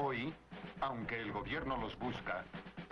Hoy, 0.00 0.32
aunque 0.80 1.20
el 1.20 1.32
gobierno 1.32 1.76
los 1.76 1.98
busca, 1.98 2.44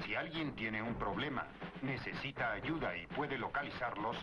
si 0.04 0.14
alguien 0.16 0.54
tiene 0.56 0.82
un 0.82 0.94
problema, 0.94 1.46
necesita 1.82 2.50
ayuda 2.52 2.96
y 2.96 3.06
puede 3.14 3.38
localizarlos, 3.38 4.16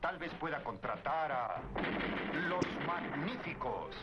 tal 0.00 0.18
vez 0.18 0.32
pueda 0.40 0.60
contratar 0.64 1.30
a 1.30 1.60
los 2.48 2.64
magníficos. 2.86 3.94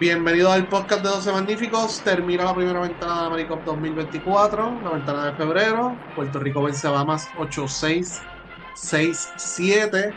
Bienvenidos 0.00 0.50
al 0.52 0.66
podcast 0.66 1.02
de 1.02 1.08
12 1.10 1.32
Magníficos. 1.32 2.00
Termina 2.00 2.44
la 2.44 2.54
primera 2.54 2.80
ventana 2.80 3.20
de 3.20 3.26
Americop 3.26 3.62
2024, 3.64 4.80
la 4.82 4.90
ventana 4.90 5.26
de 5.26 5.32
febrero. 5.34 5.94
Puerto 6.16 6.38
Rico 6.40 6.62
vence 6.62 6.86
a 6.86 6.90
Bahamas 6.90 7.28
8-6-6-7 7.36 10.12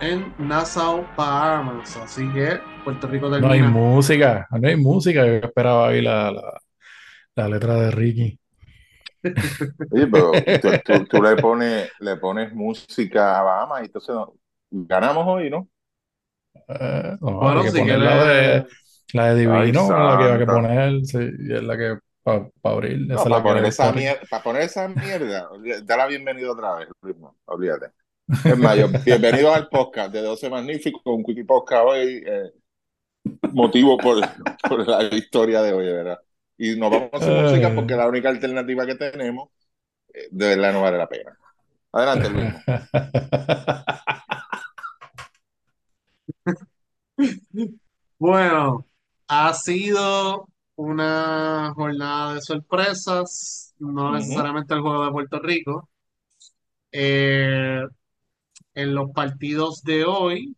en 0.00 0.34
Nassau, 0.38 1.06
Bahamas. 1.16 1.96
Así 1.96 2.28
que 2.32 2.58
Puerto 2.84 3.06
Rico 3.06 3.28
No 3.28 3.36
hay 3.36 3.42
termina. 3.60 3.68
música, 3.70 4.46
no 4.50 4.68
hay 4.68 4.76
música. 4.76 5.24
Yo 5.24 5.34
esperaba 5.34 5.88
ahí 5.88 6.02
la, 6.02 6.30
la, 6.32 6.60
la 7.34 7.48
letra 7.48 7.76
de 7.76 7.90
Ricky. 7.90 8.38
Oye, 9.90 10.06
pero 10.08 10.32
tú, 10.62 10.68
tú- 10.84 11.04
tú 11.06 11.22
le 11.22 11.36
pones, 11.36 11.90
le 12.00 12.16
pones 12.16 12.52
música 12.54 13.38
a 13.38 13.42
Bahamas 13.42 13.82
y 13.82 13.84
entonces 13.86 14.14
no- 14.14 14.34
ganamos 14.70 15.24
hoy, 15.26 15.50
¿no? 15.50 15.68
Eh, 16.68 17.16
no, 17.20 17.40
Bueno, 17.40 17.60
hay 17.62 17.72
que 17.72 17.96
la 17.96 18.24
de, 18.24 18.66
la 19.12 19.34
de 19.34 19.40
Divino, 19.40 19.88
la 19.90 20.18
que 20.18 20.24
hay 20.32 20.38
que 20.38 20.46
poner, 20.46 21.04
sí, 21.06 21.18
y 21.38 21.54
es 21.54 21.62
la 21.62 21.76
que 21.76 21.98
para 22.22 22.48
abrir, 22.62 23.10
esa 23.10 23.14
No, 23.14 23.22
es 23.22 23.26
la 23.28 23.42
para 23.42 23.42
poner 23.42 23.64
esa 23.66 23.92
para 24.30 24.42
poner 24.42 24.62
esa 24.62 24.88
mierda, 24.88 25.50
olvídate, 25.50 25.82
da 25.84 25.96
la 25.96 26.06
bienvenida 26.06 26.52
otra 26.52 26.74
vez, 26.76 26.88
Luis, 27.02 27.16
no, 27.18 27.36
olvídate. 27.46 27.86
Es 28.44 28.58
más, 28.58 28.76
yo- 28.78 28.88
bienvenidos 29.04 29.54
al 29.56 29.68
podcast 29.68 30.12
de 30.12 30.22
12 30.22 30.48
Magníficos, 30.50 31.02
un 31.04 31.24
Quickie 31.24 31.44
Podcast 31.44 31.84
hoy, 31.86 32.22
eh, 32.26 32.50
motivo 33.52 33.96
por, 33.98 34.18
por 34.68 34.86
la 34.88 35.02
historia 35.14 35.62
de 35.62 35.72
hoy, 35.72 35.86
verdad. 35.86 36.18
Y 36.62 36.76
nos 36.76 36.92
vamos 36.92 37.10
a 37.12 37.16
hacer 37.16 37.42
música 37.42 37.74
porque 37.74 37.96
la 37.96 38.06
única 38.06 38.28
alternativa 38.28 38.86
que 38.86 38.94
tenemos, 38.94 39.48
eh, 40.14 40.28
de 40.30 40.46
verdad, 40.46 40.72
no 40.72 40.82
vale 40.82 40.96
la 40.96 41.08
pena. 41.08 41.36
Adelante, 41.90 42.30
Luis. 42.30 42.54
Bueno, 48.18 48.86
ha 49.26 49.52
sido 49.54 50.48
una 50.76 51.72
jornada 51.74 52.34
de 52.34 52.40
sorpresas, 52.40 53.74
no 53.80 54.12
necesariamente 54.12 54.74
el 54.74 54.80
juego 54.80 55.04
de 55.04 55.10
Puerto 55.10 55.40
Rico. 55.40 55.88
Eh, 56.92 57.82
en 58.74 58.94
los 58.94 59.10
partidos 59.10 59.82
de 59.82 60.04
hoy, 60.04 60.56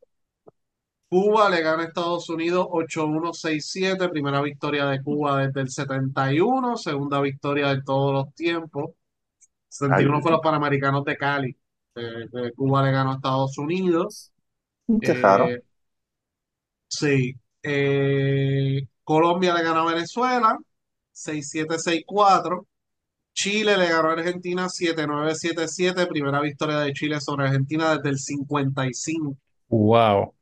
Cuba 1.09 1.49
le 1.49 1.63
gana 1.63 1.83
a 1.83 1.87
Estados 1.87 2.29
Unidos 2.29 2.67
8-1-6-7, 2.71 4.09
primera 4.11 4.43
victoria 4.43 4.87
de 4.87 5.03
Cuba 5.03 5.47
desde 5.47 5.61
el 5.61 5.71
71, 5.71 6.77
segunda 6.77 7.21
victoria 7.21 7.69
de 7.69 7.83
todos 7.83 8.13
los 8.13 8.35
tiempos. 8.35 8.91
71 9.69 10.17
Ay, 10.17 10.23
fue 10.23 10.31
los 10.31 10.41
Panamericanos 10.41 11.05
de 11.05 11.17
Cali. 11.17 11.57
Eh, 11.95 12.29
eh, 12.33 12.53
Cuba 12.57 12.83
le 12.83 12.93
ganó 12.93 13.13
a 13.13 13.15
Estados 13.17 13.57
Unidos. 13.59 14.33
qué 15.01 15.15
raro. 15.15 15.49
Eh, 15.49 15.63
sí. 16.89 17.35
Eh, 17.63 18.87
Colombia 19.05 19.55
le 19.55 19.63
ganó 19.63 19.89
a 19.89 19.93
Venezuela 19.93 20.59
6-7-6-4. 21.13 22.67
Chile 23.33 23.77
le 23.77 23.89
ganó 23.89 24.11
a 24.11 24.13
Argentina 24.13 24.69
7-9-7-7, 24.69 26.07
primera 26.07 26.41
victoria 26.41 26.79
de 26.79 26.93
Chile 26.93 27.21
sobre 27.21 27.47
Argentina 27.47 27.97
desde 27.97 28.11
el 28.11 28.19
55. 28.19 29.37
Wow. 29.69 30.35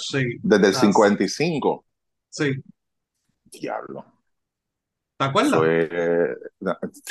Sí, 0.00 0.24
Desde 0.42 0.66
el 0.68 0.72
así- 0.76 0.86
55, 0.86 1.84
sí. 2.28 2.52
diablo. 3.44 4.04
¿Te 5.16 5.24
acuerdas? 5.24 5.54
Fue, 5.58 5.88
eh, 5.90 6.36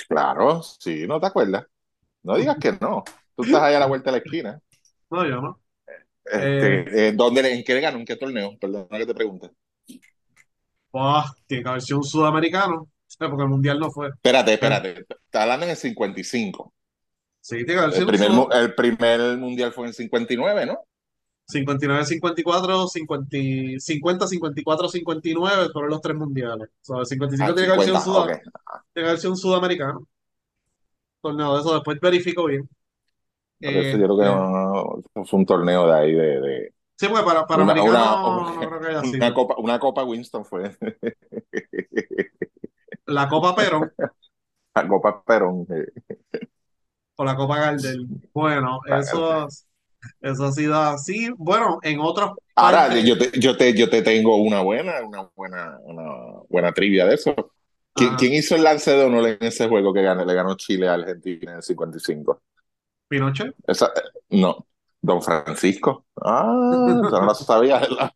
claro, 0.08 0.64
sí, 0.64 1.06
¿no 1.08 1.20
te 1.20 1.28
acuerdas? 1.28 1.66
No 2.24 2.38
digas 2.38 2.58
que 2.60 2.72
no. 2.80 3.04
Tú 3.36 3.44
estás 3.44 3.62
ahí 3.62 3.76
a 3.76 3.80
la 3.80 3.86
vuelta 3.88 4.12
de 4.12 4.18
la 4.20 4.24
esquina. 4.24 4.62
No, 5.10 5.26
yo 5.28 5.42
no. 5.42 5.60
Este, 6.26 7.08
eh, 7.08 7.12
¿dónde, 7.14 7.42
le- 7.42 7.54
¿en 7.54 7.64
qué 7.64 7.74
le 7.74 7.82
ganó? 7.82 7.98
¿En 8.00 8.06
qué 8.06 8.16
torneo? 8.16 8.58
Perdona 8.60 8.98
que 8.98 9.06
te 9.06 9.14
pregunte. 9.14 9.50
Buah, 10.92 11.26
tiene 11.46 11.64
que 11.64 11.70
haber 11.70 11.82
sido 11.82 12.00
un 12.00 12.04
sudamericano, 12.04 12.90
eh, 13.20 13.28
porque 13.30 13.44
el 13.44 13.50
mundial 13.50 13.80
no 13.80 13.92
fue. 13.92 14.10
Espérate, 14.10 14.54
espérate. 14.54 14.90
Estás 15.02 15.42
hablando 15.42 15.66
en 15.66 15.72
el 15.72 15.78
55. 15.78 16.74
Sí, 17.42 17.58
tiene 17.58 17.74
que 17.74 17.80
haber 17.80 17.90
El 17.90 17.96
sido 17.96 18.08
primer, 18.08 18.32
el 18.62 18.76
primer 18.76 19.38
mundial 19.38 19.72
fue 19.74 19.86
en 19.86 19.90
el 19.90 19.94
59, 19.94 20.66
¿no? 20.66 20.80
59, 21.48 22.06
54, 22.06 22.88
50, 22.88 23.28
50, 23.80 24.28
54, 24.28 24.90
59 24.90 25.70
fueron 25.74 25.92
los 25.92 26.02
tres 26.02 26.18
mundiales. 26.18 26.70
O 26.82 26.86
sea, 26.86 27.00
el 27.00 27.06
55 27.06 27.52
Ah, 27.52 27.56
tiene 27.56 27.68
que 27.68 27.72
haber 27.74 27.84
sido 27.84 27.96
un 27.96 28.02
50, 28.02 28.04
suda- 28.04 28.22
ok. 28.24 28.30
tiene 28.94 29.06
que 29.06 29.10
haber 29.10 29.20
sido 29.20 29.32
un 29.32 29.38
sudamericano. 29.38 30.08
Torneo 31.22 31.54
de 31.56 31.60
eso, 31.62 31.74
después 31.74 32.00
verifico 32.00 32.46
bien. 32.46 32.70
Por 33.64 33.76
eso 33.78 33.98
Eh, 33.98 33.98
yo 33.98 34.06
creo 34.06 34.18
que 34.18 34.24
eh, 34.26 34.36
no, 35.16 35.26
fue 35.26 35.40
un 35.40 35.46
torneo 35.46 35.88
de 35.88 35.94
ahí 35.94 36.14
de, 36.14 36.42
de 36.42 36.74
sí, 36.96 37.08
porque 37.08 37.24
para, 37.26 37.46
para 37.48 37.64
una, 37.64 37.74
americano 37.74 37.94
una, 37.94 38.54
no 38.56 38.68
creo 38.70 38.80
que 38.82 38.88
haya 38.88 39.04
una 39.04 39.12
sido. 39.12 39.34
copa, 39.34 39.56
una 39.58 39.80
copa 39.80 40.04
Winston 40.04 40.46
fue 40.46 40.76
La 43.08 43.28
Copa 43.28 43.56
Perón 43.56 43.92
la 44.76 44.88
copa 44.88 45.24
Perón. 45.26 45.66
eh. 45.72 45.88
o 47.16 47.24
la 47.26 47.36
Copa 47.36 47.58
Gardel. 47.60 48.08
Bueno, 48.34 48.80
Ah, 48.90 49.02
eso, 50.22 50.46
ha 50.46 50.52
sido 50.52 50.76
así. 50.76 51.30
Bueno, 51.38 51.80
en 51.84 52.00
otros 52.00 52.32
Ahora, 52.56 52.98
yo 53.00 53.18
te, 53.18 53.40
yo 53.40 53.56
te, 53.56 53.74
yo 53.74 53.90
te 53.90 54.02
tengo 54.02 54.36
una 54.38 54.62
buena, 54.62 55.02
una 55.06 55.30
buena, 55.36 55.78
una 55.84 56.04
buena 56.50 56.72
trivia 56.72 57.06
de 57.06 57.16
eso. 57.16 57.36
¿Quién, 57.94 58.10
Ajá. 58.10 58.18
quién 58.18 58.34
hizo 58.34 58.56
el 58.56 58.64
lance 58.64 58.92
de 58.92 59.04
honor 59.04 59.28
en 59.28 59.38
ese 59.42 59.68
juego 59.68 59.94
que 59.94 60.02
ganó, 60.02 60.26
le 60.26 60.34
ganó 60.34 60.56
Chile 60.56 60.88
a 60.88 60.94
Argentina 60.94 61.52
en 61.52 61.58
el 61.58 61.64
55? 61.64 62.42
Pinochet. 63.08 63.56
Esa, 63.68 63.92
no, 64.30 64.68
Don 65.02 65.22
Francisco. 65.22 66.06
Ah, 66.22 66.44
no 67.12 67.22
lo 67.22 67.34
sabía, 67.36 67.80
¿verdad? 67.80 68.12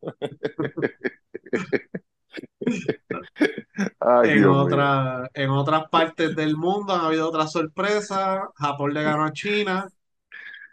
Ay, 3.99 4.31
En, 4.31 4.45
otra, 4.45 5.29
en 5.33 5.49
otras 5.49 5.89
partes 5.89 6.35
del 6.35 6.55
mundo 6.57 6.93
han 6.93 7.05
habido 7.05 7.29
otras 7.29 7.51
sorpresas. 7.51 8.41
Japón 8.55 8.93
le 8.93 9.03
ganó 9.03 9.25
a 9.25 9.31
China. 9.31 9.87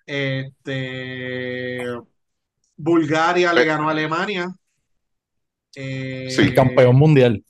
Este, 0.08 1.84
Bulgaria 2.76 3.52
le 3.52 3.64
ganó 3.66 3.88
a 3.88 3.92
Alemania. 3.92 4.48
Eh, 5.76 6.28
Sí, 6.30 6.54
Campeón 6.54 6.96
mundial. 6.96 7.44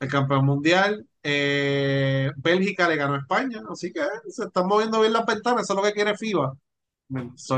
el 0.00 0.08
campeón 0.08 0.46
mundial. 0.46 1.06
Eh, 1.22 2.30
Bélgica 2.36 2.88
le 2.88 2.96
ganó 2.96 3.14
a 3.14 3.18
España. 3.18 3.60
Así 3.70 3.92
que 3.92 4.00
se 4.28 4.44
están 4.44 4.66
moviendo 4.66 5.00
bien 5.00 5.12
las 5.12 5.26
ventanas. 5.26 5.64
Eso 5.64 5.74
es 5.74 5.76
lo 5.76 5.82
que 5.82 5.92
quiere 5.92 6.16
FIBA. 6.16 6.54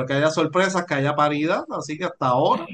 Que 0.06 0.12
haya 0.14 0.30
sorpresas, 0.30 0.84
que 0.84 0.94
haya 0.94 1.14
paridad. 1.14 1.64
Así 1.70 1.96
que 1.96 2.06
hasta 2.06 2.26
ahora, 2.28 2.66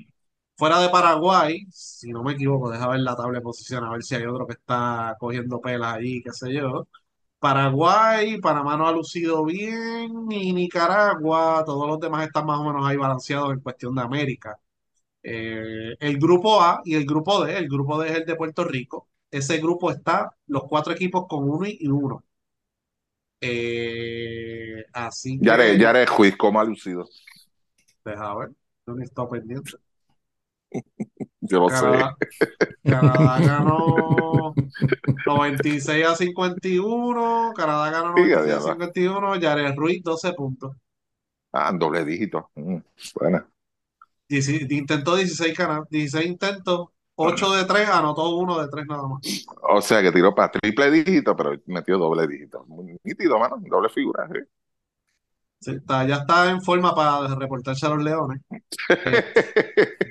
fuera 0.57 0.81
de 0.81 0.89
Paraguay, 0.89 1.67
si 1.71 2.11
no 2.11 2.23
me 2.23 2.33
equivoco, 2.33 2.71
deja 2.71 2.89
ver 2.89 3.01
la 3.01 3.17
tabla 3.17 3.39
de 3.39 3.43
posición, 3.43 3.85
a 3.85 3.91
ver 3.93 4.03
si 4.03 4.15
hay 4.15 4.25
otro 4.25 4.47
que 4.47 4.55
está 4.55 5.15
cogiendo 5.21 5.61
pelas 5.61 5.95
allí, 5.97 6.23
qué 6.23 6.33
sé 6.33 6.55
yo. 6.55 6.87
Paraguay, 7.39 8.41
Panamá 8.41 8.77
no 8.77 8.87
ha 8.87 8.93
lucido 8.93 9.45
bien, 9.45 10.31
y 10.31 10.53
Nicaragua, 10.53 11.63
todos 11.65 11.87
los 11.87 12.01
demás 12.01 12.27
están 12.27 12.47
más 12.47 12.59
o 12.61 12.65
menos 12.65 12.87
ahí 12.87 12.97
balanceados 12.97 13.53
en 13.53 13.61
cuestión 13.61 13.95
de 13.95 14.03
América. 14.03 14.59
Eh, 15.23 15.97
el 15.99 16.19
grupo 16.19 16.63
A 16.63 16.81
y 16.85 16.95
el 16.95 17.05
grupo 17.05 17.45
D, 17.45 17.57
el 17.59 17.69
grupo 17.69 18.01
D 18.01 18.09
es 18.09 18.17
el 18.17 18.25
de 18.27 18.37
Puerto 18.37 18.65
Rico. 18.65 19.09
Ese 19.31 19.59
grupo 19.59 19.91
está 19.91 20.31
los 20.47 20.65
cuatro 20.69 20.93
equipos 20.93 21.27
con 21.29 21.49
uno 21.49 21.67
y 21.67 21.89
uno. 21.89 22.25
Eh, 23.41 24.85
así 24.93 25.39
que, 25.39 25.45
ya 25.45 25.91
eres 25.91 26.09
juiz, 26.09 26.37
como 26.37 26.61
ha 26.61 26.65
lucido. 26.65 27.09
deja 28.05 28.35
ver, 28.35 28.51
no 28.87 28.99
he 29.01 29.05
estado 29.05 29.29
pendiente. 29.29 29.73
Yo 31.49 31.61
lo 31.61 31.69
sé. 31.69 31.77
Canadá, 31.77 32.17
Canadá 32.85 33.39
ganó 33.41 34.55
96 35.27 36.07
a 36.07 36.15
51, 36.17 37.53
Canadá 37.57 37.91
ganó 37.91 38.15
Sí, 38.17 38.23
96 38.23 38.37
a 38.37 38.41
adiós. 38.59 38.65
51, 38.73 39.37
Yared 39.37 39.75
Ruiz 39.77 40.03
12 40.03 40.33
puntos. 40.35 40.77
Ah, 41.53 41.73
doble 41.75 42.05
dígito. 42.05 42.51
Mm, 42.55 42.77
buena. 43.15 43.47
Dieci- 44.29 44.67
intentó 44.71 45.17
16, 45.17 45.57
cana- 45.57 45.85
16 45.89 46.27
intentos, 46.27 46.89
8 47.15 47.53
de 47.55 47.65
3, 47.65 47.89
anotó 47.89 48.37
uno 48.37 48.61
de 48.61 48.69
3 48.69 48.85
nada 48.87 49.05
más. 49.07 49.21
O 49.63 49.81
sea 49.81 50.03
que 50.03 50.13
tiró 50.13 50.35
para 50.35 50.51
triple 50.51 50.91
dígito, 50.91 51.35
pero 51.37 51.53
metió 51.67 51.97
doble 51.99 52.27
dígito. 52.27 52.65
Muy 52.67 52.99
nítido, 53.05 53.39
mano. 53.39 53.57
Doble 53.61 53.89
figura. 53.89 54.29
¿sí? 54.33 54.41
Sí, 55.61 55.71
está- 55.77 56.07
ya 56.07 56.17
está 56.17 56.51
en 56.51 56.61
forma 56.61 56.95
para 56.95 57.35
reportarse 57.37 57.87
a 57.87 57.91
los 57.91 58.03
Leones. 58.05 58.43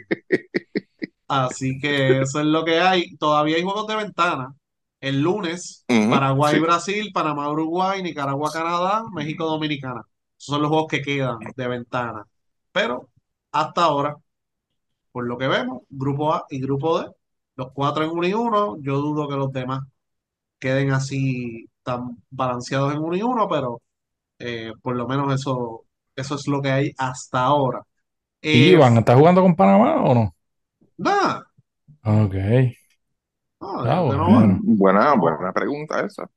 Así 1.44 1.80
que 1.80 2.22
eso 2.22 2.40
es 2.40 2.46
lo 2.46 2.64
que 2.64 2.80
hay. 2.80 3.16
Todavía 3.18 3.58
hay 3.58 3.64
juegos 3.64 3.88
de 3.88 3.96
ventana. 3.96 4.54
El 5.00 5.22
lunes, 5.22 5.86
Paraguay, 6.10 6.56
sí. 6.56 6.60
Brasil, 6.62 7.12
Panamá, 7.14 7.50
Uruguay, 7.52 8.02
Nicaragua, 8.02 8.52
Canadá, 8.52 9.04
México, 9.14 9.46
Dominicana. 9.46 10.02
Esos 10.38 10.56
son 10.56 10.62
los 10.62 10.70
juegos 10.70 10.88
que 10.90 11.02
quedan 11.02 11.38
de 11.56 11.68
ventana. 11.68 12.26
Pero 12.72 13.10
hasta 13.52 13.84
ahora, 13.84 14.16
por 15.12 15.26
lo 15.28 15.38
que 15.38 15.48
vemos, 15.48 15.84
grupo 15.90 16.34
A 16.34 16.46
y 16.50 16.60
grupo 16.60 17.00
D, 17.00 17.08
los 17.56 17.72
cuatro 17.74 18.04
en 18.04 18.12
uno 18.12 18.28
y 18.28 18.34
uno, 18.34 18.78
yo 18.82 18.98
dudo 18.98 19.28
que 19.28 19.36
los 19.36 19.52
demás 19.52 19.82
queden 20.60 20.92
así 20.92 21.68
tan 21.84 22.24
balanceados 22.30 22.94
en 22.94 23.00
uno 23.02 23.16
y 23.16 23.22
uno, 23.24 23.48
pero 23.50 23.82
eh, 24.40 24.74
por 24.82 24.96
lo 24.96 25.08
menos 25.08 25.34
eso, 25.34 25.86
eso 26.16 26.36
es 26.36 26.48
lo 26.48 26.62
que 26.62 26.72
hay 26.72 26.94
hasta 26.98 27.44
ahora. 27.44 27.84
¿Y 28.42 28.70
Eh, 28.70 28.72
Iván, 28.72 28.98
¿estás 28.98 29.18
jugando 29.18 29.42
con 29.42 29.56
Panamá 29.56 30.04
o 30.04 30.14
no? 30.16 30.35
Nada, 30.98 31.48
Ok. 32.04 32.36
Ah, 33.60 34.04
no- 34.08 34.30
bueno. 34.30 34.60
Buena, 34.64 35.16
buena 35.16 35.52
pregunta 35.54 36.06
esa. 36.06 36.30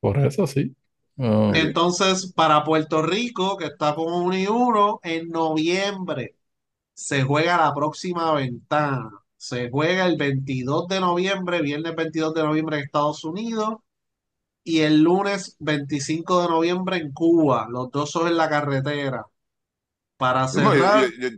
Por 0.00 0.18
eso 0.18 0.46
sí. 0.46 0.74
Ok. 1.16 1.54
Entonces, 1.54 2.32
para 2.32 2.64
Puerto 2.64 3.02
Rico, 3.02 3.56
que 3.56 3.66
está 3.66 3.94
con 3.94 4.12
uno 4.12 4.36
y 4.36 4.46
uno, 4.46 5.00
en 5.02 5.28
noviembre 5.28 6.36
se 6.94 7.22
juega 7.22 7.56
la 7.58 7.74
próxima 7.74 8.32
ventana. 8.34 9.10
Se 9.36 9.70
juega 9.70 10.06
el 10.06 10.16
22 10.16 10.88
de 10.88 11.00
noviembre, 11.00 11.62
viernes 11.62 11.94
22 11.96 12.34
de 12.34 12.42
noviembre 12.42 12.78
en 12.78 12.84
Estados 12.84 13.24
Unidos 13.24 13.76
y 14.64 14.80
el 14.80 15.02
lunes 15.02 15.56
25 15.60 16.42
de 16.42 16.48
noviembre 16.48 16.96
en 16.98 17.12
Cuba. 17.12 17.66
Los 17.70 17.90
dos 17.90 18.10
son 18.10 18.28
en 18.28 18.36
la 18.36 18.48
carretera. 18.48 19.26
Para 20.16 20.42
No, 20.42 20.52
yo- 20.52 20.52
cerrar, 20.52 21.04
yo- 21.18 21.30
yo- 21.30 21.36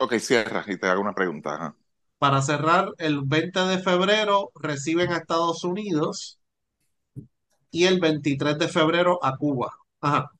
ok, 0.00 0.14
cierra 0.18 0.64
y 0.66 0.76
te 0.78 0.86
hago 0.88 1.00
una 1.02 1.14
pregunta. 1.14 1.54
ajá. 1.54 1.76
para 2.18 2.42
cerrar, 2.42 2.92
el 2.98 3.22
20 3.24 3.58
de 3.60 3.78
febrero 3.80 4.52
reciben 4.54 5.10
a 5.12 5.16
Estados 5.16 5.64
Unidos 5.64 6.38
y 7.70 7.84
el 7.86 7.98
23 7.98 8.58
de 8.58 8.68
febrero 8.68 9.18
a 9.24 9.34
Cuba. 9.38 9.72
Ajá. 10.02 10.30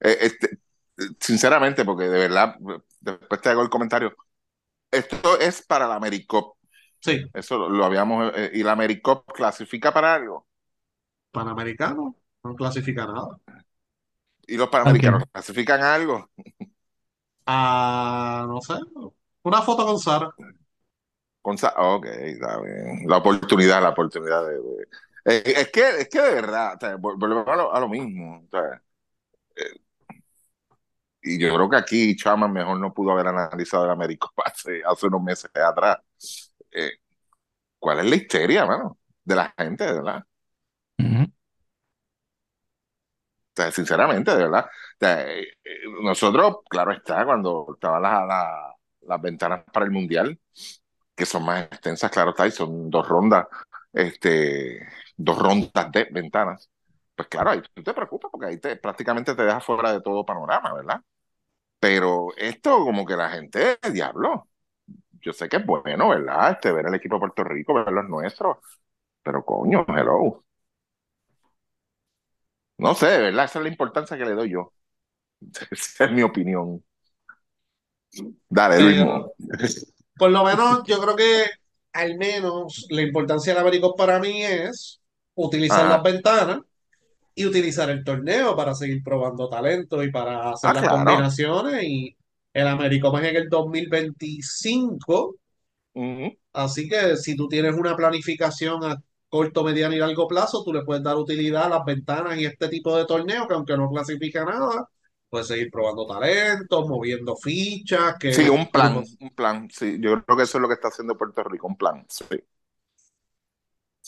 Eh, 0.00 0.18
este, 0.22 0.58
sinceramente, 1.20 1.84
porque 1.84 2.04
de 2.04 2.18
verdad, 2.18 2.56
después 3.00 3.40
te 3.40 3.48
hago 3.50 3.62
el 3.62 3.70
comentario. 3.70 4.14
Esto 4.90 5.38
es 5.40 5.62
para 5.62 5.88
la 5.88 5.96
AmeriCup. 5.96 6.56
Sí, 7.00 7.30
Eso 7.32 7.58
lo, 7.58 7.68
lo 7.70 7.84
habíamos. 7.84 8.32
eh, 8.36 8.52
¿Y 8.54 8.62
la 8.64 8.72
AmeriCup 8.74 9.26
clasifica 9.32 9.92
para 9.94 10.14
algo? 10.14 10.48
Panamericano, 11.32 12.14
no 12.44 12.54
clasifica 12.54 13.04
nada. 13.06 13.40
¿Y 14.46 14.56
los 14.56 14.68
panamericanos 14.68 15.22
clasifican 15.32 15.82
algo? 15.82 16.30
Ah, 17.46 18.44
no 18.48 18.60
sé, 18.60 18.74
una 19.42 19.62
foto 19.62 19.84
con 19.86 19.98
Sara. 19.98 20.32
Con 21.42 21.56
sa- 21.58 21.74
ok, 21.78 22.06
está 22.06 22.60
bien. 22.60 23.08
La 23.08 23.16
oportunidad, 23.18 23.82
la 23.82 23.90
oportunidad 23.90 24.46
de. 24.46 24.58
es 25.24 25.70
que, 25.70 25.88
es 26.00 26.08
que 26.08 26.20
de 26.20 26.34
verdad, 26.34 26.78
o 26.82 26.98
volvemos 26.98 27.46
a 27.48 27.56
lo, 27.56 27.74
a 27.74 27.80
lo 27.80 27.88
mismo. 27.88 28.46
eh, 29.56 29.80
y 31.22 31.38
yo 31.38 31.54
creo 31.54 31.68
que 31.68 31.76
aquí 31.76 32.16
Chaman 32.16 32.52
mejor 32.52 32.78
no 32.80 32.94
pudo 32.94 33.12
haber 33.12 33.26
analizado 33.28 33.84
el 33.84 33.90
Américo 33.90 34.32
hace, 34.44 34.82
hace 34.84 35.06
unos 35.06 35.22
meses 35.22 35.50
atrás. 35.54 35.98
Eh, 36.70 36.92
¿cuál 37.78 38.00
es 38.00 38.06
la 38.06 38.16
histeria, 38.16 38.66
mano? 38.66 38.98
De 39.24 39.36
la 39.36 39.54
gente, 39.58 39.84
verdad. 39.86 40.24
Ujú. 41.00 41.24
O 41.26 41.30
sea, 43.62 43.72
sinceramente, 43.72 44.30
de 44.32 44.38
verdad. 44.44 44.66
Eh, 45.00 45.46
eh, 45.64 45.70
nosotros, 46.02 46.58
claro 46.68 46.92
está, 46.92 47.24
cuando 47.24 47.66
estaban 47.74 48.02
las, 48.02 48.26
las, 48.26 48.74
las 49.02 49.20
ventanas 49.22 49.64
para 49.72 49.86
el 49.86 49.92
Mundial, 49.92 50.38
que 51.14 51.26
son 51.26 51.44
más 51.44 51.64
extensas, 51.66 52.10
claro 52.10 52.30
está, 52.30 52.46
y 52.46 52.50
son 52.52 52.90
dos 52.90 53.08
rondas, 53.08 53.46
este, 53.92 54.86
dos 55.16 55.38
rondas 55.38 55.92
de 55.92 56.08
ventanas. 56.12 56.70
Pues 57.14 57.28
claro, 57.28 57.50
ahí 57.50 57.62
tú 57.74 57.82
te 57.82 57.94
preocupas 57.94 58.30
porque 58.30 58.46
ahí 58.46 58.58
te, 58.58 58.76
prácticamente 58.76 59.34
te 59.34 59.42
deja 59.44 59.60
fuera 59.60 59.92
de 59.92 60.00
todo 60.02 60.24
panorama, 60.24 60.74
¿verdad? 60.74 61.00
Pero 61.80 62.28
esto 62.36 62.78
como 62.84 63.06
que 63.06 63.16
la 63.16 63.30
gente, 63.30 63.78
diablo, 63.92 64.48
yo 65.22 65.32
sé 65.32 65.48
que 65.48 65.58
es 65.58 65.66
bueno, 65.66 66.10
¿verdad? 66.10 66.52
Este, 66.52 66.72
ver 66.72 66.86
el 66.88 66.94
equipo 66.94 67.16
de 67.16 67.20
Puerto 67.20 67.44
Rico, 67.44 67.74
ver 67.74 67.92
los 67.92 68.08
nuestros, 68.08 68.58
pero 69.22 69.44
coño, 69.44 69.84
hello. 69.88 70.44
No 72.86 72.94
sé, 72.94 73.06
de 73.06 73.18
verdad, 73.18 73.44
esa 73.44 73.58
es 73.58 73.62
la 73.64 73.68
importancia 73.70 74.16
que 74.18 74.24
le 74.24 74.32
doy 74.34 74.50
yo. 74.50 74.72
Esa 75.72 76.06
es 76.06 76.12
mi 76.12 76.22
opinión. 76.22 76.84
Dale, 78.48 78.78
Eh, 78.78 78.80
Luismo. 78.80 79.32
Por 80.16 80.30
lo 80.30 80.44
menos, 80.44 80.82
yo 80.86 81.00
creo 81.00 81.16
que 81.16 81.44
al 81.92 82.16
menos 82.18 82.86
la 82.90 83.02
importancia 83.02 83.52
del 83.54 83.62
América 83.62 83.88
para 83.96 84.18
mí 84.20 84.42
es 84.44 85.00
utilizar 85.34 85.86
Ajá. 85.86 85.88
las 85.88 86.02
ventanas 86.02 86.60
y 87.34 87.46
utilizar 87.46 87.90
el 87.90 88.04
torneo 88.04 88.56
para 88.56 88.74
seguir 88.74 89.02
probando 89.04 89.48
talento 89.48 90.02
y 90.04 90.10
para 90.12 90.50
hacer 90.52 90.70
Ah, 90.70 90.74
las 90.74 90.86
claro. 90.86 90.86
combinaciones. 90.86 91.84
Y 91.84 92.16
el 92.54 92.68
América 92.68 93.08
es 93.14 93.24
en 93.30 93.36
el 93.36 93.48
2025, 93.50 95.36
Ujú. 95.94 96.36
así 96.52 96.88
que 96.88 97.16
si 97.16 97.36
tú 97.36 97.48
tienes 97.48 97.74
una 97.74 97.96
planificación 97.96 98.84
a 98.84 99.02
corto, 99.30 99.64
mediano 99.64 99.94
y 99.94 99.98
largo 99.98 100.28
plazo, 100.28 100.64
tú 100.64 100.72
le 100.74 100.84
puedes 100.84 101.02
dar 101.04 101.16
utilidad 101.16 101.64
a 101.66 101.70
las 101.70 101.84
ventanas 101.86 102.38
y 102.38 102.46
este 102.46 102.68
tipo 102.68 102.96
de 102.96 103.06
torneo 103.06 103.48
que 103.48 103.54
aunque 103.54 103.76
no 103.76 103.90
clasifica 103.90 104.44
nada, 104.44 104.88
puedes 105.30 105.48
seguir 105.48 105.70
probando 105.70 106.06
talentos, 106.06 106.88
moviendo 106.88 107.36
fichas, 107.36 108.16
que 108.18 108.32
Sí, 108.34 108.48
un 108.48 108.70
plan, 108.70 109.02
un 109.20 109.30
plan. 109.34 109.68
Sí, 109.70 109.98
yo 110.00 110.22
creo 110.24 110.36
que 110.36 110.42
eso 110.44 110.58
es 110.58 110.62
lo 110.62 110.68
que 110.68 110.74
está 110.74 110.88
haciendo 110.88 111.16
Puerto 111.18 111.42
Rico, 111.44 111.66
un 111.66 111.76
plan. 111.76 112.06
Sí. 112.08 112.24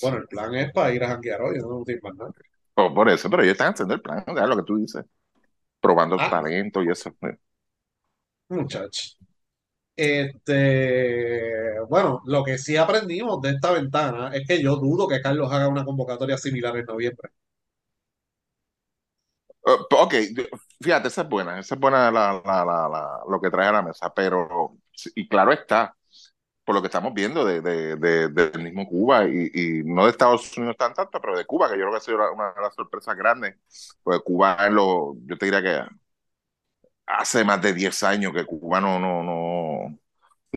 Bueno, 0.03 0.19
el 0.19 0.29
plan 0.29 0.55
es 0.55 0.71
para 0.73 0.93
ir 0.95 1.03
a 1.03 1.09
janguear 1.09 1.41
hoy, 1.43 1.59
no 1.59 1.83
tiene 1.85 2.01
más 2.03 2.15
nada. 2.15 2.33
Por, 2.75 2.95
por 2.95 3.09
eso, 3.11 3.29
pero 3.31 3.43
ellos 3.43 3.53
están 3.53 3.73
haciendo 3.75 3.95
el 3.95 4.01
plan, 4.03 4.25
ya 4.35 4.47
lo 4.47 4.57
que 4.57 4.63
tú 4.65 4.77
dices, 4.79 5.05
probando 5.81 6.17
Ah. 6.19 6.31
talento 6.31 6.83
y 6.85 6.91
eso. 6.91 7.11
Sí. 7.21 7.29
Muchachos. 8.51 9.19
Este, 9.97 11.81
bueno, 11.89 12.23
lo 12.27 12.43
que 12.45 12.59
sí 12.59 12.77
aprendimos 12.77 13.41
de 13.43 13.51
esta 13.51 13.73
ventana 13.73 14.31
es 14.35 14.47
que 14.47 14.63
yo 14.63 14.77
dudo 14.77 15.07
que 15.09 15.21
Carlos 15.21 15.53
haga 15.53 15.69
una 15.69 15.85
convocatoria 15.85 16.39
similar 16.39 16.77
en 16.77 16.87
noviembre. 16.87 17.31
Uh, 19.65 19.87
ok, 19.97 20.15
fíjate, 20.81 21.09
esa 21.09 21.23
es 21.23 21.29
buena, 21.29 21.59
esa 21.61 21.75
es 21.77 21.81
buena 21.81 22.11
la, 22.11 22.43
la- 22.45 22.65
la- 22.65 23.21
lo 23.29 23.41
que 23.41 23.51
trae 23.51 23.69
a 23.69 23.73
la 23.73 23.83
mesa, 23.83 24.13
pero, 24.13 24.77
y 25.15 25.29
claro 25.29 25.53
está, 25.53 25.97
por 26.65 26.75
lo 26.77 26.83
que 26.83 26.89
estamos 26.89 27.15
viendo 27.15 27.45
de, 27.45 27.61
de- 27.63 27.97
de- 27.97 28.29
del 28.31 28.63
mismo 28.65 28.87
Cuba 28.89 29.27
y, 29.29 29.51
y 29.55 29.85
no 29.85 30.05
de 30.07 30.11
Estados 30.13 30.57
Unidos 30.59 30.77
tan 30.79 30.95
tanto, 30.95 31.21
pero 31.21 31.37
de 31.39 31.47
Cuba, 31.47 31.69
que 31.71 31.75
yo 31.77 31.83
creo 31.83 31.93
que 31.93 31.99
ha 31.99 32.01
sido 32.01 32.33
una, 32.35 32.53
de 32.55 32.63
las 32.63 32.75
sorpresas 32.75 33.17
grandes, 33.17 33.57
pues 34.03 34.21
Cuba 34.21 34.57
es 34.67 34.73
lo, 34.73 35.15
yo 35.27 35.39
te 35.39 35.47
diría 35.47 35.63
que 35.63 35.83
hace 37.07 37.45
más 37.45 37.61
de 37.63 37.73
10 37.75 38.03
años 38.03 38.33
que 38.35 38.45
Cuba 38.47 38.81
no, 38.81 38.99
no, 38.99 39.23
no, 39.23 39.99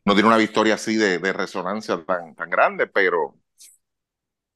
no 0.05 0.13
tiene 0.13 0.27
una 0.29 0.37
victoria 0.37 0.75
así 0.75 0.95
de, 0.97 1.19
de 1.19 1.33
resonancia 1.33 2.03
tan, 2.05 2.35
tan 2.35 2.49
grande, 2.49 2.87
pero 2.87 3.35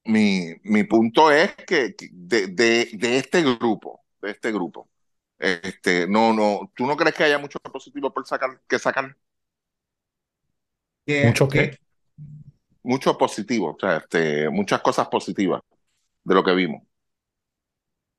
mi, 0.04 0.54
mi 0.64 0.84
punto 0.84 1.30
es 1.30 1.54
que 1.66 1.94
de, 2.12 2.48
de, 2.48 2.88
de 2.94 3.16
este 3.18 3.42
grupo, 3.42 4.02
de 4.22 4.30
este 4.30 4.52
grupo, 4.52 4.88
este, 5.38 6.06
no, 6.08 6.32
no, 6.32 6.72
¿tú 6.74 6.86
no 6.86 6.96
crees 6.96 7.14
que 7.14 7.24
haya 7.24 7.38
mucho 7.38 7.58
positivo 7.60 8.12
por 8.12 8.26
sacar, 8.26 8.60
que 8.68 8.78
sacar? 8.78 9.16
¿Qué- 11.06 11.16
¿Mucho 11.20 11.48
qué? 11.48 11.78
Mucho 12.82 13.16
positivo, 13.18 13.74
o 13.74 13.78
sea, 13.78 13.98
este, 13.98 14.48
muchas 14.50 14.80
cosas 14.82 15.08
positivas 15.08 15.60
de 16.24 16.34
lo 16.34 16.44
que 16.44 16.54
vimos. 16.54 16.82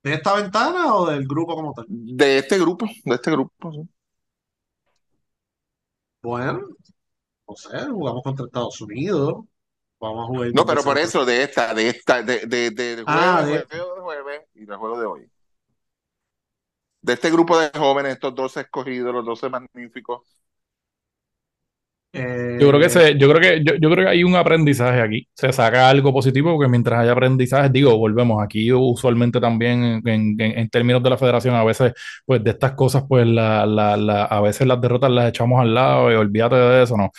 ¿De 0.04 0.14
esta 0.14 0.36
ventana 0.36 0.94
o 0.96 1.08
del 1.10 1.28
grupo 1.28 1.56
como 1.56 1.74
tal? 1.74 1.86
De 1.88 2.38
este 2.40 2.58
grupo, 2.60 2.86
de 3.06 3.16
este 3.16 3.32
grupo, 3.32 3.72
sí. 3.72 3.88
Bueno, 6.24 6.62
no 7.48 7.56
sé, 7.56 7.80
jugamos 7.92 8.24
contra 8.24 8.46
Estados 8.48 8.82
Unidos, 8.82 9.46
vamos 10.00 10.26
a 10.26 10.28
jugar 10.28 10.52
No, 10.54 10.66
pero 10.66 10.84
por 10.84 10.98
eso, 10.98 11.26
de 11.26 11.44
esta, 11.44 11.74
de 11.74 11.90
esta, 11.90 12.24
de, 12.24 12.46
de, 12.46 12.72
de, 12.72 12.96
del 12.98 13.06
Ah, 13.06 13.44
jueves, 13.44 13.68
de- 13.70 13.78
juego 13.78 13.96
de 13.96 14.02
jueves 14.02 14.42
y 14.56 14.66
del 14.66 14.78
juego 14.78 15.00
de 15.00 15.06
hoy. 15.06 15.32
De 17.02 17.14
este 17.14 17.32
grupo 17.32 17.58
de 17.60 17.70
jóvenes, 17.78 18.14
estos 18.14 18.36
12 18.36 18.62
escogidos, 18.62 19.14
los 19.14 19.26
12 19.26 19.50
magníficos, 19.50 20.38
Eh, 22.14 22.58
Yo 22.60 22.68
creo 22.68 22.82
que 22.82 22.90
se, 22.90 23.18
yo 23.18 23.30
creo 23.30 23.40
que, 23.40 23.64
yo, 23.64 23.74
yo 23.80 23.90
creo 23.90 24.06
que 24.06 24.12
hay 24.12 24.24
un 24.26 24.36
aprendizaje 24.36 25.00
aquí. 25.02 25.28
Se 25.34 25.54
saca 25.54 25.90
algo 25.90 26.12
positivo 26.14 26.54
porque 26.56 26.70
mientras 26.70 27.00
haya 27.00 27.14
aprendizaje, 27.14 27.70
digo, 27.70 27.98
volvemos 27.98 28.44
aquí 28.44 28.70
usualmente 28.74 29.40
también 29.40 30.02
en, 30.06 30.36
en- 30.42 30.42
en 30.60 30.70
términos 30.70 31.02
de 31.02 31.10
la 31.10 31.18
federación, 31.18 31.56
a 31.56 31.64
veces, 31.64 31.94
pues 32.26 32.44
de 32.44 32.52
estas 32.52 32.74
cosas, 32.74 33.04
pues 33.08 33.26
la, 33.26 33.66
la, 33.66 33.96
la- 33.96 34.26
a 34.26 34.42
veces 34.42 34.68
las 34.68 34.82
derrotas 34.82 35.10
las 35.12 35.30
echamos 35.30 35.62
al 35.62 35.74
lado 35.74 36.12
y 36.12 36.16
olvídate 36.16 36.56
de 36.58 36.84
eso, 36.84 36.98
¿no? 36.98 37.12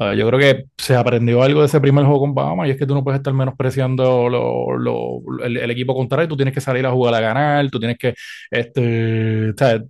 Ah, 0.00 0.14
yo 0.14 0.26
creo 0.28 0.38
que 0.38 0.64
se 0.78 0.94
aprendió 0.96 1.42
algo 1.42 1.60
de 1.60 1.66
ese 1.66 1.80
primer 1.80 2.04
juego 2.04 2.20
con 2.20 2.34
Bahamas 2.34 2.68
y 2.68 2.70
es 2.70 2.76
que 2.78 2.86
tú 2.86 2.94
no 2.94 3.02
puedes 3.04 3.18
estar 3.18 3.34
menospreciando 3.34 4.28
lo, 4.30 4.78
lo- 4.78 5.20
el, 5.44 5.56
el 5.58 5.70
equipo 5.70 5.94
contrario, 5.94 6.28
tú 6.28 6.36
tienes 6.36 6.54
que 6.54 6.60
salir 6.60 6.86
a 6.86 6.92
jugar 6.92 7.14
a 7.14 7.20
ganar, 7.20 7.68
tú 7.70 7.78
tienes 7.80 7.98
que, 7.98 8.14
este, 8.50 9.50
o 9.50 9.54
sea, 9.56 9.82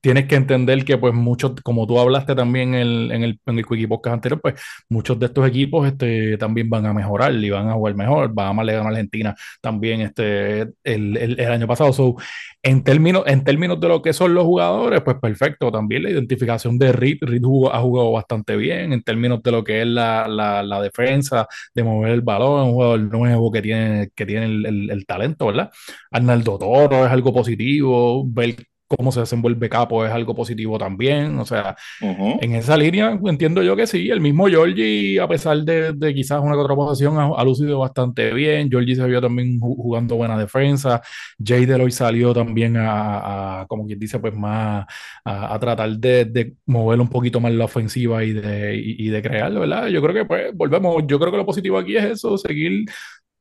tienes 0.00 0.26
que 0.26 0.36
entender 0.36 0.84
que 0.84 0.98
pues 0.98 1.14
muchos, 1.14 1.52
como 1.62 1.86
tú 1.86 1.98
hablaste 1.98 2.34
también 2.34 2.74
en 2.74 2.80
el, 2.80 3.12
en 3.12 3.22
el, 3.22 3.40
en 3.46 3.58
el 3.58 3.66
Quickie 3.66 3.86
Podcast 3.88 4.14
anterior, 4.14 4.40
pues 4.40 4.54
muchos 4.88 5.18
de 5.18 5.26
estos 5.26 5.46
equipos 5.46 5.86
este, 5.86 6.38
también 6.38 6.68
van 6.70 6.86
a 6.86 6.92
mejorar 6.92 7.34
y 7.34 7.50
van 7.50 7.68
a 7.68 7.74
jugar 7.74 7.94
mejor. 7.94 8.32
Bahamas 8.32 8.66
le 8.66 8.72
ganó 8.74 8.86
a 8.88 8.90
Argentina 8.90 9.34
también 9.60 10.00
este, 10.00 10.62
el, 10.84 11.16
el, 11.16 11.40
el 11.40 11.52
año 11.52 11.66
pasado. 11.66 11.92
So, 11.92 12.16
en, 12.62 12.82
términos, 12.84 13.24
en 13.26 13.44
términos 13.44 13.80
de 13.80 13.88
lo 13.88 14.02
que 14.02 14.12
son 14.12 14.34
los 14.34 14.44
jugadores, 14.44 15.02
pues 15.02 15.16
perfecto. 15.20 15.70
También 15.70 16.02
la 16.02 16.10
identificación 16.10 16.78
de 16.78 16.92
Reed, 16.92 17.18
Reed 17.20 17.42
jugó, 17.42 17.72
ha 17.72 17.80
jugado 17.80 18.12
bastante 18.12 18.56
bien 18.56 18.92
en 18.92 19.02
términos 19.02 19.42
de 19.42 19.52
lo 19.52 19.64
que 19.64 19.82
es 19.82 19.86
la, 19.86 20.28
la, 20.28 20.62
la 20.62 20.80
defensa, 20.80 21.46
de 21.74 21.82
mover 21.84 22.12
el 22.12 22.22
balón, 22.22 22.68
un 22.68 22.72
jugador 22.72 23.00
nuevo 23.00 23.50
que 23.52 23.62
tiene, 23.62 24.10
que 24.14 24.26
tiene 24.26 24.46
el, 24.46 24.66
el, 24.66 24.90
el 24.90 25.06
talento, 25.06 25.46
¿verdad? 25.46 25.70
Arnaldo 26.10 26.58
Toro 26.58 27.06
es 27.06 27.12
algo 27.12 27.32
positivo, 27.32 28.24
ver 28.26 28.56
cómo 28.88 29.12
se 29.12 29.20
desenvuelve 29.20 29.68
Capo 29.68 30.04
es 30.04 30.12
algo 30.12 30.34
positivo 30.34 30.78
también. 30.78 31.38
O 31.38 31.44
sea, 31.44 31.76
Ujú. 32.00 32.38
en 32.40 32.54
esa 32.54 32.76
línea 32.76 33.18
entiendo 33.26 33.62
yo 33.62 33.76
que 33.76 33.86
sí. 33.86 34.10
El 34.10 34.20
mismo 34.20 34.46
Georgie, 34.48 35.20
a 35.20 35.28
pesar 35.28 35.58
de, 35.58 35.92
de 35.92 36.14
quizás 36.14 36.40
una 36.42 36.52
que 36.54 36.60
otra 36.60 36.74
posición, 36.76 37.18
ha, 37.18 37.26
ha 37.36 37.44
lucido 37.44 37.78
bastante 37.80 38.32
bien. 38.34 38.70
Georgie 38.70 38.96
se 38.96 39.06
vio 39.06 39.20
también 39.20 39.58
ju- 39.60 39.76
jugando 39.76 40.16
buena 40.16 40.38
defensa. 40.38 41.00
Jay 41.44 41.66
Deloy 41.66 41.90
salió 41.90 42.32
también 42.34 42.76
a, 42.76 43.60
a, 43.62 43.66
como 43.66 43.86
quien 43.86 43.98
dice, 43.98 44.18
pues 44.18 44.34
más 44.34 44.86
a, 45.24 45.54
a 45.54 45.58
tratar 45.58 45.90
de, 45.98 46.24
de 46.26 46.54
mover 46.66 47.00
un 47.00 47.08
poquito 47.08 47.40
más 47.40 47.52
la 47.52 47.64
ofensiva 47.64 48.24
y 48.24 48.32
de, 48.32 48.76
y, 48.76 49.06
y 49.06 49.08
de 49.10 49.22
crear, 49.22 49.52
¿verdad? 49.52 49.88
Yo 49.88 50.00
creo 50.02 50.14
que 50.14 50.24
pues 50.24 50.54
volvemos. 50.54 51.04
Yo 51.06 51.18
creo 51.18 51.30
que 51.30 51.38
lo 51.38 51.46
positivo 51.46 51.78
aquí 51.78 51.96
es 51.96 52.04
eso, 52.04 52.36
seguir 52.38 52.84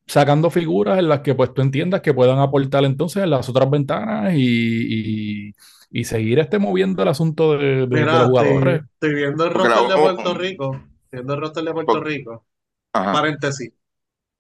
sacando 0.08 0.50
figuras 0.50 1.00
en 1.00 1.10
las 1.10 1.22
que 1.22 1.36
pues 1.36 1.54
tú 1.54 1.62
entiendas 1.62 2.02
que 2.02 2.14
puedan 2.14 2.40
aportar 2.40 2.84
entonces 2.86 3.24
en 3.24 3.30
las 3.32 3.50
otras 3.50 3.70
ventanas 3.70 4.34
y, 4.36 5.50
y, 5.50 5.54
y 5.90 6.04
seguir 6.06 6.40
este 6.40 6.60
moviendo 6.60 7.04
el 7.04 7.10
asunto 7.10 7.58
de, 7.58 7.88
de- 7.88 7.88
de 7.88 7.88
Mira, 7.88 8.06
los 8.06 8.14
estoy, 8.16 8.30
jugadores. 8.30 8.82
estoy 8.94 9.14
viendo 9.16 9.46
el 9.46 9.52
roster 9.54 9.88
de 9.88 9.96
Puerto 10.02 10.34
Rico. 10.36 10.74
Estoy 10.76 11.10
viendo 11.12 11.34
el 11.34 11.42
roster 11.42 11.64
de 11.64 11.74
Puerto 11.74 12.04
Rico. 12.04 12.46
Ajá. 12.94 13.12
Paréntesis. 13.14 13.72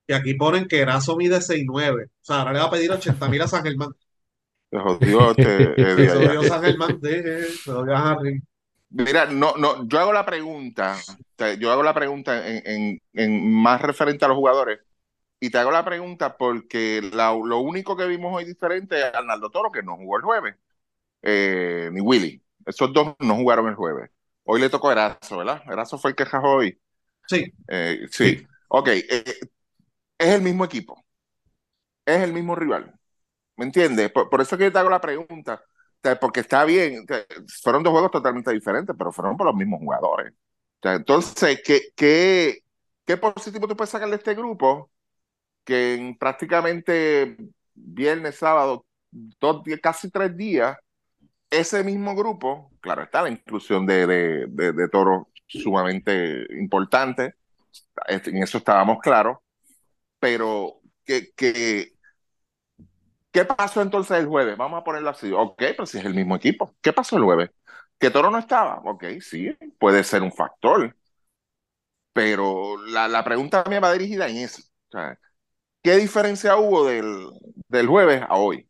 Y 0.07 0.13
aquí 0.13 0.35
ponen 0.35 0.67
que 0.67 0.79
Erazo 0.81 1.15
mide 1.17 1.41
6'9". 1.41 2.05
O 2.05 2.09
sea, 2.21 2.39
ahora 2.39 2.53
le 2.53 2.59
va 2.59 2.65
a 2.65 2.71
pedir 2.71 2.91
80 2.91 3.27
mil 3.29 3.41
a 3.41 3.47
San 3.47 3.63
Germán. 3.63 3.89
Se 4.71 4.79
jodió 4.79 5.31
este 5.31 5.81
Eddie 5.81 6.09
Se 6.09 6.47
San 6.49 6.61
Germán. 6.63 6.99
de- 7.01 7.43
Se 7.49 7.71
odió 7.71 7.95
a 7.95 8.11
Harry. 8.11 8.41
Mira, 8.89 9.25
no, 9.25 9.55
no, 9.57 9.87
yo 9.87 9.99
hago 9.99 10.13
la 10.13 10.25
pregunta, 10.25 10.95
yo 11.59 11.71
hago 11.71 11.83
la 11.83 11.93
pregunta 11.93 12.47
en, 12.47 12.61
en- 12.65 13.01
en 13.13 13.51
más 13.53 13.81
referente 13.81 14.23
a 14.23 14.27
los 14.29 14.37
jugadores, 14.37 14.79
y 15.39 15.49
te 15.49 15.57
hago 15.57 15.71
la 15.71 15.85
pregunta 15.85 16.37
porque 16.37 17.01
la- 17.13 17.33
lo 17.33 17.59
único 17.59 17.95
que 17.97 18.05
vimos 18.07 18.33
hoy 18.35 18.45
diferente 18.45 18.99
es 18.99 19.13
Arnaldo 19.13 19.49
Toro, 19.51 19.71
que 19.71 19.83
no 19.83 19.97
jugó 19.97 20.17
el 20.17 20.23
jueves, 20.23 20.55
eh, 21.23 21.89
ni 21.93 22.01
Willy. 22.01 22.43
Esos 22.65 22.93
dos 22.93 23.15
no 23.19 23.35
jugaron 23.35 23.67
el 23.69 23.75
jueves. 23.75 24.11
Hoy 24.45 24.61
le 24.61 24.69
tocó 24.69 24.89
a 24.89 24.93
Erazo, 24.93 25.37
¿verdad? 25.37 25.63
Erazo 25.67 25.97
fue 25.99 26.11
el 26.11 26.17
que 26.17 26.25
jajó 26.25 26.55
hoy. 26.57 26.79
Sí, 27.27 27.51
Eh, 27.67 28.07
sí. 28.11 28.37
Sí. 28.37 28.47
Ok, 28.69 28.89
eh, 28.89 29.23
es 30.17 30.29
el 30.29 30.41
mismo 30.41 30.65
equipo, 30.65 31.05
es 32.05 32.21
el 32.21 32.33
mismo 32.33 32.55
rival. 32.55 32.93
¿Me 33.57 33.65
entiendes? 33.65 34.11
Por, 34.11 34.29
por 34.29 34.41
eso 34.41 34.57
que 34.57 34.65
yo 34.65 34.73
te 34.73 34.79
hago 34.79 34.91
la 34.91 35.01
pregunta. 35.01 35.63
Porque 36.21 36.41
está 36.41 36.65
bien, 36.65 37.05
fueron 37.63 37.83
dos 37.83 37.91
juegos 37.91 38.11
totalmente 38.11 38.51
diferentes, 38.53 38.95
pero 38.97 39.11
fueron 39.11 39.37
por 39.37 39.47
los 39.47 39.55
mismos 39.55 39.79
jugadores. 39.81 40.33
Entonces, 40.83 41.61
¿qué, 41.65 41.81
qué, 41.95 42.59
qué 43.05 43.17
positivo 43.17 43.67
tú 43.67 43.75
puedes 43.77 43.91
sacar 43.91 44.09
de 44.09 44.15
este 44.17 44.35
grupo? 44.35 44.91
Que 45.65 45.95
en 45.95 46.17
prácticamente 46.17 47.37
viernes, 47.73 48.37
sábado, 48.37 48.85
casi 49.81 50.09
tres 50.11 50.35
días, 50.37 50.77
ese 51.49 51.83
mismo 51.83 52.15
grupo, 52.15 52.71
claro 52.81 53.03
está, 53.03 53.23
la 53.23 53.29
inclusión 53.29 53.85
de, 53.85 54.07
de, 54.07 54.47
de, 54.49 54.73
de 54.73 54.89
Toro 54.89 55.29
sumamente 55.47 56.45
importante, 56.59 57.35
este, 58.07 58.31
en 58.31 58.43
eso 58.43 58.57
estábamos 58.59 58.99
claros, 59.01 59.39
pero 60.19 60.81
que, 61.05 61.31
que 61.35 61.93
¿Qué 63.31 63.43
pasó 63.45 63.81
entonces 63.81 64.17
el 64.17 64.27
jueves? 64.27 64.57
Vamos 64.57 64.79
a 64.79 64.83
ponerlo 64.83 65.09
así. 65.09 65.31
Ok, 65.33 65.57
pero 65.57 65.85
si 65.85 65.97
es 65.97 66.05
el 66.05 66.13
mismo 66.15 66.35
equipo. 66.35 66.73
¿Qué 66.81 66.93
pasó 66.93 67.17
el 67.17 67.23
jueves? 67.23 67.51
¿Que 67.99 68.09
Toro 68.09 68.31
no 68.31 68.37
estaba? 68.39 68.81
Ok, 68.85 69.05
sí, 69.21 69.51
puede 69.77 70.03
ser 70.03 70.21
un 70.21 70.31
factor. 70.31 70.95
Pero 72.13 72.77
la, 72.87 73.07
la 73.07 73.23
pregunta 73.23 73.63
mía 73.69 73.79
va 73.79 73.91
dirigida 73.93 74.27
en 74.27 74.37
eso. 74.37 74.61
O 74.89 74.91
sea, 74.91 75.19
¿qué 75.85 75.97
diferencia 75.97 76.57
hubo 76.57 76.85
del, 76.85 77.29
del 77.69 77.87
jueves 77.87 78.21
a 78.27 78.35
hoy? 78.37 78.67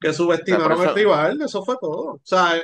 que 0.00 0.12
subestimaron 0.12 0.72
O 0.72 0.76
sea, 0.76 0.86
eso- 0.86 0.94
rival. 0.94 1.42
Eso 1.42 1.62
fue 1.64 1.76
todo. 1.80 2.12
O 2.14 2.20
sea, 2.22 2.60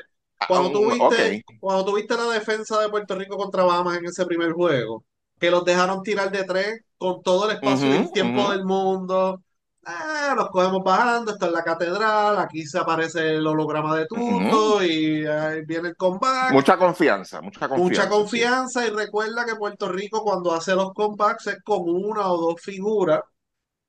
cuando 0.49 0.79
Ah, 0.79 0.81
un- 0.83 0.99
tuviste, 0.99 1.45
cuando 1.61 1.85
tuviste 1.85 2.17
la 2.17 2.25
defensa 2.31 2.81
de 2.81 2.89
Puerto 2.89 3.15
Rico 3.15 3.37
contra 3.37 3.65
Bahamas 3.65 3.99
en 3.99 4.07
ese 4.07 4.25
primer 4.27 4.53
juego, 4.53 5.05
que 5.39 5.51
los 5.51 5.65
dejaron 5.65 6.03
tirar 6.03 6.31
de 6.31 6.45
tres 6.45 6.81
con 6.99 7.23
todo 7.23 7.51
el 7.51 7.57
espacio 7.57 7.89
y 7.89 7.97
el 7.97 8.13
tiempo 8.13 8.51
del 8.51 8.65
mundo. 8.65 9.43
Ah, 9.89 10.35
nos 10.37 10.49
cogemos 10.49 10.83
bajando, 10.83 11.33
está 11.33 11.47
en 11.47 11.53
la 11.53 11.63
catedral, 11.63 12.39
aquí 12.39 12.67
se 12.67 12.79
aparece 12.79 13.35
el 13.37 13.47
holograma 13.47 13.97
de 13.97 14.07
Tuto 14.07 14.83
y 14.85 15.25
ahí 15.27 15.65
viene 15.65 15.91
el 15.91 15.97
comeback. 15.97 16.53
Mucha 16.53 16.77
confianza, 16.77 17.41
mucha 17.41 17.69
confianza. 17.69 17.85
Mucha 17.85 18.03
sí. 18.03 18.09
confianza 18.09 18.87
y 18.87 18.91
recuerda 18.91 19.45
que 19.45 19.55
Puerto 19.57 19.89
Rico 19.89 20.23
cuando 20.25 20.53
hace 20.55 20.75
los 20.75 20.93
comebacks 20.93 21.47
es 21.49 21.63
con 21.63 21.83
una 21.89 22.33
o 22.33 22.37
dos 22.37 22.61
figuras, 22.61 23.21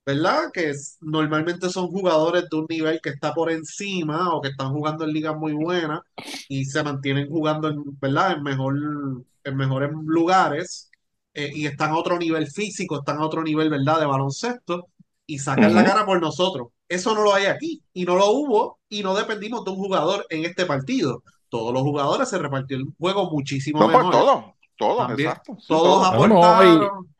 ¿verdad? 0.07 0.51
Que 0.53 0.69
es- 0.71 0.97
normalmente 1.01 1.69
son 1.69 1.89
jugadores 1.89 2.45
de 2.49 2.57
un 2.57 2.65
nivel 2.69 2.99
que 3.03 3.09
está 3.11 3.33
por 3.35 3.51
encima 3.51 4.33
o 4.33 4.41
que 4.41 4.49
están 4.49 4.71
jugando 4.73 5.03
en 5.05 5.11
ligas 5.13 5.35
muy 5.37 5.53
buenas 5.53 6.01
y 6.49 6.65
se 6.65 6.83
mantienen 6.83 7.29
jugando 7.29 7.67
en, 7.69 7.83
¿verdad? 7.99 8.33
En 8.37 8.43
mejor, 8.43 8.75
en 9.43 9.55
mejores 9.57 9.91
lugares 10.05 10.89
eh, 11.33 11.51
y 11.53 11.65
están 11.67 11.91
a 11.91 11.97
otro 11.97 12.17
nivel 12.17 12.47
físico, 12.47 12.99
están 12.99 13.17
a 13.19 13.25
otro 13.25 13.43
nivel, 13.43 13.69
¿verdad? 13.69 13.99
De 13.99 14.05
baloncesto 14.07 14.87
y 15.27 15.39
sacan 15.39 15.75
la 15.75 15.83
cara 15.83 16.05
por 16.05 16.21
nosotros. 16.21 16.69
Eso 16.89 17.13
no 17.13 17.21
lo 17.23 17.33
hay 17.33 17.45
aquí 17.47 17.83
y 17.93 18.05
no 18.05 18.15
lo 18.15 18.31
hubo 18.31 18.79
y 18.89 19.03
no 19.03 19.13
dependimos 19.13 19.65
de 19.65 19.71
un 19.71 19.77
jugador 19.77 20.25
en 20.29 20.45
este 20.45 20.65
partido. 20.65 21.21
Todos 21.49 21.73
los 21.73 21.83
jugadores 21.83 22.29
se 22.29 22.37
repartió 22.39 22.77
el 22.77 22.85
juego 22.97 23.29
muchísimo 23.29 23.79
No, 23.79 23.85
pues 23.87 23.97
mejor. 24.05 24.11
todos, 24.13 24.45
todos, 24.77 25.07
También. 25.07 25.29
exacto. 25.29 25.57
sí, 25.59 25.65
Todos 25.67 26.11
todos. 26.11 26.13
No, 26.13 26.27
no, 26.29 26.35
y- 26.63 26.67
aportaron. 26.67 27.15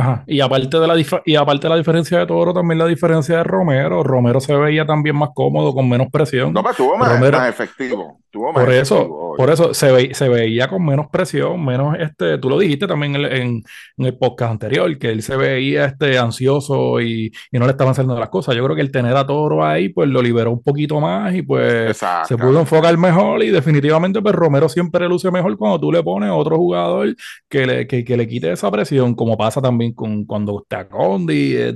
Ajá. 0.00 0.24
Y 0.26 0.40
aparte 0.40 0.78
de 0.78 0.86
la 0.86 0.96
dif- 0.96 1.22
y 1.26 1.34
aparte 1.36 1.66
de 1.66 1.70
la 1.70 1.76
diferencia 1.76 2.18
de 2.18 2.26
Toro, 2.26 2.52
también 2.54 2.78
la 2.78 2.86
diferencia 2.86 3.36
de 3.38 3.44
Romero. 3.44 4.02
Romero 4.02 4.40
se 4.40 4.54
veía 4.56 4.86
también 4.86 5.16
más 5.16 5.30
cómodo, 5.34 5.74
con 5.74 5.88
menos 5.88 6.08
presión. 6.10 6.52
No, 6.52 6.60
pero 6.62 6.70
estuvo 6.72 6.96
más, 6.96 7.12
Romero- 7.12 7.38
más 7.38 7.48
efectivo. 7.48 8.16
Más 8.32 8.52
Por 8.54 8.72
eso, 8.72 9.34
por 9.36 9.50
eso 9.50 9.74
se, 9.74 9.90
ve- 9.90 10.14
se 10.14 10.28
veía 10.28 10.68
con 10.68 10.84
menos 10.86 11.06
presión, 11.10 11.64
menos 11.64 11.96
este, 11.98 12.38
tú 12.38 12.48
lo 12.48 12.60
dijiste 12.60 12.86
también 12.86 13.16
en, 13.16 13.24
el- 13.24 13.32
en- 13.32 13.62
en 13.96 14.04
el 14.06 14.16
podcast 14.16 14.52
anterior, 14.52 14.96
que 14.98 15.10
él 15.10 15.20
se 15.22 15.34
veía 15.36 15.84
este 15.86 16.16
ansioso 16.16 17.00
y, 17.00 17.32
y 17.50 17.58
no 17.58 17.64
le 17.66 17.72
estaban 17.72 17.92
saliendo 17.92 18.20
las 18.20 18.28
cosas. 18.28 18.54
Yo 18.54 18.62
creo 18.64 18.76
que 18.76 18.82
el 18.82 18.92
tener 18.92 19.16
a 19.16 19.26
Toro 19.26 19.64
ahí, 19.64 19.88
pues 19.88 20.08
lo 20.08 20.22
liberó 20.22 20.52
un 20.52 20.62
poquito 20.62 21.00
más 21.00 21.34
y 21.34 21.42
pues 21.42 22.00
se 22.28 22.38
pudo 22.38 22.60
enfocar 22.60 22.96
mejor 22.96 23.42
y 23.42 23.50
definitivamente 23.50 24.22
pues 24.22 24.32
Romero 24.32 24.68
siempre 24.68 25.08
luce 25.08 25.28
mejor 25.32 25.56
cuando 25.58 25.80
tú 25.80 25.90
le 25.90 26.00
pones 26.00 26.30
a 26.30 26.34
otro 26.34 26.56
jugador 26.56 27.16
que 27.48 27.66
le, 27.66 27.86
que, 27.88 28.04
que 28.04 28.16
le 28.16 28.28
quite 28.28 28.52
esa 28.52 28.70
presión, 28.70 29.16
como 29.16 29.36
pasa 29.36 29.60
también 29.60 29.89
con 29.94 30.24
cuando 30.24 30.64
te 30.68 30.88
Condi, 30.88 31.54
eh, 31.56 31.74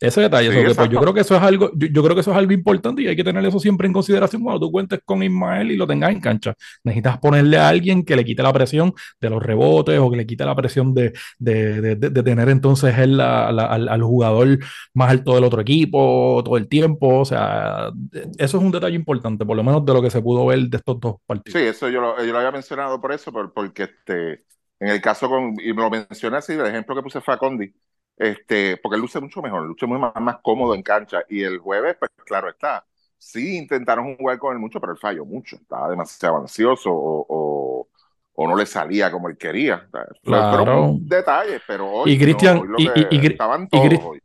ese 0.00 0.20
detalle. 0.22 0.48
Sí, 0.48 0.54
So 0.54 0.62
que, 0.62 0.74
pues, 0.74 0.90
yo 0.90 1.00
creo 1.00 1.14
que 1.14 1.20
eso 1.20 1.36
es 1.36 1.42
algo, 1.42 1.70
yo, 1.76 1.86
yo 1.88 2.02
creo 2.02 2.14
que 2.14 2.20
eso 2.22 2.30
es 2.32 2.36
algo 2.36 2.52
importante 2.52 3.02
y 3.02 3.06
hay 3.08 3.16
que 3.16 3.24
tener 3.24 3.44
eso 3.44 3.58
siempre 3.60 3.86
en 3.86 3.92
consideración 3.92 4.42
cuando 4.42 4.60
tú 4.66 4.72
cuentes 4.72 5.00
con 5.04 5.22
Ismael 5.22 5.70
y 5.70 5.76
lo 5.76 5.86
tengas 5.86 6.10
en 6.12 6.20
cancha. 6.20 6.54
Necesitas 6.84 7.18
ponerle 7.18 7.58
a 7.58 7.68
alguien 7.68 8.04
que 8.04 8.16
le 8.16 8.24
quite 8.24 8.42
la 8.42 8.52
presión 8.52 8.92
de 9.20 9.30
los 9.30 9.42
rebotes 9.42 9.98
o 9.98 10.10
que 10.10 10.16
le 10.18 10.26
quite 10.26 10.44
la 10.44 10.54
presión 10.56 10.94
de, 10.94 11.12
de, 11.38 11.80
de- 11.80 11.96
de- 11.96 12.10
de 12.10 12.22
tener 12.22 12.48
entonces 12.48 12.96
él 12.98 13.16
la- 13.16 13.52
la- 13.52 13.66
al, 13.66 13.88
al 13.88 14.02
jugador 14.02 14.58
más 14.94 15.10
alto 15.10 15.34
del 15.34 15.44
otro 15.44 15.60
equipo 15.60 16.42
todo 16.44 16.56
el 16.56 16.68
tiempo. 16.68 17.20
O 17.20 17.24
sea, 17.24 17.90
eso 18.38 18.58
es 18.58 18.62
un 18.64 18.70
detalle 18.72 18.96
importante, 18.96 19.44
por 19.44 19.56
lo 19.56 19.62
menos 19.64 19.84
de 19.84 19.92
lo 19.94 20.02
que 20.02 20.10
se 20.10 20.22
pudo 20.22 20.46
ver 20.46 20.60
de 20.68 20.76
estos 20.76 20.98
dos 21.00 21.16
partidos. 21.26 21.60
Sí, 21.60 21.66
eso 21.66 21.88
yo 21.88 22.00
lo, 22.00 22.24
yo 22.24 22.32
lo 22.32 22.38
había 22.38 22.52
mencionado 22.52 23.00
por 23.00 23.12
eso, 23.12 23.32
por- 23.32 23.52
porque 23.52 23.84
este, 23.84 24.44
en 24.80 24.88
el 24.88 25.00
caso 25.02 25.28
con, 25.28 25.54
y 25.60 25.72
me 25.74 25.82
lo 25.82 25.90
mencioné 25.90 26.38
así, 26.38 26.54
el 26.54 26.66
ejemplo 26.66 26.96
que 26.96 27.02
puse 27.02 27.20
fue 27.20 27.34
a 27.34 27.38
Condi, 27.38 27.72
este, 28.16 28.76
porque 28.78 28.96
él 28.96 29.02
luce 29.02 29.20
mucho 29.20 29.42
mejor, 29.42 29.62
luce 29.64 29.86
muy 29.86 29.98
más, 29.98 30.14
más 30.20 30.38
cómodo 30.42 30.74
en 30.74 30.82
cancha. 30.82 31.22
Y 31.28 31.42
el 31.42 31.58
jueves, 31.58 31.96
pues 31.98 32.10
claro 32.26 32.50
está, 32.50 32.86
sí 33.18 33.56
intentaron 33.58 34.16
jugar 34.16 34.38
con 34.38 34.52
él 34.54 34.58
mucho, 34.60 34.80
pero 34.80 34.92
él 34.92 34.98
falló 34.98 35.24
mucho, 35.24 35.56
estaba 35.56 35.90
demasiado 35.90 36.38
ansioso 36.38 36.90
o, 36.92 37.26
o, 37.28 37.88
o 38.34 38.48
no 38.48 38.56
le 38.56 38.66
salía 38.66 39.10
como 39.10 39.28
él 39.28 39.36
quería. 39.38 39.88
Claro. 39.90 40.14
Fueron 40.24 41.06
detalles, 41.08 41.62
pero 41.66 41.90
hoy, 41.90 42.12
Y 42.12 42.18
Cristian, 42.18 42.58
no, 42.58 42.72
y- 42.76 42.92
y- 43.00 43.08
y 43.10 43.26
estaban 43.26 43.68
todos 43.68 44.00
hoy. 44.04 44.22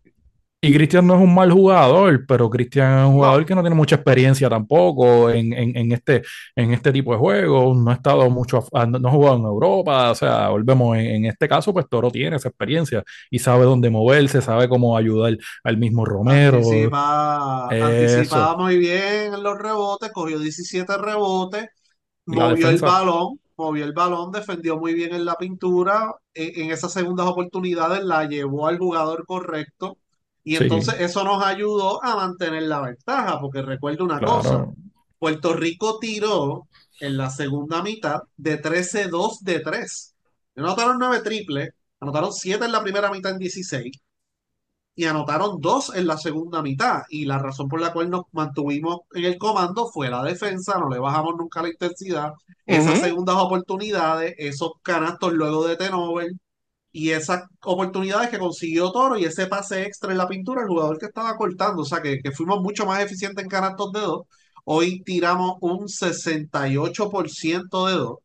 Y 0.66 0.74
Cristian 0.74 1.06
no 1.06 1.14
es 1.14 1.22
un 1.22 1.36
mal 1.36 1.52
jugador, 1.52 2.26
pero 2.26 2.50
Cristian 2.50 3.02
es 3.02 3.06
un 3.06 3.14
jugador 3.14 3.46
que 3.46 3.54
no 3.54 3.62
tiene 3.62 3.76
mucha 3.76 3.98
experiencia 3.98 4.50
tampoco 4.50 5.30
en, 5.30 5.54
en, 5.54 5.78
en 5.78 5.92
este, 5.92 6.24
en 6.56 6.74
este 6.74 6.92
tipo 6.92 7.12
de 7.12 7.20
juegos. 7.20 7.78
No 7.78 7.92
ha 7.92 7.94
estado 7.94 8.28
mucho, 8.32 8.66
no, 8.74 9.08
ha 9.08 9.12
jugado 9.12 9.36
en 9.38 9.44
Europa. 9.44 10.10
O 10.10 10.16
sea, 10.16 10.50
volvemos, 10.50 10.98
en, 10.98 11.06
en, 11.06 11.26
este 11.26 11.48
caso, 11.48 11.72
pues 11.72 11.88
Toro 11.88 12.10
tiene 12.10 12.38
esa 12.38 12.50
experiencia 12.50 13.04
y 13.30 13.38
sabe 13.38 13.66
dónde 13.66 13.92
moverse, 13.92 14.42
sabe 14.42 14.68
cómo 14.68 14.98
ayudar 14.98 15.38
al 15.64 15.78
mismo 15.78 16.04
Romero. 16.04 16.58
Anticipa, 16.58 17.68
anticipaba 17.68 18.58
muy 18.58 18.80
bien 18.80 19.36
en 19.36 19.44
los 19.44 19.60
rebotes, 19.60 20.12
cogió 20.14 20.40
17 20.40 20.98
rebotes, 20.98 21.68
movió 22.26 22.70
el 22.70 22.80
balón 22.80 23.40
movió 23.58 23.86
el 23.86 23.94
balón, 23.94 24.32
defendió 24.32 24.78
muy 24.78 24.94
bien 24.94 25.14
en 25.14 25.24
la 25.24 25.36
pintura, 25.36 26.14
en, 26.34 26.64
en, 26.64 26.72
esas 26.72 26.92
segundas 26.92 27.26
oportunidades 27.26 28.04
la 28.04 28.26
llevó 28.26 28.68
al 28.68 28.78
jugador 28.78 29.26
correcto 29.26 29.98
y 30.48 30.58
entonces 30.58 30.96
eso 31.00 31.24
nos 31.24 31.44
ayudó 31.44 32.02
a 32.04 32.16
mantener 32.16 32.64
la 32.64 32.80
ventaja, 32.82 33.42
porque 33.42 33.64
recuerdo 33.64 34.06
una 34.06 34.20
cosa, 34.20 34.68
Puerto 35.18 35.54
Rico 35.54 35.98
tiró 36.00 36.68
en 37.00 37.18
la 37.18 37.32
segunda 37.32 37.82
mitad 37.82 38.22
de 38.38 38.62
13-2 38.62 39.40
de 39.42 39.60
3. 39.62 40.16
Anotaron 40.58 41.00
9 41.00 41.22
triples, 41.22 41.72
anotaron 42.00 42.32
7 42.32 42.64
en 42.64 42.72
la 42.72 42.84
primera 42.84 43.10
mitad 43.10 43.32
en 43.32 43.40
16 43.40 43.92
y 44.94 45.06
anotaron 45.06 45.60
2 45.60 45.96
en 45.96 46.06
la 46.06 46.18
segunda 46.20 46.62
mitad. 46.62 47.02
Y 47.10 47.26
la 47.26 47.40
razón 47.40 47.68
por 47.68 47.82
la 47.82 47.92
cual 47.92 48.12
nos 48.12 48.26
mantuvimos 48.32 49.00
en 49.16 49.26
el 49.26 49.40
comando 49.40 49.90
fue 49.92 50.12
la 50.12 50.24
defensa, 50.24 50.78
no 50.78 50.90
le 50.90 51.00
bajamos 51.00 51.34
nunca 51.38 51.64
la 51.64 51.70
intensidad, 51.70 52.34
esas 52.68 53.00
segundas 53.00 53.36
oportunidades, 53.38 54.36
esos 54.38 54.74
canastos 54.84 55.34
luego 55.34 55.66
de 55.66 55.76
Tenover 55.76 56.32
y 56.96 57.12
esas 57.12 57.44
oportunidades 57.62 58.30
que 58.30 58.40
consiguió 58.40 58.90
Toro 58.92 59.18
y 59.18 59.26
ese 59.26 59.48
pase 59.48 59.84
extra 59.84 60.14
en 60.14 60.18
la 60.18 60.30
pintura, 60.30 60.62
el 60.62 60.70
jugador 60.70 60.98
que 60.98 61.08
estaba 61.08 61.36
cortando, 61.36 61.82
o 61.82 61.86
sea 61.86 62.02
que, 62.02 62.22
fuimos 62.34 62.62
mucho 62.62 62.86
más 62.86 63.02
eficientes 63.04 63.44
en 63.44 63.50
canastos 63.50 63.92
de 63.92 64.00
dos. 64.00 64.28
Hoy 64.64 65.04
tiramos 65.04 65.58
un 65.62 65.90
68% 65.90 67.88
de 67.88 67.94
dos. 67.96 68.20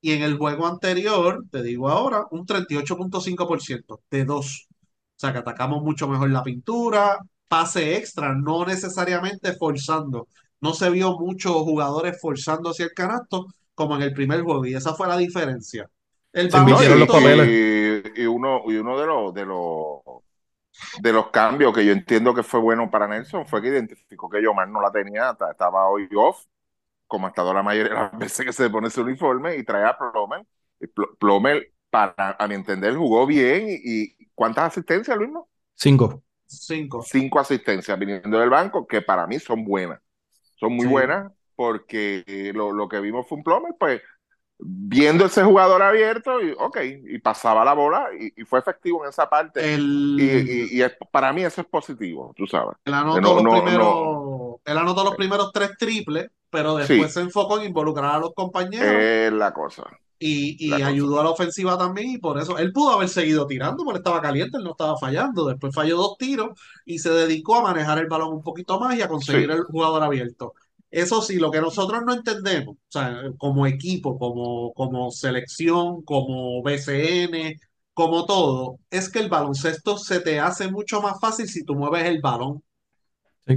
Y 0.00 0.12
en 0.12 0.22
el 0.22 0.38
juego 0.38 0.66
anterior, 0.66 1.44
te 1.50 1.62
digo 1.62 1.90
ahora, 1.90 2.24
un 2.30 2.46
38.5% 2.46 4.00
de 4.10 4.24
dos. 4.24 4.68
O 4.70 5.20
sea 5.20 5.32
que 5.32 5.40
atacamos 5.40 5.82
mucho 5.82 6.08
mejor 6.08 6.30
la 6.30 6.42
pintura, 6.42 7.18
pase 7.48 7.96
extra, 7.96 8.34
no 8.34 8.64
necesariamente 8.66 9.54
forzando. 9.54 10.28
No 10.60 10.74
se 10.74 10.90
vio 10.90 11.18
muchos 11.18 11.52
jugadores 11.52 12.18
forzando 12.20 12.70
hacia 12.70 12.86
el 12.86 12.92
canasto 12.94 13.46
como 13.74 13.96
en 13.96 14.02
el 14.02 14.14
primer 14.14 14.42
juego 14.42 14.66
y 14.66 14.74
esa 14.74 14.94
fue 14.94 15.08
la 15.08 15.18
diferencia. 15.18 15.90
El 16.32 16.48
no, 16.50 16.82
y, 16.82 16.98
los 16.98 17.08
papeles. 17.08 18.14
Y, 18.16 18.26
uno, 18.26 18.62
y 18.66 18.76
uno 18.76 18.98
de 19.00 19.06
los, 19.06 19.34
de 19.34 19.46
los 19.46 20.02
de 21.00 21.12
los 21.12 21.30
cambios 21.30 21.74
que 21.74 21.84
yo 21.84 21.92
entiendo 21.92 22.34
que 22.34 22.42
fue 22.42 22.60
bueno 22.60 22.90
para 22.90 23.08
Nelson 23.08 23.46
fue 23.46 23.60
que 23.60 23.68
identificó 23.68 24.28
que 24.28 24.42
Yomar 24.42 24.68
no 24.68 24.80
la 24.80 24.92
tenía, 24.92 25.36
estaba 25.50 25.88
hoy 25.88 26.08
off, 26.14 26.44
como 27.06 27.26
ha 27.26 27.30
estado 27.30 27.52
la 27.52 27.62
mayoría 27.62 27.94
de 27.94 27.98
las 27.98 28.12
veces 28.18 28.46
que 28.46 28.52
se 28.52 28.70
pone 28.70 28.90
su 28.90 29.02
uniforme 29.02 29.56
y 29.56 29.64
trae 29.64 29.84
a 29.84 29.96
Plomer. 29.96 30.46
Plomer, 31.18 31.72
para, 31.90 32.36
a 32.38 32.46
mi 32.46 32.54
entender, 32.54 32.94
jugó 32.94 33.26
bien. 33.26 33.66
¿Y, 33.68 34.14
cuántas 34.34 34.66
asistencias, 34.66 35.16
Luis? 35.16 35.30
Cinco. 35.74 36.22
Cinco. 36.46 37.02
Cinco 37.02 37.40
asistencias 37.40 37.98
viniendo 37.98 38.38
del 38.38 38.50
banco, 38.50 38.86
que 38.86 39.02
para 39.02 39.26
mí 39.26 39.38
son 39.38 39.64
buenas. 39.64 40.00
Son 40.54 40.72
muy 40.72 40.86
buenas 40.86 41.32
porque 41.56 42.52
lo, 42.54 42.72
lo, 42.72 42.88
que 42.88 43.00
vimos 43.00 43.26
fue 43.28 43.38
un 43.38 43.44
Plomer, 43.44 43.74
pues 43.78 44.00
viendo 44.58 45.26
ese 45.26 45.44
jugador 45.44 45.82
abierto 45.82 46.42
y 46.42 46.52
ok, 46.58 46.78
y 47.08 47.18
pasaba 47.18 47.64
la 47.64 47.74
bola 47.74 48.08
y, 48.18 48.44
fue 48.44 48.58
efectivo 48.58 49.04
en 49.04 49.10
esa 49.10 49.28
parte. 49.28 49.76
Y, 49.78 50.82
para 51.10 51.32
mí 51.32 51.44
eso 51.44 51.60
es 51.60 51.66
positivo, 51.66 52.34
tú 52.36 52.46
sabes. 52.46 52.76
Él 52.84 52.94
anotó, 52.94 53.42
los, 53.42 53.62
primeros, 53.62 54.56
él 54.64 54.78
anotó 54.78 55.04
los 55.04 55.14
primeros 55.14 55.52
tres 55.52 55.76
triples, 55.78 56.30
pero 56.50 56.76
después 56.76 57.12
se 57.12 57.20
enfocó 57.20 57.58
en 57.58 57.66
involucrar 57.66 58.16
a 58.16 58.18
los 58.18 58.34
compañeros. 58.34 58.88
Es 58.88 59.32
la 59.32 59.52
cosa. 59.52 59.84
Y, 60.20 60.72
ayudó 60.72 61.20
a 61.20 61.24
la 61.24 61.30
ofensiva 61.30 61.78
también, 61.78 62.10
y 62.10 62.18
por 62.18 62.38
eso 62.38 62.58
él 62.58 62.72
pudo 62.72 62.94
haber 62.94 63.08
seguido 63.08 63.46
tirando, 63.46 63.84
porque 63.84 63.98
estaba 63.98 64.20
caliente, 64.20 64.56
él 64.58 64.64
no 64.64 64.72
estaba 64.72 64.96
fallando. 64.98 65.46
Después 65.46 65.72
falló 65.72 65.96
dos 65.96 66.18
tiros 66.18 66.58
y 66.84 66.98
se 66.98 67.10
dedicó 67.10 67.56
a 67.56 67.62
manejar 67.62 67.98
el 67.98 68.08
balón 68.08 68.32
un 68.32 68.42
poquito 68.42 68.80
más 68.80 68.96
y 68.96 69.02
a 69.02 69.08
conseguir 69.08 69.50
el 69.52 69.62
jugador 69.62 70.02
abierto. 70.02 70.54
Eso 70.90 71.20
sí, 71.22 71.36
lo 71.38 71.50
que 71.50 71.60
nosotros 71.60 72.02
no 72.06 72.14
entendemos, 72.14 72.76
o 72.76 72.78
sea, 72.88 73.22
como 73.38 73.66
equipo, 73.66 74.18
como, 74.18 74.72
como 74.74 75.10
selección, 75.10 76.02
como 76.02 76.62
BCN, 76.62 77.60
como 77.92 78.24
todo, 78.26 78.78
es 78.90 79.10
que 79.10 79.18
el 79.18 79.28
baloncesto 79.28 79.98
se 79.98 80.20
te 80.20 80.40
hace 80.40 80.70
mucho 80.70 81.02
más 81.02 81.20
fácil 81.20 81.46
si 81.48 81.64
tú 81.64 81.74
mueves 81.74 82.04
el 82.06 82.20
balón. 82.22 82.62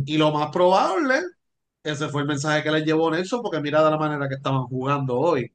Y 0.05 0.17
lo 0.17 0.31
más 0.31 0.51
probable, 0.51 1.19
ese 1.83 2.09
fue 2.09 2.21
el 2.21 2.27
mensaje 2.27 2.63
que 2.63 2.71
les 2.71 2.85
llevó 2.85 3.11
Nelson, 3.11 3.41
porque 3.41 3.61
mira 3.61 3.83
de 3.83 3.91
la 3.91 3.97
manera 3.97 4.29
que 4.29 4.35
estaban 4.35 4.63
jugando 4.67 5.17
hoy. 5.19 5.51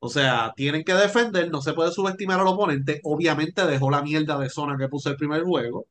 O 0.00 0.08
sea, 0.08 0.52
tienen 0.56 0.84
que 0.84 0.94
defender, 0.94 1.50
no 1.50 1.60
se 1.62 1.74
puede 1.74 1.92
subestimar 1.92 2.40
al 2.40 2.48
oponente. 2.48 3.00
Obviamente 3.04 3.66
dejó 3.66 3.90
la 3.90 4.02
mierda 4.02 4.38
de 4.38 4.48
zona 4.50 4.76
que 4.78 4.88
puso 4.88 5.10
el 5.10 5.16
primer 5.16 5.44
juego. 5.44 5.86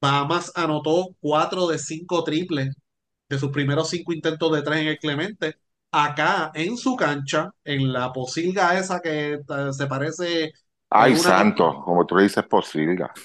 Bahamas 0.00 0.52
anotó 0.56 1.08
cuatro 1.20 1.66
de 1.68 1.78
cinco 1.78 2.22
triples 2.24 2.74
de 3.28 3.38
sus 3.38 3.50
primeros 3.50 3.88
cinco 3.88 4.12
intentos 4.12 4.52
de 4.52 4.62
tres 4.62 4.80
en 4.80 4.88
el 4.88 4.98
Clemente, 4.98 5.56
acá 5.90 6.50
en 6.54 6.76
su 6.76 6.96
cancha, 6.96 7.50
en 7.64 7.92
la 7.92 8.12
posilga 8.12 8.78
esa 8.78 9.00
que 9.00 9.34
eh, 9.34 9.72
se 9.72 9.86
parece. 9.86 10.52
Ay, 10.90 11.16
santo, 11.16 11.82
como 11.84 12.06
tú 12.06 12.16
le 12.16 12.24
dices, 12.24 12.44
posilga. 12.44 13.12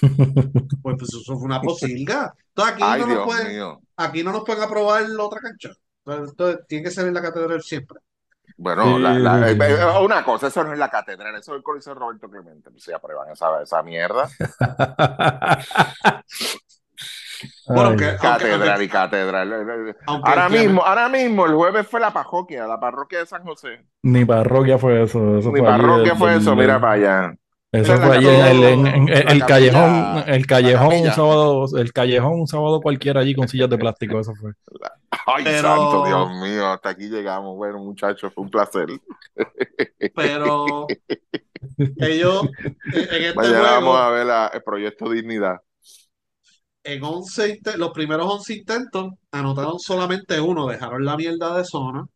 Pues, 0.82 0.96
pues, 0.98 1.14
eso 1.14 1.36
fue 1.36 1.44
una 1.44 1.60
posilga. 1.60 2.32
Entonces, 2.48 2.74
aquí, 2.74 3.00
no 3.00 3.06
nos 3.06 3.24
pueden, 3.26 3.76
aquí 3.96 4.22
no 4.22 4.32
nos 4.32 4.44
pueden 4.44 4.62
aprobar 4.62 5.06
la 5.08 5.24
otra 5.24 5.40
cancha. 5.40 5.70
Entonces, 6.06 6.66
tiene 6.66 6.84
que 6.84 6.90
ser 6.90 7.06
en 7.06 7.14
la 7.14 7.22
catedral 7.22 7.62
siempre. 7.62 8.00
Bueno, 8.56 8.98
la, 8.98 9.50
eh, 9.50 9.56
eh, 9.58 9.98
una 10.02 10.24
cosa, 10.24 10.48
eso 10.48 10.64
no 10.64 10.72
es 10.72 10.78
la 10.78 10.88
catedral, 10.88 11.34
eso 11.36 11.52
es 11.52 11.58
el 11.58 11.62
Coliseo 11.62 11.94
Roberto 11.94 12.28
Clemente. 12.28 12.70
Pues, 12.70 12.82
se 12.82 12.94
aprueban 12.94 13.30
esa, 13.30 13.62
esa 13.62 13.82
mierda. 13.82 14.28
Bueno, 17.66 17.96
catedral 18.20 18.82
y 18.82 18.88
catedral. 18.88 19.96
ahora 20.06 20.48
mismo, 20.48 20.82
ahora 20.84 21.08
mismo, 21.08 21.46
el 21.46 21.54
jueves 21.54 21.86
fue 21.86 22.00
la 22.00 22.12
parroquia, 22.12 22.66
la 22.66 22.78
parroquia 22.78 23.20
de 23.20 23.26
San 23.26 23.42
José. 23.44 23.84
Ni 24.02 24.24
parroquia 24.24 24.78
fue 24.78 25.02
eso. 25.02 25.18
Ni 25.18 25.60
parroquia 25.60 26.14
fue 26.14 26.36
eso, 26.36 26.54
mira 26.56 26.80
para 26.80 26.92
allá. 26.92 27.34
Eso 27.72 27.96
fue 27.98 28.16
allí 28.16 28.26
en, 28.26 29.08
el 29.08 29.46
callejón, 29.46 30.24
el 30.26 30.44
callejón 30.44 31.02
un 31.02 31.12
sábado, 31.12 31.66
el 31.76 31.92
callejón 31.92 32.40
un 32.40 32.46
sábado 32.48 32.80
cualquiera 32.80 33.20
allí 33.20 33.32
con 33.32 33.46
sillas 33.46 33.70
de 33.70 33.78
plástico, 33.78 34.18
eso 34.18 34.34
fue. 34.34 34.52
Ay, 35.26 35.44
santo 35.60 36.04
Dios 36.04 36.30
mío, 36.40 36.66
hasta 36.66 36.88
aquí 36.88 37.08
llegamos. 37.08 37.56
Bueno, 37.56 37.78
muchachos, 37.78 38.32
fue 38.34 38.42
un 38.42 38.50
placer. 38.50 38.88
Pero 40.16 40.88
ellos 41.98 42.48
en 42.92 43.24
este 43.24 43.34
vamos 43.34 43.96
a 43.96 44.10
ver 44.10 44.26
el 44.52 44.62
proyecto 44.62 45.08
Dignidad 45.08 45.60
en 46.84 47.02
11 47.04 47.60
los 47.76 47.90
primeros 47.92 48.26
11 48.32 48.54
intentos 48.54 49.12
anotaron 49.30 49.78
solamente 49.78 50.40
uno, 50.40 50.66
dejaron 50.66 51.04
la 51.04 51.16
mierda 51.16 51.56
de 51.56 51.64
zona 51.64 52.06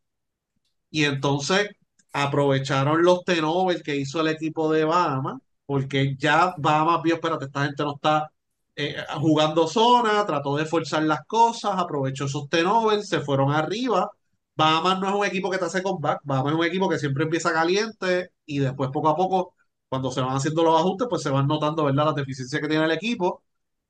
y 0.89 1.03
entonces 1.05 1.69
aprovecharon 2.13 3.03
los 3.03 3.23
tenovers 3.25 3.83
que 3.83 3.97
hizo 3.97 4.21
el 4.21 4.29
equipo 4.29 4.71
de 4.71 4.85
Bahamas, 4.85 5.39
porque 5.65 6.15
ya 6.17 6.53
Bahamas 6.57 7.01
vio, 7.03 7.15
espérate, 7.15 7.45
esta 7.45 7.65
gente 7.65 7.83
no 7.83 7.95
está 7.95 8.31
eh, 8.75 8.95
jugando 9.19 9.67
zona, 9.67 10.25
trató 10.25 10.55
de 10.55 10.65
forzar 10.65 11.03
las 11.03 11.25
cosas, 11.27 11.73
aprovechó 11.77 12.25
esos 12.25 12.47
tenovers, 12.49 13.09
se 13.09 13.19
fueron 13.21 13.51
arriba. 13.51 14.09
Bahamas 14.55 14.99
no 14.99 15.09
es 15.09 15.15
un 15.15 15.25
equipo 15.25 15.49
que 15.49 15.57
te 15.57 15.65
hace 15.65 15.83
comeback, 15.83 16.21
Bahamas 16.23 16.53
es 16.53 16.59
un 16.59 16.65
equipo 16.65 16.89
que 16.89 16.99
siempre 16.99 17.25
empieza 17.25 17.51
caliente 17.53 18.29
y 18.45 18.59
después 18.59 18.89
poco 18.91 19.09
a 19.09 19.15
poco, 19.17 19.53
cuando 19.89 20.11
se 20.11 20.21
van 20.21 20.35
haciendo 20.35 20.63
los 20.63 20.79
ajustes, 20.79 21.07
pues 21.09 21.21
se 21.23 21.29
van 21.29 21.47
notando, 21.47 21.83
¿verdad?, 21.85 22.05
las 22.05 22.15
deficiencias 22.15 22.61
que 22.61 22.67
tiene 22.69 22.85
el 22.85 22.91
equipo 22.91 23.43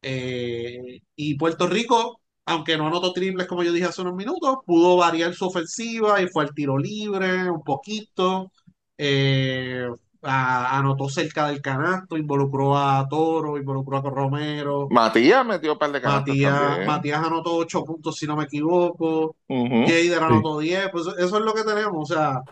eh, 0.08 1.02
y 1.16 1.36
Puerto 1.36 1.66
Rico, 1.68 2.22
aunque 2.46 2.78
no 2.78 2.86
anotó 2.86 3.12
triples 3.12 3.48
como 3.48 3.64
yo 3.64 3.72
dije 3.72 3.88
hace 3.88 4.04
unos 4.04 4.14
minutos, 4.14 4.58
pudo 4.64 4.98
variar 4.98 5.34
su 5.34 5.48
ofensiva 5.48 6.22
y 6.22 6.28
fue 6.28 6.44
al 6.44 6.54
tiro 6.54 6.78
libre 6.78 7.50
un 7.50 7.64
poquito. 7.64 8.52
Eh, 9.00 9.88
anotó 10.22 11.10
cerca 11.10 11.48
del 11.48 11.60
canasto, 11.60 12.18
involucró 12.18 12.78
a 12.78 13.08
Toro, 13.10 13.58
involucró 13.58 13.98
a 13.98 14.02
Romero. 14.02 14.88
Matías 14.92 15.44
metió 15.44 15.74
un 15.74 15.80
par 15.80 15.92
de. 15.92 16.00
Matías, 16.00 16.86
Matías 16.86 17.26
anotó 17.26 17.56
8 17.56 17.84
puntos, 17.84 18.16
si 18.16 18.28
no 18.28 18.36
me 18.36 18.44
equivoco. 18.44 19.36
Uh 19.50 19.86
anotó 20.22 20.60
10. 20.60 20.90
Pues 20.92 21.08
eso 21.18 21.38
es 21.38 21.44
lo 21.44 21.54
que 21.54 21.64
tenemos. 21.64 22.12
O 22.12 22.14
sea, 22.14 22.44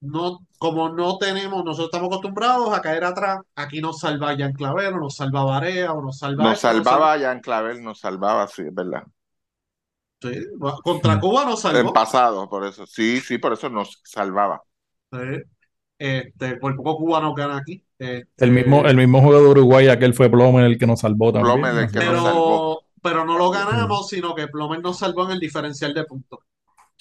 no, 0.00 0.40
como 0.58 0.88
no 0.88 1.18
tenemos, 1.18 1.64
nosotros 1.64 1.88
estamos 1.92 2.08
acostumbrados 2.08 2.72
a 2.72 2.80
caer 2.80 3.04
atrás, 3.04 3.40
aquí 3.54 3.80
nos 3.80 3.98
salva 3.98 4.36
Jan 4.36 4.52
Clavel, 4.54 4.96
nos 4.96 5.16
salva 5.16 5.44
Barea, 5.44 5.92
o 5.92 6.02
nos 6.02 6.18
salva. 6.18 6.44
Nos 6.44 6.60
salvaba 6.60 7.18
Jan 7.18 7.40
Clavel, 7.40 7.82
nos 7.82 8.00
salvaba, 8.00 8.46
sí, 8.48 8.62
es 8.62 8.74
verdad. 8.74 9.04
Sí, 10.22 10.30
contra 10.82 11.18
Cuba 11.18 11.44
nos 11.44 11.60
salvó. 11.60 11.78
En 11.78 11.92
pasado, 11.92 12.48
por 12.48 12.66
eso, 12.66 12.86
sí, 12.86 13.20
sí, 13.20 13.38
por 13.38 13.52
eso 13.52 13.68
nos 13.68 14.00
salvaba. 14.04 14.62
Sí. 15.12 15.18
Este, 15.98 16.56
por 16.56 16.74
poco 16.76 16.96
Cuba 16.96 17.20
no 17.20 17.34
gana 17.34 17.58
aquí. 17.58 17.84
Este, 17.98 18.26
el 18.38 18.50
mismo, 18.50 18.86
el 18.86 18.96
mismo 18.96 19.20
jugador 19.20 19.44
de 19.44 19.50
Uruguay, 19.50 19.88
aquel 19.88 20.14
fue 20.14 20.30
Plomer 20.30 20.64
el 20.64 20.78
que 20.78 20.86
nos 20.86 21.00
salvó 21.00 21.32
también. 21.32 21.54
Plomer 21.54 21.84
el 21.84 21.90
que 21.90 22.04
nos 22.06 22.22
salvó. 22.22 22.86
pero 23.02 23.24
no 23.26 23.36
lo 23.36 23.50
ganamos, 23.50 24.08
sino 24.08 24.34
que 24.34 24.48
Plomer 24.48 24.80
nos 24.80 24.98
salvó 24.98 25.24
en 25.26 25.32
el 25.32 25.40
diferencial 25.40 25.92
de 25.92 26.04
puntos. 26.04 26.40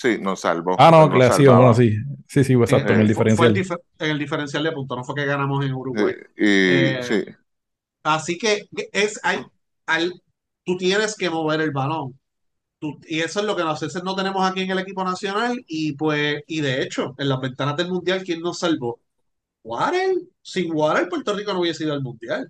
Sí, 0.01 0.17
nos 0.19 0.39
salvó. 0.39 0.75
Ah, 0.79 0.89
no, 0.91 1.09
claro, 1.09 1.33
sí, 1.35 1.45
bueno, 1.45 1.73
sí. 1.73 1.93
Sí, 2.25 2.43
sí, 2.45 2.53
exacto, 2.53 2.93
en 2.93 3.01
el 3.01 3.12
Eh, 3.12 3.13
fue- 3.13 3.25
diferencial. 3.25 3.47
el 3.49 3.63
difer- 3.65 3.81
en 3.99 4.12
el 4.12 4.19
diferencial 4.19 4.63
de 4.63 4.71
puntos, 4.71 4.97
no 4.97 5.03
fue 5.03 5.15
que 5.15 5.25
ganamos 5.25 5.65
en 5.65 5.73
Uruguay. 5.73 6.13
Sí, 6.15 6.21
y, 6.38 6.45
Eh, 6.47 6.99
sí. 7.03 7.25
Así 8.03 8.38
que 8.38 8.69
es, 8.93 9.19
hay, 9.23 9.43
al- 9.88 10.13
tú 10.63 10.77
tienes 10.77 11.15
que 11.17 11.29
mover 11.29 11.59
el 11.62 11.71
balón. 11.71 12.17
Tú- 12.79 12.97
y 13.07 13.19
eso 13.19 13.41
es 13.41 13.45
lo 13.45 13.57
que 13.57 13.63
nosotros 13.63 14.01
no 14.05 14.15
tenemos 14.15 14.49
aquí 14.49 14.62
en 14.62 14.71
el 14.71 14.79
equipo 14.79 15.03
nacional. 15.03 15.62
Y 15.67 15.93
pues, 15.93 16.43
y 16.47 16.62
de 16.62 16.81
hecho, 16.81 17.13
en 17.17 17.27
las 17.27 17.41
ventanas 17.41 17.75
del 17.75 17.89
mundial, 17.89 18.23
¿quién 18.23 18.39
nos 18.39 18.59
salvó? 18.59 19.01
Water. 19.63 20.15
Sin 20.41 20.71
Water, 20.73 21.09
Puerto 21.09 21.33
Rico 21.33 21.51
no 21.51 21.59
hubiese 21.59 21.83
ido 21.83 21.91
al 21.93 22.01
mundial. 22.01 22.49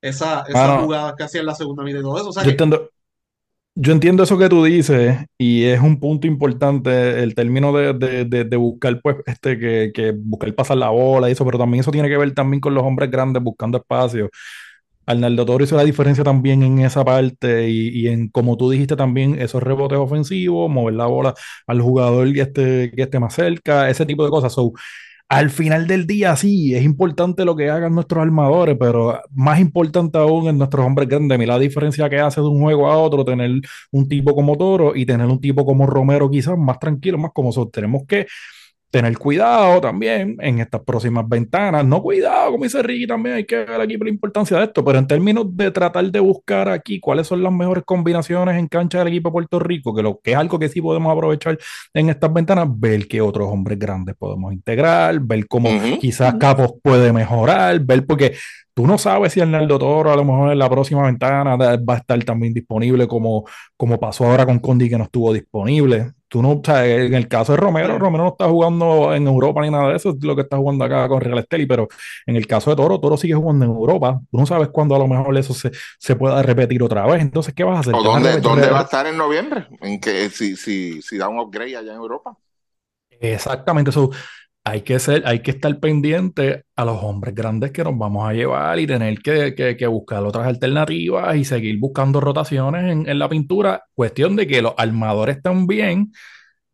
Esa, 0.00 0.40
esa 0.48 0.66
Mano, 0.66 0.82
jugada 0.84 1.14
que 1.16 1.22
hacía 1.22 1.40
en 1.40 1.46
la 1.46 1.54
segunda 1.54 1.84
mitad 1.84 2.00
y 2.00 2.02
todo 2.02 2.16
eso. 2.18 2.28
O 2.30 2.32
sea 2.32 2.42
yo 2.42 2.48
que, 2.48 2.50
entiendo, 2.52 2.90
yo 3.82 3.92
entiendo 3.92 4.22
eso 4.24 4.36
que 4.38 4.48
tú 4.50 4.62
dices 4.64 5.16
y 5.38 5.64
es 5.64 5.80
un 5.80 5.98
punto 6.00 6.26
importante 6.26 7.22
el 7.22 7.34
término 7.34 7.72
de, 7.72 7.94
de, 7.94 8.44
de, 8.44 8.56
buscar, 8.56 9.00
pues, 9.02 9.16
este, 9.26 9.58
que, 9.58 9.90
que 9.94 10.12
buscar 10.12 10.54
pasar 10.54 10.76
la 10.76 10.90
bola 10.90 11.28
y 11.28 11.32
eso, 11.32 11.44
pero 11.46 11.58
también 11.58 11.80
eso 11.80 11.90
tiene 11.90 12.08
que 12.08 12.18
ver 12.18 12.34
también 12.34 12.60
con 12.60 12.74
los 12.74 12.84
hombres 12.84 13.10
grandes 13.10 13.42
buscando 13.42 13.78
espacio. 13.78 14.28
Arnaldo 15.06 15.46
Toro 15.46 15.64
hizo 15.64 15.76
la 15.76 15.84
diferencia 15.84 16.24
también 16.24 16.62
en 16.62 16.80
esa 16.80 17.04
parte 17.04 17.68
y, 17.70 17.88
y 17.90 18.08
en, 18.08 18.28
como 18.30 18.56
tú 18.56 18.70
dijiste 18.70 18.96
también, 18.96 19.40
esos 19.40 19.62
rebotes 19.62 19.98
ofensivos, 19.98 20.70
mover 20.70 20.94
la 20.94 21.06
bola 21.06 21.34
al 21.66 21.80
jugador 21.82 22.32
que 22.34 22.42
esté, 22.42 22.92
que 22.96 23.02
esté 23.02 23.20
más 23.20 23.34
cerca, 23.34 23.90
ese 23.90 24.06
tipo 24.06 24.24
de 24.24 24.30
cosas. 24.30 24.52
So, 24.54 24.72
al 25.30 25.50
final 25.50 25.86
del 25.86 26.08
día, 26.08 26.34
sí, 26.34 26.74
es 26.74 26.82
importante 26.82 27.44
lo 27.44 27.54
que 27.54 27.70
hagan 27.70 27.94
nuestros 27.94 28.20
armadores, 28.20 28.76
pero 28.78 29.22
más 29.30 29.60
importante 29.60 30.18
aún 30.18 30.48
en 30.48 30.58
nuestros 30.58 30.84
hombres 30.84 31.08
grandes. 31.08 31.38
Mira 31.38 31.54
la 31.54 31.60
diferencia 31.60 32.10
que 32.10 32.18
hace 32.18 32.40
de 32.40 32.48
un 32.48 32.60
juego 32.60 32.90
a 32.90 32.98
otro 32.98 33.24
tener 33.24 33.60
un 33.92 34.08
tipo 34.08 34.34
como 34.34 34.56
Toro 34.58 34.96
y 34.96 35.06
tener 35.06 35.26
un 35.28 35.40
tipo 35.40 35.64
como 35.64 35.86
Romero, 35.86 36.28
quizás 36.28 36.58
más 36.58 36.80
tranquilo, 36.80 37.16
más 37.16 37.30
como 37.32 37.52
son. 37.52 37.70
Tenemos 37.70 38.02
que 38.08 38.26
tener 38.90 39.16
cuidado 39.18 39.80
también 39.80 40.36
en 40.40 40.58
estas 40.58 40.82
próximas 40.82 41.28
ventanas. 41.28 41.84
No 41.84 42.02
cuidado, 42.02 42.52
como 42.52 42.64
dice 42.64 42.82
Ricky, 42.82 43.06
también 43.06 43.36
hay 43.36 43.44
que 43.46 43.64
ver 43.64 43.80
aquí 43.80 43.96
la 43.96 44.08
importancia 44.08 44.58
de 44.58 44.64
esto, 44.64 44.84
pero 44.84 44.98
en 44.98 45.06
términos 45.06 45.46
de 45.56 45.70
tratar 45.70 46.04
de 46.10 46.20
buscar 46.20 46.68
aquí 46.68 46.98
cuáles 46.98 47.26
son 47.26 47.42
las 47.42 47.52
mejores 47.52 47.84
combinaciones 47.84 48.58
en 48.58 48.66
cancha 48.66 48.98
del 48.98 49.08
equipo 49.08 49.28
de 49.28 49.32
Puerto 49.32 49.58
Rico, 49.60 49.94
que, 49.94 50.02
lo, 50.02 50.20
que 50.20 50.32
es 50.32 50.36
algo 50.36 50.58
que 50.58 50.68
sí 50.68 50.82
podemos 50.82 51.12
aprovechar 51.12 51.58
en 51.94 52.10
estas 52.10 52.32
ventanas, 52.32 52.66
ver 52.68 53.06
qué 53.06 53.20
otros 53.20 53.48
hombres 53.48 53.78
grandes 53.78 54.16
podemos 54.16 54.52
integrar, 54.52 55.20
ver 55.20 55.46
cómo 55.46 55.70
quizás 56.00 56.34
Capos 56.34 56.74
puede 56.82 57.12
mejorar, 57.12 57.78
ver 57.80 58.06
porque 58.06 58.34
tú 58.80 58.86
no 58.86 58.96
sabes 58.96 59.34
si 59.34 59.40
Arnaldo 59.40 59.78
Toro 59.78 60.10
a 60.10 60.16
lo 60.16 60.24
mejor 60.24 60.52
en 60.52 60.58
la 60.58 60.70
próxima 60.70 61.02
ventana 61.02 61.54
va 61.56 61.94
a 61.94 61.96
estar 61.98 62.24
también 62.24 62.54
disponible 62.54 63.06
como, 63.06 63.44
como 63.76 64.00
pasó 64.00 64.24
ahora 64.24 64.46
con 64.46 64.58
Condi 64.58 64.88
que 64.88 64.96
no 64.96 65.04
estuvo 65.04 65.34
disponible. 65.34 66.12
Tú 66.28 66.40
no, 66.40 66.52
o 66.52 66.62
sea, 66.64 66.86
en 66.86 67.12
el 67.12 67.28
caso 67.28 67.52
de 67.52 67.58
Romero, 67.58 67.98
Romero 67.98 68.24
no 68.24 68.30
está 68.30 68.48
jugando 68.48 69.14
en 69.14 69.26
Europa 69.26 69.60
ni 69.60 69.70
nada 69.70 69.90
de 69.90 69.96
eso, 69.96 70.10
es 70.10 70.24
lo 70.24 70.34
que 70.34 70.42
está 70.42 70.56
jugando 70.56 70.84
acá 70.86 71.06
con 71.08 71.20
Real 71.20 71.38
Esteli, 71.40 71.66
pero 71.66 71.88
en 72.24 72.36
el 72.36 72.46
caso 72.46 72.70
de 72.70 72.76
Toro, 72.76 72.98
Toro 73.00 73.18
sigue 73.18 73.34
jugando 73.34 73.66
en 73.66 73.70
Europa. 73.72 74.18
Tú 74.30 74.38
no 74.38 74.46
sabes 74.46 74.68
cuándo 74.68 74.94
a 74.96 74.98
lo 74.98 75.06
mejor 75.08 75.36
eso 75.36 75.52
se, 75.52 75.72
se 75.98 76.16
pueda 76.16 76.42
repetir 76.42 76.82
otra 76.82 77.04
vez. 77.06 77.20
Entonces, 77.20 77.52
¿qué 77.52 77.64
vas 77.64 77.76
a 77.76 77.80
hacer? 77.80 77.94
¿O 77.94 78.02
¿Te 78.02 78.08
vas 78.08 78.16
a 78.16 78.16
dónde, 78.22 78.40
dónde 78.40 78.70
va 78.70 78.80
a 78.80 78.82
estar 78.84 79.06
en 79.06 79.16
noviembre? 79.18 79.66
En 79.82 80.00
que 80.00 80.30
si, 80.30 80.56
si, 80.56 81.02
si 81.02 81.18
da 81.18 81.28
un 81.28 81.38
upgrade 81.38 81.76
allá 81.76 81.92
en 81.92 81.98
Europa. 81.98 82.34
Exactamente, 83.20 83.90
eso. 83.90 84.10
Hay 84.70 84.82
que 84.82 84.98
ser, 85.00 85.22
hay 85.26 85.40
que 85.42 85.50
estar 85.52 85.80
pendiente 85.80 86.64
a 86.76 86.84
los 86.84 87.02
hombres 87.02 87.34
grandes 87.34 87.72
que 87.72 87.82
nos 87.82 87.96
vamos 87.98 88.28
a 88.28 88.32
llevar 88.32 88.78
y 88.78 88.86
tener 88.86 89.18
que, 89.20 89.54
que- 89.54 89.76
que 89.76 89.86
buscar 89.86 90.22
otras 90.24 90.46
alternativas 90.46 91.34
y 91.36 91.44
seguir 91.44 91.78
buscando 91.80 92.20
rotaciones 92.20 92.84
en, 92.92 93.08
en 93.08 93.18
la 93.18 93.28
pintura. 93.28 93.82
Cuestión 93.94 94.36
de 94.36 94.46
que 94.46 94.62
los 94.62 94.74
armadores 94.76 95.42
también 95.42 96.12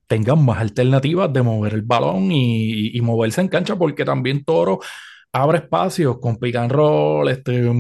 tengan 0.09 0.45
más 0.45 0.59
alternativas 0.61 1.33
de 1.33 1.43
mover 1.43 1.75
el 1.75 1.83
balón 1.83 2.33
y, 2.33 2.97
y 2.97 3.01
moverse 3.03 3.41
en 3.43 3.49
cancha, 3.49 3.77
porque 3.77 4.05
también 4.05 4.45
Toro 4.45 4.81
abre 5.43 5.59
espacios 5.59 6.19
con 6.21 6.37
pick 6.37 6.57
and 6.57 6.73
roll, 6.73 7.29
este, 7.29 7.71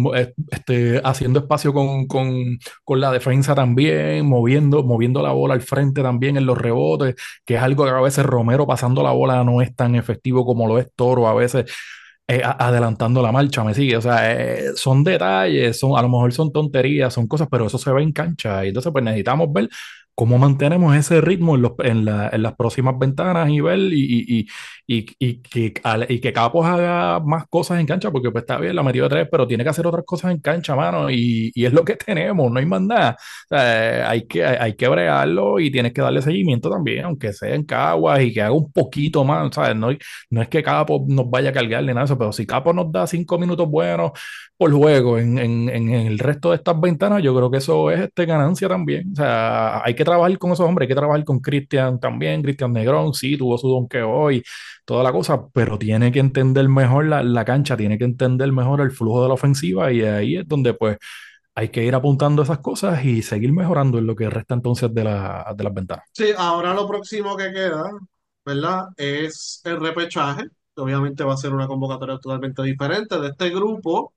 este, 0.50 1.00
haciendo 1.04 1.40
espacio 1.40 1.72
con, 1.72 2.06
con, 2.06 2.58
con 2.84 3.00
la 3.00 3.10
defensa 3.10 3.54
también, 3.54 4.26
moviendo, 4.26 4.82
moviendo 4.82 5.22
la 5.22 5.32
bola 5.32 5.54
al 5.54 5.62
frente 5.62 6.02
también 6.02 6.36
en 6.36 6.46
los 6.46 6.58
rebotes, 6.58 7.14
que 7.44 7.54
es 7.56 7.62
algo 7.62 7.84
que 7.84 7.90
a 7.90 8.00
veces 8.00 8.26
Romero 8.26 8.66
pasando 8.66 9.02
la 9.02 9.12
bola 9.12 9.44
no 9.44 9.62
es 9.62 9.74
tan 9.74 9.94
efectivo 9.94 10.44
como 10.44 10.66
lo 10.68 10.78
es 10.78 10.88
Toro, 10.94 11.28
a 11.28 11.34
veces 11.34 11.66
eh, 12.28 12.42
adelantando 12.44 13.22
la 13.22 13.30
marcha, 13.32 13.62
me 13.64 13.74
sigue. 13.74 13.96
O 13.96 14.00
sea, 14.00 14.32
eh, 14.32 14.72
son 14.74 15.04
detalles, 15.04 15.78
son, 15.78 15.96
a 15.96 16.02
lo 16.02 16.08
mejor 16.08 16.32
son 16.32 16.52
tonterías, 16.52 17.14
son 17.14 17.28
cosas, 17.28 17.48
pero 17.50 17.66
eso 17.66 17.78
se 17.78 17.92
ve 17.92 18.02
en 18.02 18.12
cancha. 18.12 18.64
Y 18.64 18.68
entonces, 18.68 18.92
pues 18.92 19.04
necesitamos 19.04 19.52
ver 19.52 19.68
cómo 20.16 20.38
mantenemos 20.38 20.96
ese 20.96 21.20
ritmo 21.22 21.56
en, 21.56 21.62
los- 21.62 21.74
en, 21.84 22.04
la- 22.06 22.30
en 22.32 22.42
las 22.42 22.56
próximas 22.56 22.98
ventanas 22.98 23.50
y 23.50 23.60
ver 23.62 23.78
y, 24.88 25.42
que, 25.42 25.74
y 26.08 26.20
que 26.20 26.32
Capos 26.32 26.66
haga 26.66 27.20
más 27.20 27.46
cosas 27.48 27.80
en 27.80 27.86
cancha, 27.86 28.10
porque 28.10 28.30
pues 28.30 28.42
está 28.42 28.58
bien, 28.58 28.74
la 28.76 28.82
metió 28.82 29.08
tres, 29.08 29.28
pero 29.30 29.46
tiene 29.46 29.64
que 29.64 29.70
hacer 29.70 29.86
otras 29.86 30.04
cosas 30.04 30.32
en 30.32 30.40
cancha, 30.40 30.74
mano. 30.76 31.10
Y, 31.10 31.52
es 31.54 31.72
lo 31.72 31.84
que 31.84 31.96
tenemos, 31.96 32.50
no 32.50 32.58
hay 32.58 32.66
más 32.66 32.82
nada. 32.82 33.16
Hay 33.50 34.26
que, 34.26 34.44
hay, 34.44 34.74
que 34.76 34.88
bregarlo 34.88 35.58
y 35.60 35.70
tienes 35.70 35.92
que 35.92 36.00
darle 36.02 36.22
seguimiento 36.22 36.70
también, 36.70 37.04
aunque 37.04 37.32
sea 37.32 37.54
en 37.54 37.64
Caguas 37.64 38.20
y 38.22 38.32
que 38.32 38.42
haga 38.42 38.52
un 38.52 38.70
poquito 38.72 39.24
más, 39.24 39.54
¿sabes? 39.54 39.76
No, 39.76 39.90
es 40.42 40.48
que 40.48 40.62
Capo 40.62 41.04
nos 41.08 41.28
vaya 41.30 41.50
a 41.50 41.52
cargar 41.52 41.82
ni 41.82 41.88
nada 41.92 42.04
eso, 42.04 42.18
pero 42.18 42.32
si 42.32 42.46
Capo 42.46 42.72
nos 42.72 42.90
da 42.92 43.06
cinco 43.06 43.38
minutos 43.38 43.68
buenos 43.68 44.12
por 44.56 44.72
juego 44.72 45.18
en, 45.18 45.38
en, 45.38 45.68
en 45.68 45.90
el 45.90 46.18
resto 46.18 46.50
de 46.50 46.56
estas 46.56 46.80
ventanas, 46.80 47.22
yo 47.22 47.34
creo 47.36 47.50
que 47.50 47.58
eso 47.58 47.90
es 47.90 48.00
este, 48.00 48.24
ganancia 48.26 48.68
también. 48.68 49.12
O 49.12 49.16
sea, 49.16 49.82
hay 49.84 49.94
que 49.94 50.04
trabajar 50.06 50.38
con 50.38 50.52
esos 50.52 50.66
hombres, 50.66 50.86
hay 50.86 50.88
que 50.88 50.94
trabajar 50.94 51.24
con 51.24 51.40
Cristian 51.40 52.00
también. 52.00 52.42
Cristian 52.42 52.72
Negrón, 52.72 53.12
sí, 53.14 53.36
tuvo 53.36 53.58
su 53.58 53.68
donqueo 53.68 54.10
hoy, 54.10 54.42
toda 54.86 55.02
la 55.04 55.12
cosa, 55.12 55.46
pero 55.52 55.78
tiene 55.78 56.10
que 56.10 56.20
entender 56.20 56.68
mejor 56.70 57.06
la, 57.06 57.22
la 57.22 57.44
cancha, 57.44 57.76
tiene 57.76 57.98
que 57.98 58.04
entender 58.04 58.50
mejor 58.52 58.80
el 58.80 58.90
flujo 58.92 59.22
de 59.22 59.28
la 59.28 59.34
ofensiva 59.34 59.92
y 59.92 60.02
ahí 60.02 60.36
es 60.36 60.48
donde 60.48 60.74
pues 60.74 60.96
hay 61.56 61.70
que 61.70 61.82
ir 61.84 61.94
apuntando 61.94 62.42
esas 62.42 62.58
cosas 62.58 63.02
y 63.04 63.22
seguir 63.22 63.50
mejorando 63.50 63.98
en 63.98 64.06
lo 64.06 64.14
que 64.14 64.28
resta 64.28 64.54
entonces 64.54 64.92
de, 64.92 65.04
la, 65.04 65.54
de 65.56 65.64
las 65.64 65.72
ventanas. 65.72 66.04
Sí, 66.12 66.26
ahora 66.36 66.74
lo 66.74 66.86
próximo 66.86 67.34
que 67.34 67.50
queda, 67.50 67.90
¿verdad? 68.44 68.88
Es 68.96 69.62
el 69.64 69.80
repechaje. 69.80 70.44
que 70.74 70.82
Obviamente 70.82 71.24
va 71.24 71.32
a 71.32 71.38
ser 71.38 71.54
una 71.54 71.66
convocatoria 71.66 72.18
totalmente 72.18 72.62
diferente 72.62 73.18
de 73.18 73.28
este 73.28 73.48
grupo. 73.48 74.12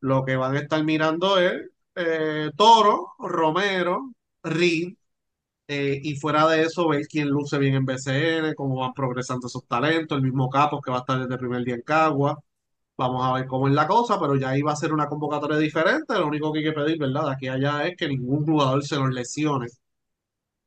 Lo 0.00 0.24
que 0.24 0.36
van 0.36 0.56
a 0.56 0.60
estar 0.60 0.82
mirando 0.82 1.38
es 1.38 1.52
eh, 1.96 2.50
Toro, 2.56 3.08
Romero, 3.18 4.12
Reed, 4.42 4.94
eh, 5.72 6.00
y 6.02 6.16
fuera 6.16 6.48
de 6.48 6.62
eso, 6.62 6.88
ver 6.88 7.06
quién 7.08 7.28
luce 7.28 7.56
bien 7.58 7.74
en 7.76 7.84
BCN, 7.84 8.54
cómo 8.56 8.80
van 8.80 8.92
progresando 8.92 9.46
esos 9.46 9.66
talentos, 9.68 10.16
el 10.18 10.24
mismo 10.24 10.50
Capos 10.50 10.80
que 10.82 10.90
va 10.90 10.98
a 10.98 11.00
estar 11.00 11.18
desde 11.20 11.34
el 11.34 11.38
primer 11.38 11.64
día 11.64 11.76
en 11.76 11.82
Cagua. 11.82 12.36
Vamos 12.96 13.24
a 13.26 13.34
ver 13.34 13.46
cómo 13.46 13.68
es 13.68 13.74
la 13.74 13.86
cosa, 13.88 14.20
pero 14.20 14.36
ya 14.36 14.52
va 14.66 14.72
a 14.72 14.76
ser 14.76 14.92
una 14.92 15.08
convocatoria 15.08 15.58
diferente. 15.58 16.14
Lo 16.14 16.28
único 16.28 16.52
que 16.52 16.60
hay 16.60 16.66
que 16.66 16.72
pedir, 16.72 16.98
¿verdad? 16.98 17.26
De 17.26 17.32
aquí 17.32 17.48
a 17.48 17.54
allá 17.54 17.86
es 17.86 17.96
que 17.96 18.08
ningún 18.08 18.44
jugador 18.46 18.84
se 18.84 18.96
nos 18.98 19.10
lesione. 19.10 19.68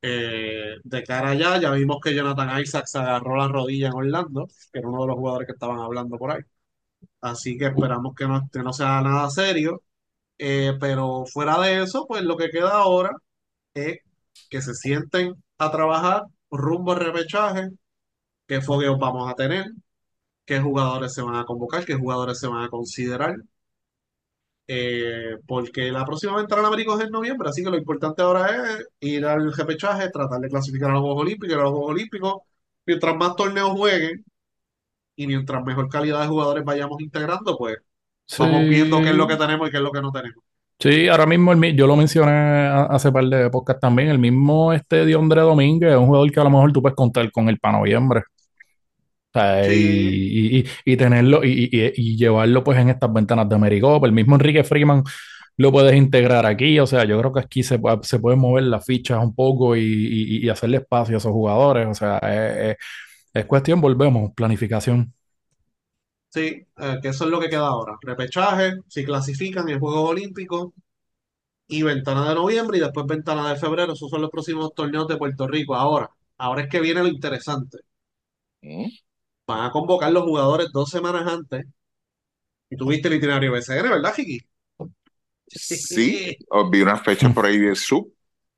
Eh, 0.01 0.75
de 0.83 1.03
cara 1.03 1.29
allá, 1.29 1.59
ya 1.59 1.71
vimos 1.71 1.97
que 2.03 2.13
Jonathan 2.13 2.59
Isaacs 2.61 2.95
agarró 2.95 3.37
la 3.37 3.47
rodilla 3.47 3.87
en 3.87 3.93
Orlando, 3.95 4.47
que 4.71 4.79
era 4.79 4.89
uno 4.89 5.01
de 5.01 5.07
los 5.07 5.15
jugadores 5.15 5.47
que 5.47 5.53
estaban 5.53 5.79
hablando 5.79 6.17
por 6.17 6.31
ahí. 6.31 6.41
Así 7.21 7.57
que 7.57 7.67
esperamos 7.67 8.15
que 8.15 8.27
no, 8.27 8.49
que 8.51 8.59
no 8.63 8.73
sea 8.73 9.01
nada 9.01 9.29
serio. 9.29 9.83
Eh, 10.37 10.73
pero 10.79 11.25
fuera 11.27 11.59
de 11.61 11.83
eso, 11.83 12.05
pues 12.07 12.23
lo 12.23 12.37
que 12.37 12.49
queda 12.49 12.71
ahora 12.73 13.11
es 13.73 13.99
que 14.49 14.61
se 14.61 14.73
sienten 14.73 15.33
a 15.57 15.71
trabajar 15.71 16.23
rumbo 16.51 16.93
al 16.93 16.99
repechaje, 16.99 17.69
qué 18.47 18.61
fogueos 18.61 18.99
vamos 18.99 19.31
a 19.31 19.35
tener, 19.35 19.65
qué 20.45 20.59
jugadores 20.59 21.13
se 21.13 21.21
van 21.21 21.35
a 21.35 21.45
convocar, 21.45 21.85
qué 21.85 21.95
jugadores 21.95 22.39
se 22.39 22.47
van 22.47 22.63
a 22.63 22.69
considerar. 22.69 23.35
Eh, 24.67 25.37
porque 25.45 25.91
la 25.91 26.05
próxima 26.05 26.37
ventana 26.37 26.61
en 26.61 26.67
América 26.67 26.93
es 26.95 27.01
en 27.01 27.11
noviembre, 27.11 27.49
así 27.49 27.63
que 27.63 27.69
lo 27.69 27.77
importante 27.77 28.21
ahora 28.21 28.49
es 28.49 28.87
ir 29.01 29.25
al 29.25 29.53
repechaje, 29.53 30.09
tratar 30.09 30.39
de 30.39 30.49
clasificar 30.49 30.89
a 30.89 30.93
los 30.93 31.01
Juegos 31.01 31.21
Olímpicos, 31.21 31.49
y 31.49 31.59
a 31.59 31.63
los 31.63 31.71
Juegos 31.71 31.91
Olímpicos, 31.91 32.33
mientras 32.85 33.15
más 33.17 33.35
torneos 33.35 33.71
jueguen 33.71 34.23
y 35.15 35.27
mientras 35.27 35.63
mejor 35.63 35.89
calidad 35.89 36.21
de 36.21 36.27
jugadores 36.27 36.63
vayamos 36.63 37.01
integrando, 37.01 37.57
pues 37.57 37.77
vamos 38.39 38.61
viendo 38.69 39.01
qué 39.01 39.09
es 39.09 39.15
lo 39.15 39.27
que 39.27 39.35
tenemos 39.35 39.67
y 39.67 39.71
qué 39.71 39.77
es 39.77 39.83
lo 39.83 39.91
que 39.91 40.01
no 40.01 40.11
tenemos. 40.11 40.43
Sí, 40.79 41.07
ahora 41.07 41.25
mismo 41.25 41.53
el 41.53 41.75
yo 41.77 41.87
lo 41.87 41.95
mencioné 41.95 42.31
hace 42.31 43.11
par 43.11 43.23
de 43.25 43.49
podcast 43.49 43.79
también, 43.79 44.09
el 44.09 44.19
mismo 44.19 44.73
este 44.73 45.05
Diondre 45.05 45.41
Domínguez 45.41 45.91
es 45.93 45.97
un 45.97 46.07
jugador 46.07 46.31
que 46.31 46.39
a 46.41 46.43
lo 46.43 46.49
mejor 46.49 46.73
tú 46.73 46.81
puedes 46.81 46.95
contar 46.95 47.31
con 47.31 47.47
el 47.47 47.57
para 47.59 47.77
noviembre. 47.77 48.23
O 49.35 49.39
sea, 49.39 49.63
Sí. 49.65 49.71
y, 49.73 50.59
y- 50.59 50.65
y- 50.85 50.97
tenerlo 50.97 51.43
y, 51.43 51.69
y- 51.71 51.91
y 51.95 52.17
llevarlo 52.17 52.63
pues 52.63 52.77
en 52.79 52.89
estas 52.89 53.11
ventanas 53.11 53.49
de 53.49 53.55
Americop. 53.55 54.03
El 54.05 54.11
mismo 54.11 54.35
Enrique 54.35 54.63
Freeman 54.63 55.03
lo 55.57 55.71
puedes 55.71 55.95
integrar 55.95 56.45
aquí. 56.45 56.79
O 56.79 56.85
sea, 56.87 57.03
yo 57.05 57.17
creo 57.19 57.33
que 57.33 57.39
aquí 57.39 57.63
se, 57.63 57.79
se 58.03 58.19
pueden 58.19 58.39
mover 58.39 58.63
las 58.65 58.85
fichas 58.85 59.23
un 59.23 59.33
poco 59.33 59.75
y, 59.75 59.81
y- 59.81 60.45
y 60.45 60.49
hacerle 60.49 60.77
espacio 60.77 61.15
a 61.15 61.19
esos 61.19 61.31
jugadores. 61.31 61.87
O 61.87 61.93
sea, 61.95 62.17
es, 62.19 62.71
es- 62.71 62.77
es 63.33 63.45
cuestión, 63.45 63.81
volvemos, 63.81 64.31
planificación. 64.35 65.13
Sí, 66.33 66.65
eh, 66.77 66.97
que 66.99 67.09
eso 67.09 67.25
es 67.25 67.29
lo 67.29 67.39
que 67.39 67.47
queda 67.47 67.67
ahora. 67.67 67.95
Repechaje, 68.01 68.77
si 68.87 69.05
clasifican 69.05 69.69
en 69.69 69.79
Juegos 69.79 70.09
Olímpicos 70.09 70.71
y 71.67 71.83
ventana 71.83 72.27
de 72.27 72.33
noviembre 72.33 72.79
y 72.79 72.81
después 72.81 73.05
ventana 73.05 73.53
de 73.53 73.59
febrero. 73.59 73.93
Esos 73.93 74.09
son 74.09 74.21
los 74.21 74.31
próximos 74.31 74.73
torneos 74.73 75.07
de 75.07 75.17
Puerto 75.17 75.47
Rico. 75.47 75.75
Ahora, 75.75 76.09
ahora 76.37 76.63
es 76.63 76.69
que 76.69 76.79
viene 76.79 77.03
lo 77.03 77.07
interesante. 77.07 77.77
¿Mm? 78.61 78.87
Van 79.45 79.65
a 79.65 79.71
convocar 79.71 80.11
los 80.11 80.23
jugadores 80.23 80.69
dos 80.73 80.89
semanas 80.89 81.31
antes. 81.31 81.65
Y 82.67 82.77
tuviste 82.77 83.09
el 83.09 83.15
itinerario 83.15 83.51
BCN, 83.51 83.89
¿verdad, 83.89 84.15
Jiki? 84.15 84.39
Sí, 85.45 86.35
vi 86.71 86.81
unas 86.81 87.03
fechas 87.03 87.31
por 87.31 87.45
ahí 87.45 87.59
de 87.59 87.75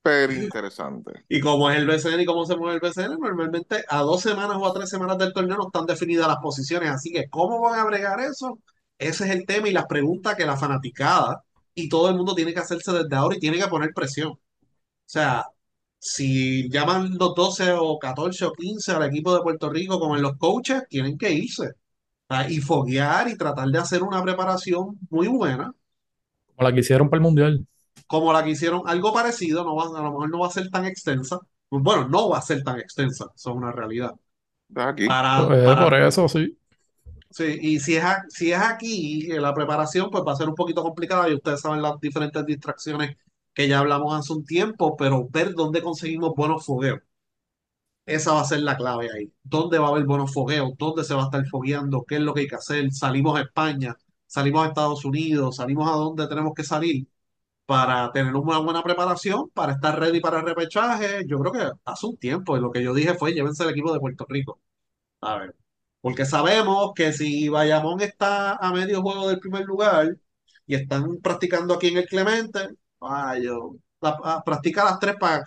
súper 0.05 0.31
interesantes. 0.31 1.15
Y 1.27 1.39
como 1.39 1.69
es 1.69 1.77
el 1.77 1.87
BCN 1.87 2.21
y 2.21 2.25
cómo 2.25 2.45
se 2.45 2.55
mueve 2.55 2.75
el 2.75 2.81
BCN, 2.81 3.19
normalmente 3.19 3.83
a 3.89 4.01
dos 4.01 4.21
semanas 4.21 4.57
o 4.59 4.67
a 4.67 4.73
tres 4.73 4.89
semanas 4.89 5.17
del 5.17 5.33
torneo 5.33 5.57
no 5.57 5.67
están 5.67 5.85
definidas 5.85 6.27
las 6.27 6.37
posiciones. 6.37 6.89
Así 6.91 7.11
que, 7.11 7.29
¿cómo 7.29 7.61
van 7.61 7.79
a 7.79 7.85
bregar 7.85 8.19
eso? 8.19 8.59
Ese 8.97 9.25
es 9.25 9.31
el 9.31 9.45
tema 9.45 9.67
y 9.69 9.73
las 9.73 9.85
preguntas 9.87 10.35
que 10.35 10.45
la 10.45 10.57
fanaticada 10.57 11.43
y 11.73 11.89
todo 11.89 12.09
el 12.09 12.15
mundo 12.15 12.35
tiene 12.35 12.53
que 12.53 12.59
hacerse 12.59 12.91
desde 12.93 13.15
ahora 13.15 13.35
y 13.35 13.39
tiene 13.39 13.57
que 13.59 13.67
poner 13.67 13.91
presión. 13.93 14.29
O 14.31 14.39
sea, 15.05 15.45
si 15.99 16.69
llaman 16.69 17.17
los 17.17 17.35
12 17.35 17.73
o 17.73 17.99
14 17.99 18.45
o 18.45 18.53
15 18.53 18.91
al 18.93 19.03
equipo 19.03 19.35
de 19.35 19.41
Puerto 19.41 19.69
Rico 19.69 19.99
como 19.99 20.15
en 20.15 20.21
los 20.23 20.37
coaches, 20.37 20.83
tienen 20.89 21.17
que 21.17 21.31
irse 21.33 21.71
¿verdad? 22.29 22.49
y 22.49 22.59
foguear 22.61 23.29
y 23.29 23.37
tratar 23.37 23.69
de 23.69 23.79
hacer 23.79 24.03
una 24.03 24.21
preparación 24.23 24.97
muy 25.09 25.27
buena, 25.27 25.73
Como 26.55 26.67
la 26.67 26.73
que 26.73 26.79
hicieron 26.81 27.09
para 27.09 27.19
el 27.19 27.23
Mundial. 27.23 27.67
Como 28.07 28.33
la 28.33 28.43
que 28.43 28.51
hicieron, 28.51 28.81
algo 28.87 29.13
parecido, 29.13 29.63
no 29.63 29.75
va, 29.75 29.85
a 29.85 30.03
lo 30.03 30.11
mejor 30.11 30.29
no 30.29 30.39
va 30.39 30.47
a 30.47 30.51
ser 30.51 30.69
tan 30.69 30.85
extensa. 30.85 31.39
Bueno, 31.69 32.07
no 32.07 32.29
va 32.29 32.37
a 32.39 32.41
ser 32.41 32.63
tan 32.63 32.79
extensa, 32.79 33.25
eso 33.35 33.49
es 33.51 33.55
una 33.55 33.71
realidad. 33.71 34.11
¿Estás 34.69 34.87
aquí? 34.87 35.07
Para, 35.07 35.47
Eh, 35.53 35.65
para- 35.65 35.83
por 35.83 35.93
eso, 35.95 36.27
sí. 36.27 36.57
Sí, 37.29 37.57
y 37.61 37.79
si 37.79 37.95
es, 37.95 38.03
a- 38.03 38.23
si 38.29 38.51
es 38.51 38.59
aquí, 38.59 39.29
eh, 39.31 39.39
la 39.39 39.53
preparación 39.53 40.09
pues 40.09 40.23
va 40.25 40.31
a 40.33 40.35
ser 40.35 40.47
un 40.49 40.55
poquito 40.55 40.81
complicada 40.83 41.29
y 41.29 41.33
ustedes 41.35 41.61
saben 41.61 41.81
las 41.81 41.99
diferentes 41.99 42.45
distracciones 42.45 43.17
que 43.53 43.67
ya 43.67 43.79
hablamos 43.79 44.13
hace 44.17 44.33
un 44.33 44.45
tiempo, 44.45 44.95
pero 44.95 45.27
ver 45.29 45.53
dónde 45.53 45.81
conseguimos 45.81 46.33
buenos 46.35 46.65
fogueos. 46.65 46.99
Esa 48.05 48.33
va 48.33 48.41
a 48.41 48.45
ser 48.45 48.59
la 48.61 48.77
clave 48.77 49.09
ahí. 49.11 49.33
¿Dónde 49.43 49.79
va 49.79 49.87
a 49.87 49.89
haber 49.91 50.05
buenos 50.05 50.31
fogueos? 50.33 50.71
¿Dónde 50.77 51.03
se 51.03 51.13
va 51.15 51.21
a 51.23 51.25
estar 51.25 51.45
fogueando? 51.47 52.03
¿Qué 52.07 52.15
es 52.15 52.21
lo 52.21 52.33
que 52.33 52.41
hay 52.41 52.47
que 52.47 52.55
hacer? 52.55 52.91
Salimos 52.93 53.37
a 53.37 53.41
España, 53.41 53.95
salimos 54.27 54.63
a 54.65 54.67
Estados 54.69 55.05
Unidos, 55.05 55.55
salimos 55.57 55.87
a 55.89 55.93
donde 55.93 56.27
tenemos 56.27 56.53
que 56.53 56.63
salir 56.63 57.07
para 57.65 58.11
tener 58.11 58.35
una 58.35 58.59
buena 58.59 58.83
preparación, 58.83 59.49
para 59.51 59.73
estar 59.73 59.99
ready 59.99 60.19
para 60.21 60.39
el 60.39 60.45
repechaje. 60.45 61.25
Yo 61.27 61.39
creo 61.39 61.51
que 61.51 61.71
hace 61.85 62.05
un 62.07 62.17
tiempo, 62.17 62.57
y 62.57 62.61
lo 62.61 62.71
que 62.71 62.83
yo 62.83 62.93
dije 62.93 63.15
fue 63.15 63.33
llévense 63.33 63.63
el 63.63 63.71
equipo 63.71 63.93
de 63.93 63.99
Puerto 63.99 64.25
Rico. 64.29 64.59
A 65.21 65.37
ver. 65.37 65.55
Porque 66.01 66.25
sabemos 66.25 66.93
que 66.95 67.13
si 67.13 67.49
Bayamón 67.49 68.01
está 68.01 68.55
a 68.55 68.71
medio 68.73 69.01
juego 69.01 69.27
del 69.27 69.39
primer 69.39 69.65
lugar 69.65 70.15
y 70.67 70.75
están 70.75 71.17
practicando 71.21 71.73
aquí 71.75 71.87
en 71.89 71.97
el 71.97 72.07
Clemente, 72.07 72.69
ay, 73.01 73.45
yo, 73.45 73.75
practica 74.45 74.83
las 74.85 74.99
3 74.99 75.15
para 75.19 75.43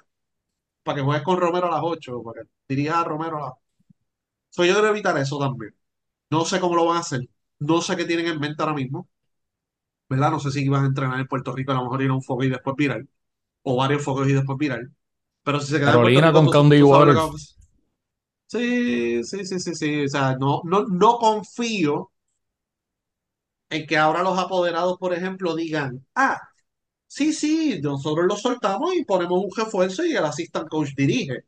que 0.95 1.03
juegues 1.03 1.23
con 1.25 1.39
Romero 1.39 1.69
a 1.69 1.71
las 1.71 1.81
8, 1.83 2.23
para 2.23 2.43
que 2.43 2.49
dirija 2.69 3.05
Romero 3.05 3.39
a 3.39 3.41
las... 3.41 3.53
So, 4.51 4.65
yo 4.65 4.75
quiero 4.75 4.89
evitar 4.89 5.17
eso 5.19 5.39
también. 5.39 5.75
No 6.31 6.45
sé 6.45 6.61
cómo 6.61 6.77
lo 6.77 6.87
van 6.87 6.99
a 6.99 7.01
hacer. 7.01 7.21
No 7.59 7.81
sé 7.83 7.97
qué 7.97 8.05
tienen 8.05 8.27
en 8.29 8.41
mente 8.41 8.63
ahora 8.63 8.75
mismo. 8.75 9.09
¿Verdad? 10.09 10.31
No 10.31 10.41
sé 10.41 10.51
si 10.51 10.69
van 10.69 10.85
a 10.85 10.87
entrenar 10.89 11.21
en 11.21 11.27
Puerto 11.27 11.53
Rico, 11.53 11.73
a 11.73 11.75
lo 11.77 11.83
mejor 11.85 12.03
ir 12.03 12.11
a 12.11 12.15
un 12.15 12.23
foco 12.23 12.45
y 12.45 12.49
después 12.51 12.77
virar. 12.77 13.05
O 13.63 13.77
varios 13.77 14.03
focos 14.03 14.29
y 14.29 14.33
después 14.33 14.59
virar. 14.59 14.89
Pero 15.43 15.61
si 15.61 15.73
se 15.73 15.79
queda 15.79 15.91
en 15.91 15.95
Carolina 15.95 16.29
Rico, 16.29 16.33
con 16.33 16.49
Candy 16.51 16.83
Waters. 16.83 17.57
Sí, 18.47 19.23
sí, 19.25 19.45
sí, 19.47 19.59
sí, 19.61 19.75
sí. 19.75 20.05
O 20.05 20.09
sea, 20.09 20.37
no, 20.37 20.63
no, 20.65 20.85
no 20.89 21.19
confío 21.19 22.11
en 23.71 23.87
que 23.87 23.97
ahora 23.97 24.23
los 24.23 24.39
apoderados, 24.39 24.99
por 24.99 25.13
ejemplo, 25.15 25.55
digan, 25.55 26.07
ah, 26.15 26.39
sí, 27.07 27.33
sí, 27.33 27.81
nosotros 27.83 28.27
lo 28.29 28.37
soltamos 28.37 28.95
y 28.97 29.05
ponemos 29.05 29.45
un 29.45 29.51
refuerzo 29.57 30.05
y 30.07 30.13
el 30.17 30.25
assistant 30.25 30.69
coach 30.69 30.91
dirige. 30.97 31.45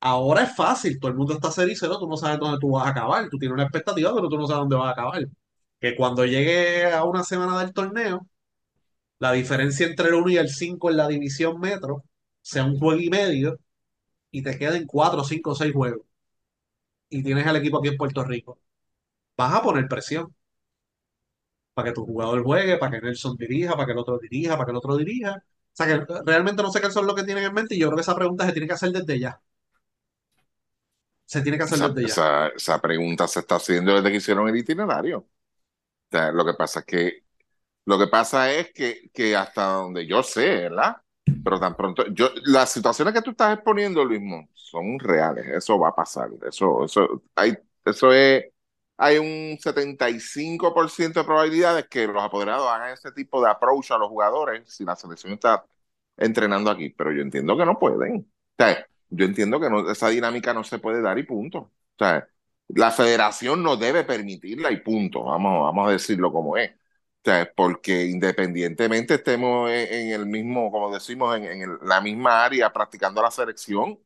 Ahora 0.00 0.44
es 0.44 0.56
fácil, 0.56 1.00
todo 1.00 1.10
el 1.12 1.18
mundo 1.18 1.34
está 1.34 1.50
cero 1.52 1.70
y 1.72 1.76
cero, 1.76 1.98
tú 1.98 2.08
no 2.08 2.16
sabes 2.16 2.38
dónde 2.40 2.58
tú 2.60 2.72
vas 2.72 2.86
a 2.86 2.90
acabar, 2.90 3.28
tú 3.30 3.38
tienes 3.38 3.54
una 3.54 3.64
expectativa, 3.64 4.14
pero 4.14 4.28
tú 4.28 4.38
no 4.38 4.46
sabes 4.46 4.60
dónde 4.62 4.76
vas 4.76 4.88
a 4.88 4.92
acabar. 4.92 5.28
Que 5.80 5.96
cuando 5.96 6.24
llegue 6.26 6.86
a 6.92 7.04
una 7.04 7.24
semana 7.24 7.58
del 7.60 7.72
torneo, 7.72 8.26
la 9.20 9.32
diferencia 9.32 9.86
entre 9.86 10.08
el 10.08 10.14
1 10.16 10.30
y 10.30 10.36
el 10.38 10.48
5 10.50 10.90
en 10.90 10.96
la 10.98 11.08
división 11.08 11.60
metro 11.60 12.04
sea 12.42 12.64
un 12.64 12.78
juego 12.78 13.00
y 13.00 13.10
medio 13.10 13.58
y 14.32 14.42
te 14.42 14.58
queden 14.58 14.86
4, 14.86 15.24
5, 15.24 15.54
6 15.54 15.72
juegos 15.74 16.06
y 17.08 17.22
tienes 17.22 17.46
al 17.46 17.56
equipo 17.56 17.78
aquí 17.78 17.88
en 17.88 17.96
Puerto 17.96 18.24
Rico. 18.24 18.58
Vas 19.36 19.54
a 19.54 19.62
poner 19.62 19.88
presión 19.88 20.34
para 21.74 21.88
que 21.88 21.94
tu 21.94 22.04
jugador 22.06 22.42
juegue, 22.42 22.76
para 22.78 22.92
que 22.92 23.06
Nelson 23.06 23.36
dirija, 23.36 23.72
para 23.74 23.86
que 23.86 23.92
el 23.92 23.98
otro 23.98 24.18
dirija, 24.18 24.54
para 24.54 24.66
que 24.66 24.70
el 24.72 24.76
otro 24.76 24.96
dirija. 24.96 25.36
O 25.36 25.72
sea 25.72 25.86
que 25.86 26.04
realmente 26.26 26.62
no 26.62 26.70
sé 26.70 26.80
qué 26.80 26.90
son 26.90 27.06
lo 27.06 27.14
que 27.14 27.24
tienen 27.24 27.44
en 27.44 27.54
mente 27.54 27.74
y 27.76 27.78
yo 27.80 27.86
creo 27.88 27.96
que 27.96 28.02
esa 28.02 28.14
pregunta 28.16 28.46
se 28.46 28.52
tiene 28.52 28.66
que 28.68 28.74
hacer 28.74 28.90
desde 28.92 29.18
ya. 29.20 29.40
Se 31.24 31.40
tiene 31.40 31.56
que 31.56 31.64
hacer 31.64 31.78
Esa, 31.78 31.88
desde 31.94 32.04
ya. 32.06 32.20
esa, 32.20 32.48
esa 32.48 32.80
pregunta 32.80 33.26
se 33.28 33.40
está 33.40 33.56
haciendo 33.56 33.94
desde 33.94 34.10
que 34.10 34.16
hicieron 34.18 34.48
el 34.48 34.56
itinerario. 34.56 35.26
Lo 36.10 36.44
que 36.44 36.54
pasa 36.54 36.80
es 36.80 36.86
que 36.86 37.24
lo 37.86 37.98
que 37.98 38.06
pasa 38.08 38.52
es 38.52 38.72
que, 38.72 39.10
que 39.12 39.36
hasta 39.36 39.64
donde 39.74 40.06
yo 40.06 40.22
sé, 40.22 40.46
¿verdad? 40.68 40.96
Pero 41.42 41.58
tan 41.60 41.76
pronto, 41.76 42.06
yo, 42.12 42.30
las 42.44 42.70
situaciones 42.72 43.14
que 43.14 43.22
tú 43.22 43.30
estás 43.32 43.54
exponiendo, 43.54 44.04
Luismo, 44.04 44.48
son 44.54 44.98
reales. 44.98 45.46
Eso 45.48 45.78
va 45.78 45.88
a 45.88 45.94
pasar. 45.94 46.30
Eso, 46.46 46.84
eso, 46.84 47.22
hay, 47.34 47.56
eso 47.84 48.12
es, 48.12 48.44
hay 48.96 49.18
un 49.18 49.58
75% 49.58 51.20
de 51.20 51.24
probabilidades 51.26 51.88
que 51.88 52.06
los 52.06 52.22
apoderados 52.22 52.68
hagan 52.68 52.90
ese 52.92 53.12
tipo 53.12 53.42
de 53.42 53.50
approach 53.50 53.90
a 53.92 53.98
los 53.98 54.08
jugadores 54.08 54.72
si 54.72 54.84
la 54.84 54.96
selección 54.96 55.32
está 55.32 55.64
entrenando 56.16 56.70
aquí. 56.70 56.90
Pero 56.90 57.12
yo 57.12 57.22
entiendo 57.22 57.56
que 57.56 57.64
no 57.66 57.78
pueden. 57.78 58.16
O 58.58 58.62
sea, 58.62 58.86
yo 59.08 59.24
entiendo 59.24 59.58
que 59.60 59.68
esa 59.92 60.08
dinámica 60.08 60.52
no 60.54 60.64
se 60.64 60.78
puede 60.78 61.00
dar 61.02 61.18
y 61.18 61.22
punto. 61.24 61.58
O 61.60 61.72
sea, 61.98 62.28
la 62.74 62.90
federación 62.90 63.62
no 63.62 63.76
debe 63.76 64.04
permitirla 64.04 64.70
y 64.72 64.78
punto. 64.78 65.24
Vamos, 65.24 65.62
vamos 65.64 65.88
a 65.88 65.92
decirlo 65.92 66.32
como 66.32 66.56
es. 66.56 66.70
O 66.72 66.76
sea, 67.24 67.50
porque 67.54 68.06
independientemente 68.06 69.14
estemos 69.14 69.70
en, 69.70 69.92
en 69.92 70.12
el 70.12 70.26
mismo, 70.26 70.70
como 70.70 70.92
decimos, 70.92 71.36
en, 71.36 71.44
en 71.44 71.62
el- 71.62 71.78
la 71.82 72.00
misma 72.00 72.44
área 72.44 72.72
practicando 72.72 73.22
la 73.22 73.30
selección, 73.30 73.92
o 73.92 74.00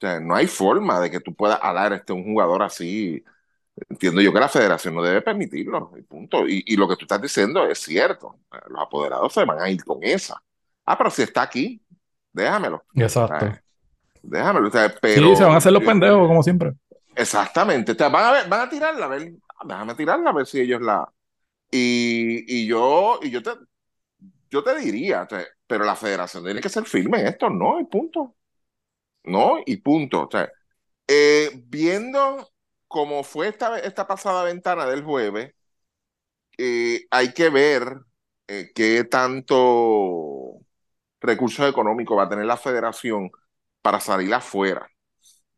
sea, 0.00 0.20
no 0.20 0.34
hay 0.34 0.46
forma 0.46 1.00
de 1.00 1.10
que 1.10 1.20
tú 1.20 1.34
puedas 1.34 1.58
alar 1.62 1.92
este 1.92 2.12
un 2.12 2.24
jugador 2.24 2.62
así. 2.62 3.24
Entiendo 3.90 4.20
yo 4.22 4.32
que 4.32 4.40
la 4.40 4.48
federación 4.48 4.94
no 4.94 5.02
debe 5.02 5.22
permitirlo, 5.22 5.92
y 5.98 6.02
punto. 6.02 6.48
Y, 6.48 6.64
y 6.66 6.76
lo 6.76 6.88
que 6.88 6.96
tú 6.96 7.02
estás 7.04 7.22
diciendo 7.22 7.66
es 7.66 7.78
cierto. 7.80 8.40
Los 8.68 8.82
apoderados 8.82 9.32
se 9.34 9.44
van 9.44 9.60
a 9.60 9.70
ir 9.70 9.84
con 9.84 9.98
esa. 10.02 10.42
Ah, 10.86 10.96
pero 10.98 11.10
si 11.10 11.22
está 11.22 11.42
aquí, 11.42 11.82
déjamelo. 12.32 12.84
Exacto. 12.94 13.46
Ah, 13.46 13.60
Déjamelo. 14.22 14.68
O 14.68 14.70
sea, 14.70 14.94
pero, 15.00 15.28
Sí, 15.28 15.36
se 15.36 15.44
van 15.44 15.54
a 15.54 15.56
hacer 15.58 15.72
los 15.72 15.82
pendejos, 15.84 16.26
como 16.28 16.42
siempre. 16.42 16.72
Exactamente. 17.24 17.92
O 17.92 18.10
van 18.10 18.24
a 18.26 18.32
ver, 18.32 18.48
van 18.48 18.60
a 18.62 18.68
tirarla, 18.68 19.06
a 19.06 19.08
ver, 19.08 19.32
déjame 19.64 19.94
tirarla 19.94 20.30
a 20.30 20.32
ver 20.34 20.46
si 20.46 20.60
ellos 20.60 20.80
la. 20.82 21.10
Y, 21.70 22.66
yo, 22.68 23.20
y 23.22 23.30
yo 23.30 23.42
te, 23.42 23.52
yo 24.50 24.62
te 24.64 24.76
diría, 24.78 25.26
pero 25.66 25.84
la 25.84 25.96
federación 25.96 26.44
tiene 26.44 26.60
que 26.60 26.68
ser 26.68 26.84
firme 26.84 27.20
en 27.20 27.26
esto, 27.28 27.50
no, 27.50 27.80
y 27.80 27.84
punto. 27.86 28.36
No, 29.24 29.58
y 29.66 29.78
punto. 29.78 30.24
O 30.26 30.30
sea, 30.30 30.50
eh, 31.08 31.50
viendo 31.66 32.50
cómo 32.88 33.24
fue 33.24 33.48
esta, 33.48 33.78
esta 33.80 34.06
pasada 34.08 34.44
ventana 34.44 34.86
del 34.86 35.04
jueves, 35.04 35.54
eh, 36.58 37.06
hay 37.10 37.32
que 37.34 37.48
ver 37.50 38.00
eh, 38.48 38.70
qué 38.74 39.04
tanto 39.04 40.58
recursos 41.20 41.68
económicos 41.68 42.18
va 42.18 42.24
a 42.24 42.28
tener 42.28 42.46
la 42.46 42.56
federación 42.56 43.30
para 43.82 44.00
salir 44.00 44.32
afuera. 44.34 44.88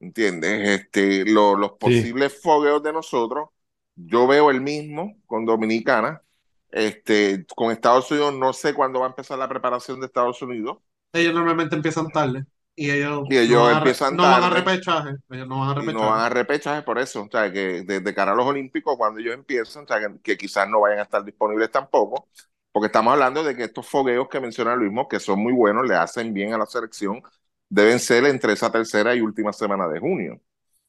¿Entiendes? 0.01 0.81
Este, 0.81 1.25
lo- 1.27 1.57
los 1.57 1.73
posibles 1.73 2.41
fogueos 2.41 2.83
de 2.83 2.93
nosotros, 2.93 3.49
yo 3.97 4.27
veo 4.27 4.51
el 4.51 4.61
mismo 4.61 5.17
con 5.27 5.45
Dominicana. 5.45 6.23
Este, 6.71 7.47
con 7.57 7.71
Estados 7.73 8.11
Unidos, 8.11 8.35
no 8.35 8.53
sé 8.53 8.75
cuándo 8.75 9.01
va 9.01 9.07
a 9.07 9.09
empezar 9.11 9.39
la 9.39 9.49
preparación 9.49 10.01
de 10.01 10.07
Estados 10.07 10.41
Unidos. 10.43 10.79
Ellos 11.13 11.35
normalmente 11.35 11.75
empiezan 11.77 12.09
tarde 12.09 12.45
y 12.77 12.91
ellos, 12.91 13.29
Y 13.29 13.37
ellos 13.37 13.61
no 13.61 13.63
van 13.63 13.75
a 13.75 13.81
re- 13.81 13.95
empiezan 13.95 14.19
no 14.19 14.31
van 14.31 14.43
a 14.45 14.51
tarde. 14.51 14.61
repechaje. 14.61 15.11
Ellos 15.31 15.49
no 15.49 15.61
van 15.61 15.71
a 15.71 15.75
repechaje. 15.75 15.97
no 15.97 16.07
van 16.11 16.21
a 16.21 16.29
repechaje 16.29 16.83
por 16.83 16.99
eso. 16.99 17.23
O 17.23 17.29
sea, 17.31 17.53
que 17.53 17.83
desde 17.83 18.15
cara 18.15 18.33
a 18.33 18.35
los 18.35 18.47
Olímpicos, 18.47 18.97
cuando 18.97 19.21
ellos 19.21 19.35
empiezan, 19.35 19.85
o 19.85 19.87
sea, 19.87 20.01
que, 20.01 20.21
que 20.23 20.37
quizás 20.37 20.69
no 20.69 20.81
vayan 20.81 21.01
a 21.01 21.03
estar 21.03 21.25
disponibles 21.25 21.71
tampoco, 21.71 22.29
porque 22.73 22.87
estamos 22.87 23.13
hablando 23.13 23.43
de 23.45 23.55
que 23.57 23.65
estos 23.65 23.87
fogueos 23.89 24.29
que 24.29 24.41
menciona 24.41 24.75
Luis, 24.77 24.93
que 25.09 25.21
son 25.21 25.41
muy 25.41 25.53
buenos, 25.53 25.87
le 25.87 25.95
hacen 25.95 26.33
bien 26.35 26.53
a 26.53 26.59
la 26.59 26.67
selección, 26.67 27.23
deben 27.69 27.99
ser 27.99 28.25
entre 28.27 28.53
esa 28.55 28.71
tercera 28.73 29.15
y 29.15 29.21
última 29.21 29.53
semana 29.53 29.89
de 29.89 30.01
junio, 30.01 30.41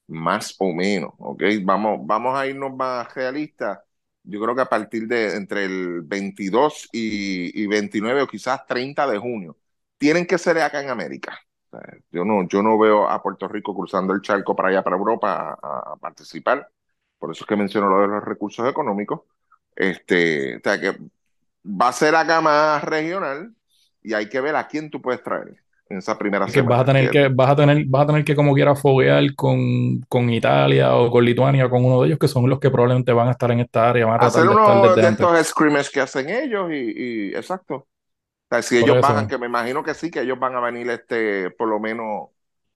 más 0.08 0.56
o 0.60 0.74
menos, 0.74 1.14
¿ok? 1.20 1.44
Vamos, 1.64 2.00
vamos 2.06 2.38
a 2.38 2.48
irnos 2.48 2.76
más 2.76 3.14
realistas. 3.16 3.80
Yo 4.24 4.42
creo 4.42 4.56
que 4.56 4.62
a 4.62 4.66
partir 4.70 5.08
de 5.08 5.36
entre 5.36 5.66
el 5.66 6.02
22 6.04 6.90
y, 6.92 7.62
y 7.64 7.68
29 7.68 8.24
o 8.24 8.28
quizás 8.28 8.66
30 8.68 9.08
de 9.08 9.18
junio, 9.20 9.58
tienen 9.98 10.26
que 10.28 10.38
ser 10.38 10.60
acá 10.60 10.82
en 10.82 10.90
América. 10.90 11.40
Yo 12.12 12.26
no, 12.26 12.48
yo 12.48 12.62
no 12.64 12.78
veo 12.80 13.08
a 13.10 13.22
Puerto 13.22 13.48
Rico 13.48 13.76
cruzando 13.76 14.14
el 14.14 14.22
charco 14.22 14.56
para 14.56 14.70
allá, 14.70 14.84
para 14.84 14.96
Europa, 14.98 15.58
a- 15.62 15.94
a 15.94 15.96
participar. 15.98 16.70
Por 17.18 17.32
eso 17.32 17.44
es 17.44 17.48
que 17.48 17.56
menciono 17.56 17.90
lo 17.90 18.02
de 18.02 18.08
los 18.08 18.24
recursos 18.24 18.68
económicos. 18.70 19.22
Este, 19.76 20.58
o 20.58 20.60
sea, 20.64 20.80
que 20.80 20.98
va 21.66 21.90
a 21.90 21.94
ser 21.94 22.16
acá 22.16 22.42
más 22.42 22.84
regional 22.84 23.56
y 24.02 24.14
hay 24.14 24.30
que 24.30 24.42
ver 24.42 24.56
a 24.56 24.68
quién 24.68 24.90
tú 24.90 25.02
puedes 25.02 25.24
traer 25.24 25.64
en 25.90 25.98
esa 26.00 26.18
primera 26.18 26.48
que 26.52 26.62
semana. 26.62 26.64
vas 26.64 26.82
a 26.82 26.86
tener 26.86 27.10
que, 27.10 27.28
vas 27.30 27.52
a 27.52 27.56
tener, 27.56 27.86
vas 27.88 28.04
a 28.04 28.08
tener 28.08 28.26
que 28.26 28.36
como 28.36 28.54
quiera 28.56 28.76
foguear 28.76 29.36
con, 29.36 30.02
con 30.10 30.30
Italia 30.32 30.96
o 30.96 31.12
con 31.12 31.24
Lituania 31.26 31.66
o 31.68 31.70
con 31.70 31.86
uno 31.86 32.02
de 32.02 32.08
ellos 32.08 32.20
que 32.20 32.28
son 32.28 32.50
los 32.50 32.60
que 32.60 32.72
probablemente 32.72 33.14
van 33.14 33.28
a 33.28 33.32
estar 33.32 33.52
en 33.52 33.60
esta 33.60 33.90
área, 33.90 34.06
van 34.08 34.22
a 34.24 34.26
Hacer 34.26 34.50
de 34.50 34.50
uno 34.50 34.98
de 34.98 35.08
antes. 35.08 35.30
estos 35.30 35.48
scrimmages 35.48 35.90
que 35.92 36.02
hacen 36.02 36.30
ellos 36.30 36.70
y, 36.72 37.30
y- 37.32 37.36
exacto. 37.36 37.76
O 37.76 37.88
sea, 38.52 38.62
si 38.64 38.78
ellos 38.78 39.00
van, 39.00 39.28
que 39.28 39.38
me 39.40 39.48
imagino 39.48 39.84
que 39.84 39.94
sí, 39.96 40.12
que 40.12 40.22
ellos 40.22 40.40
van 40.40 40.56
a 40.56 40.62
venir 40.62 40.90
este, 40.92 41.52
por 41.52 41.70
lo 41.70 41.80
menos 41.80 42.30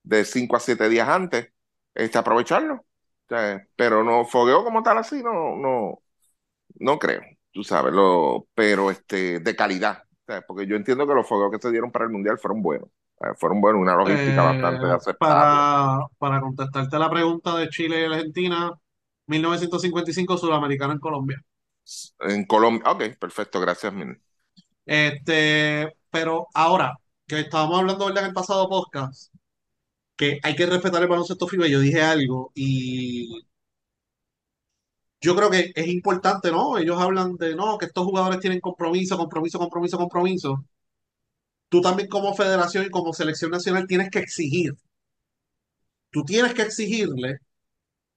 de 0.03 0.25
5 0.25 0.55
a 0.57 0.59
7 0.61 0.89
días 0.89 1.09
antes, 1.09 1.49
este, 1.95 2.17
aprovecharlo. 2.19 2.75
O 2.75 2.85
sea, 3.29 3.67
pero 3.77 4.03
no, 4.03 4.25
fogueo 4.25 4.63
como 4.65 4.83
tal 4.83 4.97
así, 4.99 5.23
no, 5.23 5.55
no, 5.57 6.03
no 6.79 6.99
creo, 6.99 7.21
tú 7.51 7.63
sabes, 7.63 7.93
lo, 7.93 8.47
pero 8.55 8.91
este, 8.91 9.39
de 9.41 9.55
calidad. 9.57 10.03
Porque 10.47 10.67
yo 10.67 10.75
entiendo 10.77 11.07
que 11.07 11.13
los 11.15 11.27
fogueos 11.27 11.51
que 11.51 11.59
se 11.59 11.71
dieron 11.71 11.91
para 11.91 12.05
el 12.05 12.11
Mundial 12.11 12.39
fueron 12.39 12.61
buenos. 12.63 12.89
Sea, 13.19 13.33
fueron 13.35 13.61
buenos, 13.61 13.81
una 13.81 13.95
logística 13.95 14.43
Eh, 14.43 14.45
bastante 14.45 14.85
aceptable. 14.87 15.17
para, 15.17 16.07
para 16.17 16.41
contestarte 16.41 16.99
la 16.99 17.09
pregunta 17.09 17.55
de 17.57 17.69
Chile 17.69 18.01
y 18.01 18.05
Argentina, 18.05 18.71
1955 19.27 20.37
sudamericano 20.37 20.93
en 20.93 20.99
Colombia. 20.99 21.43
En 22.19 22.45
Colombia, 22.45 22.91
ok, 22.91 23.17
perfecto, 23.19 23.59
gracias, 23.59 23.93
Min. 23.93 24.21
Este, 24.85 25.93
pero 26.09 26.47
ahora 26.53 26.97
que 27.27 27.39
estábamos 27.41 27.79
hablando 27.79 28.05
¿verdad? 28.05 28.23
en 28.23 28.29
el 28.29 28.33
pasado 28.33 28.67
podcast, 28.69 29.33
que 30.15 30.39
hay 30.43 30.55
que 30.55 30.65
respetar 30.65 31.01
el 31.01 31.07
baloncesto 31.09 31.47
FIBA, 31.47 31.67
yo 31.67 31.79
dije 31.79 32.01
algo 32.01 32.51
y 32.55 33.45
yo 35.21 35.35
creo 35.35 35.49
que 35.49 35.71
es 35.75 35.87
importante, 35.87 36.51
¿no? 36.51 36.77
Ellos 36.77 36.99
hablan 36.99 37.35
de, 37.37 37.55
no, 37.55 37.77
que 37.77 37.85
estos 37.85 38.05
jugadores 38.05 38.39
tienen 38.39 38.59
compromiso, 38.59 39.17
compromiso, 39.17 39.57
compromiso, 39.59 39.97
compromiso. 39.97 40.65
Tú 41.73 41.81
también 41.81 42.07
como 42.07 42.35
federación 42.35 42.85
y 42.85 42.91
como 42.91 43.13
selección 43.13 43.49
nacional 43.49 43.87
tienes 43.87 44.11
que 44.11 44.19
exigir. 44.19 44.77
Tú 46.11 46.23
tienes 46.23 46.53
que 46.53 46.61
exigirle, 46.61 47.39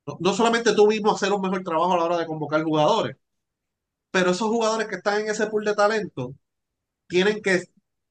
no, 0.06 0.18
no 0.20 0.34
solamente 0.34 0.74
tú 0.74 0.86
mismo 0.88 1.14
hacer 1.14 1.32
un 1.32 1.40
mejor 1.40 1.62
trabajo 1.64 1.94
a 1.94 1.96
la 1.96 2.04
hora 2.04 2.18
de 2.18 2.26
convocar 2.26 2.62
jugadores, 2.62 3.16
pero 4.10 4.32
esos 4.32 4.48
jugadores 4.48 4.88
que 4.88 4.96
están 4.96 5.22
en 5.22 5.30
ese 5.30 5.46
pool 5.46 5.64
de 5.64 5.74
talento 5.74 6.34
tienen 7.08 7.40
que 7.42 7.62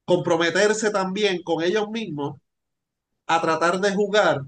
comprometerse 0.05 0.89
también 0.89 1.43
con 1.43 1.63
ellos 1.63 1.89
mismos 1.89 2.39
a 3.27 3.39
tratar 3.39 3.79
de 3.79 3.93
jugar 3.93 4.41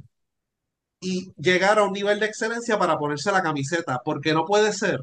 y 1.00 1.32
llegar 1.38 1.78
a 1.78 1.84
un 1.84 1.94
nivel 1.94 2.20
de 2.20 2.26
excelencia 2.26 2.80
para 2.80 2.98
ponerse 2.98 3.32
la 3.32 3.44
camiseta, 3.44 4.02
porque 4.04 4.34
no 4.34 4.46
puede 4.46 4.74
ser 4.74 5.02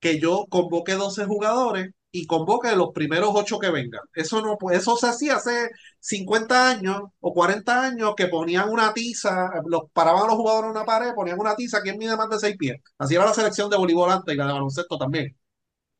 que 0.00 0.18
yo 0.20 0.46
convoque 0.50 0.94
12 0.94 1.26
jugadores 1.26 1.94
y 2.16 2.26
convoque 2.26 2.76
los 2.76 2.90
primeros 2.92 3.30
8 3.34 3.58
que 3.58 3.70
vengan. 3.72 4.02
Eso 4.14 4.40
no 4.40 4.56
eso 4.70 4.96
se 4.96 5.08
hacía 5.08 5.34
hace 5.34 5.70
50 5.98 6.70
años 6.70 7.02
o 7.18 7.34
40 7.34 7.82
años 7.82 8.14
que 8.16 8.28
ponían 8.28 8.68
una 8.70 8.94
tiza, 8.94 9.50
los 9.66 9.90
paraban 9.92 10.28
los 10.28 10.36
jugadores 10.36 10.66
en 10.70 10.76
una 10.76 10.84
pared, 10.84 11.12
ponían 11.12 11.40
una 11.40 11.56
tiza, 11.56 11.82
¿quién 11.82 11.98
mide 11.98 12.16
más 12.16 12.30
de 12.30 12.38
6 12.38 12.56
pies? 12.56 12.76
Así 12.98 13.16
era 13.16 13.24
la 13.24 13.34
selección 13.34 13.68
de 13.68 13.76
voleibol 13.76 14.12
antes 14.12 14.32
y 14.32 14.38
la 14.38 14.46
de 14.46 14.52
baloncesto 14.52 14.96
también. 14.96 15.36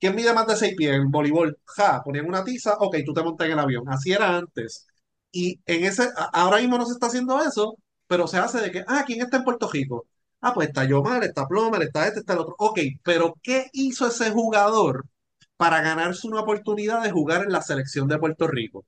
¿Quién 0.00 0.14
mide 0.14 0.34
más 0.34 0.46
de 0.46 0.56
6 0.56 0.74
pies 0.76 0.94
en 0.94 1.10
voleibol? 1.10 1.58
Ja, 1.66 2.02
ponían 2.04 2.26
una 2.26 2.44
tiza, 2.44 2.74
ok, 2.78 2.96
tú 3.06 3.14
te 3.14 3.22
montas 3.24 3.46
en 3.46 3.54
el 3.54 3.58
avión. 3.60 3.84
Así 3.88 4.12
era 4.12 4.36
antes. 4.36 4.86
Y 5.32 5.60
en 5.66 5.84
ese, 5.84 6.08
ahora 6.32 6.58
mismo 6.58 6.78
no 6.78 6.86
se 6.86 6.92
está 6.94 7.06
haciendo 7.08 7.42
eso, 7.42 7.76
pero 8.06 8.28
se 8.28 8.38
hace 8.38 8.60
de 8.60 8.70
que, 8.70 8.84
ah, 8.86 9.04
¿quién 9.06 9.20
está 9.22 9.38
en 9.38 9.44
Puerto 9.44 9.68
Rico? 9.68 10.06
Ah, 10.40 10.54
pues 10.54 10.68
está 10.68 10.84
Yomar, 10.84 11.24
está 11.24 11.46
Plomer, 11.48 11.82
está 11.82 12.06
este, 12.06 12.20
está 12.20 12.34
el 12.34 12.40
otro. 12.40 12.54
Ok, 12.58 12.78
pero 13.02 13.34
¿qué 13.42 13.68
hizo 13.72 14.06
ese 14.06 14.30
jugador 14.30 15.06
para 15.56 15.80
ganarse 15.80 16.26
una 16.26 16.40
oportunidad 16.40 17.02
de 17.02 17.10
jugar 17.10 17.42
en 17.42 17.52
la 17.52 17.62
selección 17.62 18.08
de 18.08 18.18
Puerto 18.18 18.46
Rico? 18.46 18.84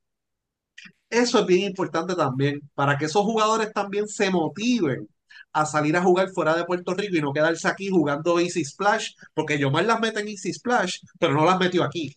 Eso 1.09 1.39
es 1.41 1.47
bien 1.47 1.69
importante 1.69 2.15
también, 2.15 2.61
para 2.75 2.99
que 2.99 3.05
esos 3.07 3.23
jugadores 3.23 3.73
también 3.73 4.09
se 4.09 4.31
motiven 4.31 5.09
a 5.53 5.65
salir 5.65 5.97
a 5.97 6.03
jugar 6.03 6.29
fuera 6.31 6.55
de 6.55 6.65
Puerto 6.65 6.95
Rico 6.95 7.17
y 7.17 7.23
no 7.23 7.33
quedarse 7.33 7.69
aquí 7.69 7.89
jugando 7.89 8.39
Easy 8.41 8.65
Splash, 8.65 9.13
porque 9.33 9.59
Yomar 9.59 9.85
las 9.85 10.01
mete 10.01 10.21
en 10.21 10.29
Easy 10.29 10.53
Splash, 10.53 10.99
pero 11.19 11.33
no 11.35 11.45
las 11.45 11.59
metió 11.59 11.85
aquí, 11.85 12.15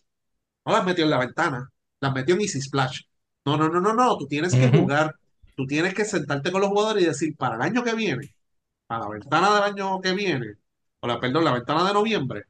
no 0.66 0.72
las 0.72 0.84
metió 0.84 1.04
en 1.04 1.10
la 1.10 1.18
ventana, 1.18 1.70
las 2.00 2.12
metió 2.12 2.34
en 2.34 2.42
Easy 2.42 2.60
Splash. 2.60 3.02
No, 3.46 3.56
no, 3.56 3.68
no, 3.68 3.80
no, 3.80 3.94
no, 3.94 4.18
tú 4.18 4.26
tienes 4.26 4.52
que 4.54 4.68
jugar, 4.68 5.14
tú 5.56 5.66
tienes 5.66 5.94
que 5.94 6.04
sentarte 6.04 6.52
con 6.52 6.60
los 6.60 6.70
jugadores 6.70 7.02
y 7.02 7.06
decir, 7.06 7.36
para 7.36 7.54
el 7.56 7.62
año 7.62 7.82
que 7.82 7.94
viene, 7.94 8.34
para 8.86 9.04
la 9.04 9.10
ventana 9.10 9.54
del 9.54 9.62
año 9.62 10.00
que 10.00 10.12
viene, 10.12 10.56
o 11.00 11.06
la, 11.06 11.18
perdón, 11.18 11.44
la 11.44 11.52
ventana 11.54 11.84
de 11.84 11.94
noviembre, 11.94 12.44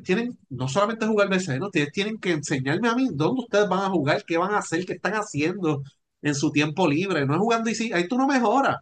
tienen 0.00 0.38
no 0.48 0.68
solamente 0.68 1.06
jugar 1.06 1.28
BCN, 1.28 1.62
ustedes 1.64 1.92
tienen 1.92 2.18
que 2.18 2.32
enseñarme 2.32 2.88
a 2.88 2.94
mí 2.94 3.08
dónde 3.12 3.42
ustedes 3.42 3.68
van 3.68 3.80
a 3.80 3.90
jugar, 3.90 4.24
qué 4.24 4.38
van 4.38 4.54
a 4.54 4.58
hacer, 4.58 4.84
qué 4.86 4.94
están 4.94 5.14
haciendo 5.14 5.82
en 6.22 6.34
su 6.34 6.50
tiempo 6.52 6.88
libre. 6.88 7.26
No 7.26 7.34
es 7.34 7.40
jugando 7.40 7.70
y 7.70 7.74
sí, 7.74 7.92
ahí 7.92 8.08
tú 8.08 8.16
no 8.18 8.26
mejoras. 8.26 8.76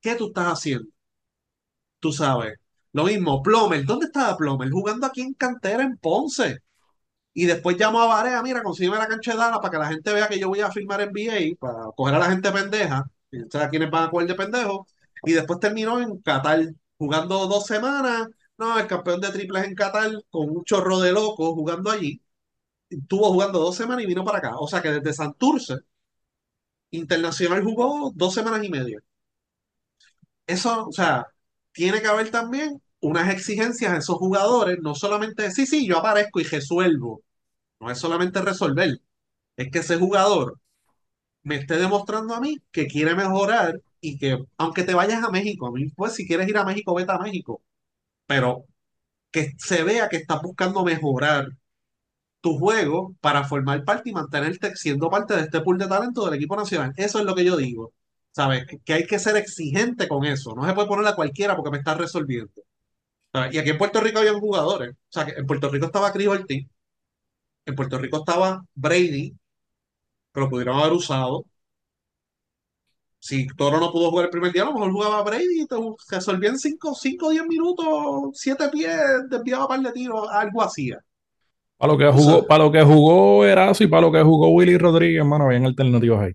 ¿Qué 0.00 0.14
tú 0.16 0.28
estás 0.28 0.46
haciendo? 0.52 0.88
Tú 2.00 2.12
sabes. 2.12 2.54
Lo 2.92 3.04
mismo, 3.04 3.42
Plomer, 3.42 3.84
¿dónde 3.84 4.06
estaba 4.06 4.36
Plomer? 4.36 4.70
Jugando 4.70 5.06
aquí 5.06 5.22
en 5.22 5.34
Cantera, 5.34 5.82
en 5.82 5.96
Ponce. 5.98 6.58
Y 7.34 7.46
después 7.46 7.76
llamó 7.78 8.02
a 8.02 8.06
Varea, 8.06 8.42
mira, 8.42 8.62
consígueme 8.62 8.98
la 8.98 9.08
cancha 9.08 9.32
de 9.32 9.38
Dallas 9.38 9.58
para 9.60 9.70
que 9.70 9.78
la 9.78 9.88
gente 9.88 10.12
vea 10.12 10.28
que 10.28 10.38
yo 10.38 10.48
voy 10.48 10.60
a 10.60 10.70
firmar 10.70 11.00
NBA, 11.00 11.56
para 11.58 11.84
coger 11.96 12.14
a 12.16 12.18
la 12.18 12.30
gente 12.30 12.52
pendeja, 12.52 13.04
y 13.30 13.40
a 13.56 13.68
quienes 13.70 13.90
van 13.90 14.04
a 14.04 14.10
coger 14.10 14.28
de 14.28 14.34
pendejo. 14.34 14.86
Y 15.24 15.32
después 15.32 15.60
terminó 15.60 16.00
en 16.00 16.18
Qatar, 16.20 16.60
jugando 16.98 17.46
dos 17.46 17.66
semanas. 17.66 18.28
El 18.80 18.86
campeón 18.86 19.20
de 19.20 19.30
triples 19.30 19.64
en 19.64 19.74
Qatar, 19.74 20.10
con 20.30 20.50
un 20.50 20.64
chorro 20.64 21.00
de 21.00 21.12
locos 21.12 21.50
jugando 21.54 21.90
allí. 21.90 22.20
Estuvo 22.90 23.32
jugando 23.32 23.60
dos 23.60 23.76
semanas 23.76 24.04
y 24.04 24.08
vino 24.08 24.24
para 24.24 24.38
acá. 24.38 24.58
O 24.58 24.68
sea 24.68 24.82
que 24.82 24.90
desde 24.92 25.12
Santurce, 25.14 25.76
Internacional 26.92 27.64
jugó 27.64 28.12
dos 28.14 28.34
semanas 28.34 28.62
y 28.64 28.68
media. 28.70 29.00
Eso, 30.46 30.86
o 30.88 30.92
sea, 30.92 31.26
tiene 31.72 32.00
que 32.00 32.08
haber 32.08 32.30
también 32.30 32.82
unas 33.00 33.30
exigencias 33.30 33.92
a 33.92 33.96
esos 33.98 34.16
jugadores, 34.16 34.78
no 34.82 34.94
solamente, 34.94 35.50
sí, 35.50 35.66
sí, 35.66 35.86
yo 35.86 35.98
aparezco 35.98 36.40
y 36.40 36.44
resuelvo. 36.44 37.22
No 37.80 37.90
es 37.90 37.98
solamente 37.98 38.42
resolver, 38.42 39.00
es 39.56 39.70
que 39.70 39.80
ese 39.80 39.98
jugador 39.98 40.60
me 41.44 41.56
esté 41.56 41.76
demostrando 41.78 42.34
a 42.34 42.40
mí 42.40 42.58
que 42.72 42.86
quiere 42.88 43.14
mejorar 43.16 43.80
y 44.00 44.18
que, 44.18 44.38
aunque 44.58 44.84
te 44.84 44.94
vayas 44.94 45.24
a 45.24 45.30
México, 45.30 45.66
a 45.68 45.72
mí, 45.72 45.90
pues 45.90 46.14
si 46.14 46.26
quieres 46.26 46.48
ir 46.48 46.58
a 46.58 46.64
México, 46.64 46.94
vete 46.94 47.12
a 47.12 47.18
México, 47.18 47.62
pero 48.32 48.64
que 49.30 49.52
se 49.58 49.84
vea 49.84 50.08
que 50.08 50.16
estás 50.16 50.40
buscando 50.42 50.84
mejorar 50.84 51.48
tu 52.40 52.58
juego 52.58 53.14
para 53.20 53.44
formar 53.44 53.84
parte 53.84 54.10
y 54.10 54.12
mantenerte 54.14 54.74
siendo 54.76 55.10
parte 55.10 55.34
de 55.34 55.42
este 55.42 55.60
pool 55.60 55.78
de 55.78 55.86
talento 55.86 56.24
del 56.24 56.34
equipo 56.34 56.56
nacional. 56.56 56.92
Eso 56.96 57.18
es 57.18 57.26
lo 57.26 57.34
que 57.34 57.44
yo 57.44 57.56
digo. 57.56 57.92
¿Sabes? 58.32 58.64
Que, 58.84 58.94
hay 58.94 59.06
que 59.06 59.18
ser 59.18 59.36
exigente 59.36 60.08
con 60.08 60.24
eso. 60.24 60.54
No 60.54 60.66
se 60.66 60.72
puede 60.72 60.88
poner 60.88 61.06
a 61.06 61.14
cualquiera 61.14 61.54
porque 61.54 61.70
me 61.72 61.78
está 61.78 61.94
resolviendo. 61.94 62.62
¿Sabes? 63.32 63.54
Y 63.54 63.58
aquí 63.58 63.70
en 63.70 63.78
Puerto 63.78 64.00
Rico 64.00 64.20
habían 64.20 64.40
jugadores. 64.40 64.92
O 64.92 64.96
sea, 65.10 65.26
que 65.26 65.32
en 65.32 65.46
Puerto 65.46 65.68
Rico 65.68 65.86
estaba 65.86 66.12
Chris 66.12 66.28
Ortiz. 66.28 66.66
En 67.66 67.74
Puerto 67.74 67.98
Rico 67.98 68.18
estaba 68.18 68.64
Brady, 68.74 69.36
que 70.32 70.40
lo 70.40 70.48
pudieron 70.48 70.78
haber 70.78 70.92
usado. 70.92 71.44
Si 73.22 73.46
Toro 73.46 73.78
no 73.78 73.92
pudo 73.92 74.10
jugar 74.10 74.24
el 74.24 74.30
primer 74.32 74.50
día, 74.52 74.62
a 74.62 74.64
lo 74.64 74.72
mejor 74.72 74.90
jugaba 74.90 75.22
Brady 75.22 75.62
y 75.62 75.66
te 75.68 75.76
resolvía 76.10 76.50
en 76.50 76.58
5 76.58 76.90
o 76.90 77.30
10 77.30 77.46
minutos, 77.46 78.30
7 78.34 78.68
pies, 78.68 78.98
desviaba 79.30 79.68
par 79.68 79.80
de 79.80 79.92
tiros, 79.92 80.28
algo 80.28 80.60
hacía. 80.60 80.98
Para 81.76 81.92
lo 81.92 81.98
que 82.00 82.10
jugó, 82.10 82.44
para 82.44 82.64
lo 82.64 82.72
que 82.72 82.82
jugó 82.82 83.44
Erazo 83.44 83.84
y 83.84 83.86
para 83.86 84.02
lo 84.02 84.10
que 84.10 84.24
jugó 84.24 84.48
Willy 84.48 84.76
Rodríguez, 84.76 85.20
hermano, 85.20 85.44
habían 85.44 85.66
alternativas 85.66 86.20
ahí. 86.20 86.32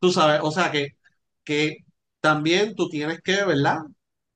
Tú 0.00 0.10
sabes, 0.10 0.40
o 0.42 0.50
sea 0.50 0.70
que, 0.70 0.96
que 1.44 1.84
también 2.22 2.74
tú 2.74 2.88
tienes 2.88 3.20
que, 3.20 3.44
¿verdad? 3.44 3.80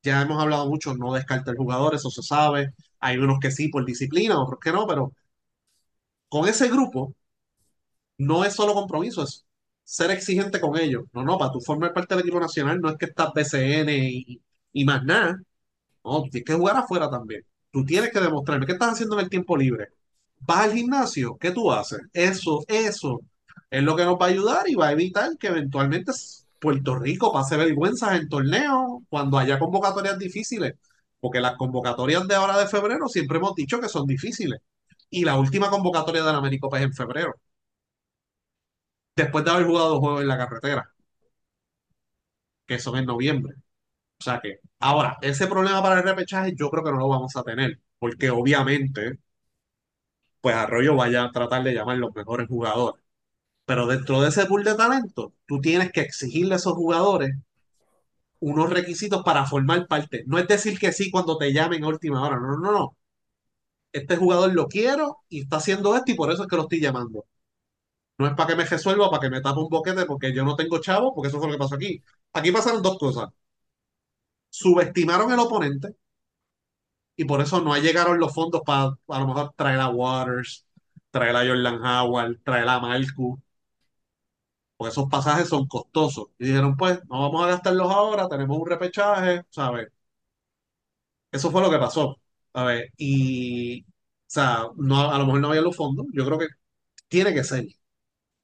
Ya 0.03 0.21
hemos 0.21 0.39
hablado 0.39 0.69
mucho, 0.69 0.95
no 0.95 1.15
descarta 1.15 1.53
el 1.53 1.57
jugador, 1.57 1.95
eso 1.95 2.11
se 2.11 2.23
sabe. 2.23 2.75
Hay 3.01 3.17
unos 3.17 3.39
que 3.41 3.51
sí 3.51 3.69
por 3.69 3.87
disciplina, 3.87 4.39
otros 4.39 4.61
que 4.61 4.71
no, 4.71 4.87
pero 4.87 5.13
con 6.29 6.47
ese 6.47 6.69
grupo 6.69 7.15
no 8.19 8.45
es 8.45 8.55
solo 8.55 8.75
compromiso, 8.75 9.23
es 9.23 9.46
ser 9.87 10.11
exigente 10.11 10.61
con 10.61 10.79
ellos. 10.79 11.05
No, 11.13 11.25
no, 11.25 11.39
para 11.39 11.53
tú 11.53 11.61
formar 11.61 11.93
parte 11.95 12.15
del 12.15 12.23
equipo 12.25 12.41
nacional 12.41 12.81
no 12.81 12.91
es 12.91 12.97
que 12.99 13.07
estás 13.07 13.33
BCN 13.35 13.89
y, 13.91 14.43
y 14.73 14.85
más 14.85 15.05
nada. 15.05 15.41
No, 16.05 16.23
tienes 16.25 16.45
que 16.47 16.55
jugar 16.55 16.77
afuera 16.77 17.11
también. 17.11 17.43
Tú 17.73 17.85
tienes 17.85 18.13
que 18.13 18.21
demostrarme 18.21 18.67
qué 18.67 18.73
estás 18.73 18.95
haciendo 18.95 19.19
en 19.19 19.25
el 19.25 19.31
tiempo 19.31 19.57
libre. 19.57 19.89
¿Vas 20.41 20.61
al 20.67 20.75
gimnasio? 20.75 21.37
¿Qué 21.39 21.51
tú 21.53 21.73
haces? 21.73 22.01
Eso, 22.13 22.65
eso 22.69 23.21
es 23.71 23.83
lo 23.83 23.97
que 23.97 24.05
nos 24.05 24.17
va 24.17 24.27
a 24.27 24.29
ayudar 24.31 24.69
y 24.69 24.75
va 24.75 24.89
a 24.89 24.93
evitar 24.93 25.37
que 25.39 25.49
eventualmente 25.49 26.13
Puerto 26.61 26.97
Rico 26.97 27.33
pase 27.33 27.57
vergüenzas 27.57 28.21
en 28.21 28.29
torneos 28.29 29.03
cuando 29.09 29.39
haya 29.39 29.59
convocatorias 29.59 30.19
difíciles. 30.19 30.75
Porque 31.21 31.41
las 31.41 31.57
convocatorias 31.57 32.27
de 32.29 32.35
ahora 32.35 32.59
de 32.59 32.67
febrero 32.67 33.09
siempre 33.09 33.39
hemos 33.39 33.55
dicho 33.55 33.81
que 33.81 33.89
son 33.89 34.07
difíciles. 34.07 34.61
Y 35.11 35.25
la 35.25 35.37
última 35.39 35.71
convocatoria 35.71 36.25
del 36.25 36.35
Américo 36.35 36.75
es 36.77 36.83
en 36.83 36.93
febrero, 36.93 37.35
después 39.17 39.45
de 39.45 39.51
haber 39.51 39.67
jugado 39.67 40.01
juegos 40.01 40.23
en 40.23 40.29
la 40.29 40.39
carretera, 40.39 40.93
que 42.67 42.79
son 42.79 42.97
en 42.99 43.07
noviembre. 43.07 43.55
O 44.21 44.25
sea 44.25 44.41
que, 44.43 44.61
ahora, 44.81 45.19
ese 45.23 45.49
problema 45.49 45.83
para 45.83 45.99
el 46.01 46.05
repechaje 46.07 46.55
yo 46.57 46.71
creo 46.71 46.85
que 46.85 46.93
no 46.93 46.99
lo 46.99 47.09
vamos 47.09 47.37
a 47.37 47.45
tener, 47.45 47.81
porque 48.01 48.31
obviamente 48.31 49.19
pues 50.41 50.55
Arroyo 50.57 50.97
vaya 50.97 51.25
a 51.25 51.31
tratar 51.33 51.63
de 51.65 51.75
llamar 51.75 51.99
los 51.99 52.15
mejores 52.15 52.49
jugadores. 52.49 53.03
Pero 53.67 53.87
dentro 53.87 54.23
de 54.23 54.31
ese 54.31 54.47
pool 54.47 54.65
de 54.65 54.75
talento, 54.77 55.35
tú 55.47 55.61
tienes 55.61 55.93
que 55.93 56.03
exigirle 56.03 56.55
a 56.55 56.57
esos 56.59 56.75
jugadores 56.75 57.37
unos 58.41 58.71
requisitos 58.71 59.23
para 59.25 59.45
formar 59.47 59.87
parte. 59.87 60.25
No 60.27 60.39
es 60.39 60.49
decir 60.49 60.79
que 60.79 60.93
sí 60.93 61.11
cuando 61.11 61.37
te 61.39 61.53
llamen 61.53 61.85
a 61.85 61.89
última 61.89 62.23
hora. 62.27 62.37
No, 62.39 62.57
no, 62.59 62.73
no. 62.73 62.97
Este 63.93 64.17
jugador 64.17 64.55
lo 64.55 64.69
quiero 64.69 65.19
y 65.29 65.43
está 65.43 65.59
haciendo 65.59 65.97
esto 65.97 66.13
y 66.13 66.17
por 66.17 66.33
eso 66.33 66.43
es 66.45 66.49
que 66.49 66.57
lo 66.57 66.63
estoy 66.65 66.81
llamando. 66.81 67.27
No 68.19 68.27
es 68.27 68.35
para 68.35 68.49
que 68.49 68.57
me 68.57 68.65
resuelva, 68.65 69.11
para 69.11 69.21
que 69.23 69.31
me 69.31 69.41
tape 69.41 69.61
un 69.61 69.69
boquete 69.71 70.05
porque 70.07 70.33
yo 70.35 70.45
no 70.45 70.57
tengo 70.57 70.81
chavo, 70.81 71.15
porque 71.15 71.29
eso 71.29 71.39
fue 71.39 71.47
lo 71.49 71.55
que 71.55 71.59
pasó 71.59 71.75
aquí. 71.77 72.03
Aquí 72.33 72.53
pasaron 72.53 72.83
dos 72.83 72.99
cosas. 72.99 73.29
Subestimaron 74.51 75.31
el 75.31 75.39
oponente 75.39 75.95
y 77.17 77.25
por 77.25 77.41
eso 77.41 77.61
no 77.61 77.77
llegaron 77.79 78.19
los 78.19 78.35
fondos 78.35 78.63
para 78.65 78.85
a 79.09 79.21
lo 79.21 79.27
mejor 79.27 79.53
traer 79.57 79.81
a 79.81 79.89
Waters, 79.89 80.67
traer 81.11 81.37
a 81.37 81.47
Jordan 81.47 81.83
Howard, 81.85 82.41
traer 82.45 82.69
a 82.69 82.81
Malcu. 82.81 83.41
Porque 84.77 84.91
esos 84.93 85.09
pasajes 85.11 85.49
son 85.49 85.67
costosos. 85.67 86.29
Y 86.39 86.47
dijeron, 86.47 86.77
pues, 86.77 87.01
no 87.09 87.21
vamos 87.23 87.45
a 87.45 87.49
gastarlos 87.49 87.91
ahora, 87.93 88.29
tenemos 88.29 88.59
un 88.59 88.67
repechaje, 88.69 89.43
¿sabes? 89.51 89.89
Eso 91.31 91.51
fue 91.51 91.63
lo 91.63 91.71
que 91.71 91.79
pasó. 91.79 92.17
¿sabes? 92.55 92.91
Y, 92.97 93.83
o 93.83 93.87
sea, 94.27 94.69
no, 94.77 95.11
a 95.13 95.19
lo 95.19 95.27
mejor 95.27 95.41
no 95.41 95.49
había 95.49 95.61
los 95.63 95.77
fondos. 95.77 96.07
Yo 96.13 96.25
creo 96.27 96.39
que 96.39 96.47
tiene 97.09 97.35
que 97.35 97.45
ser. 97.45 97.67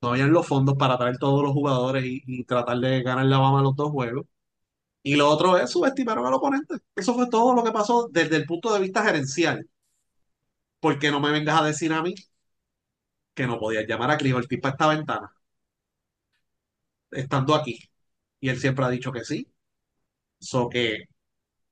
No 0.02 0.10
habían 0.10 0.32
los 0.32 0.46
fondos 0.46 0.76
para 0.76 0.98
traer 0.98 1.18
todos 1.18 1.42
los 1.42 1.52
jugadores 1.52 2.04
y, 2.06 2.44
tratar 2.44 2.78
de 2.78 3.02
ganar 3.02 3.24
la 3.26 3.38
Bama 3.38 3.62
los 3.62 3.76
dos 3.76 3.90
juegos. 3.90 4.26
Y 5.02 5.16
lo 5.16 5.28
otro 5.30 5.58
es 5.58 5.70
subestimaron 5.70 6.26
al 6.26 6.34
oponente. 6.34 6.76
Eso 6.96 7.14
fue 7.14 7.28
todo 7.30 7.54
lo 7.54 7.64
que 7.64 7.72
pasó 7.72 8.08
desde 8.12 8.36
el 8.36 8.46
punto 8.46 8.72
de 8.74 8.80
vista 8.80 9.04
gerencial. 9.04 9.68
Porque 10.80 11.10
no 11.10 11.18
me 11.20 11.30
vengas 11.30 11.60
a 11.60 11.64
decir 11.64 11.92
a 11.94 12.02
mí 12.02 12.14
que 13.34 13.46
no 13.46 13.58
podías 13.58 13.86
llamar 13.86 14.10
a 14.10 14.18
Cris 14.18 14.34
Ortiz 14.34 14.60
para 14.60 14.72
esta 14.72 14.88
ventana, 14.88 15.32
estando 17.10 17.54
aquí. 17.54 17.78
Y 18.40 18.48
él 18.48 18.58
siempre 18.58 18.84
ha 18.84 18.88
dicho 18.90 19.12
que 19.12 19.24
sí. 19.24 19.48
So 20.40 20.68
que, 20.68 21.04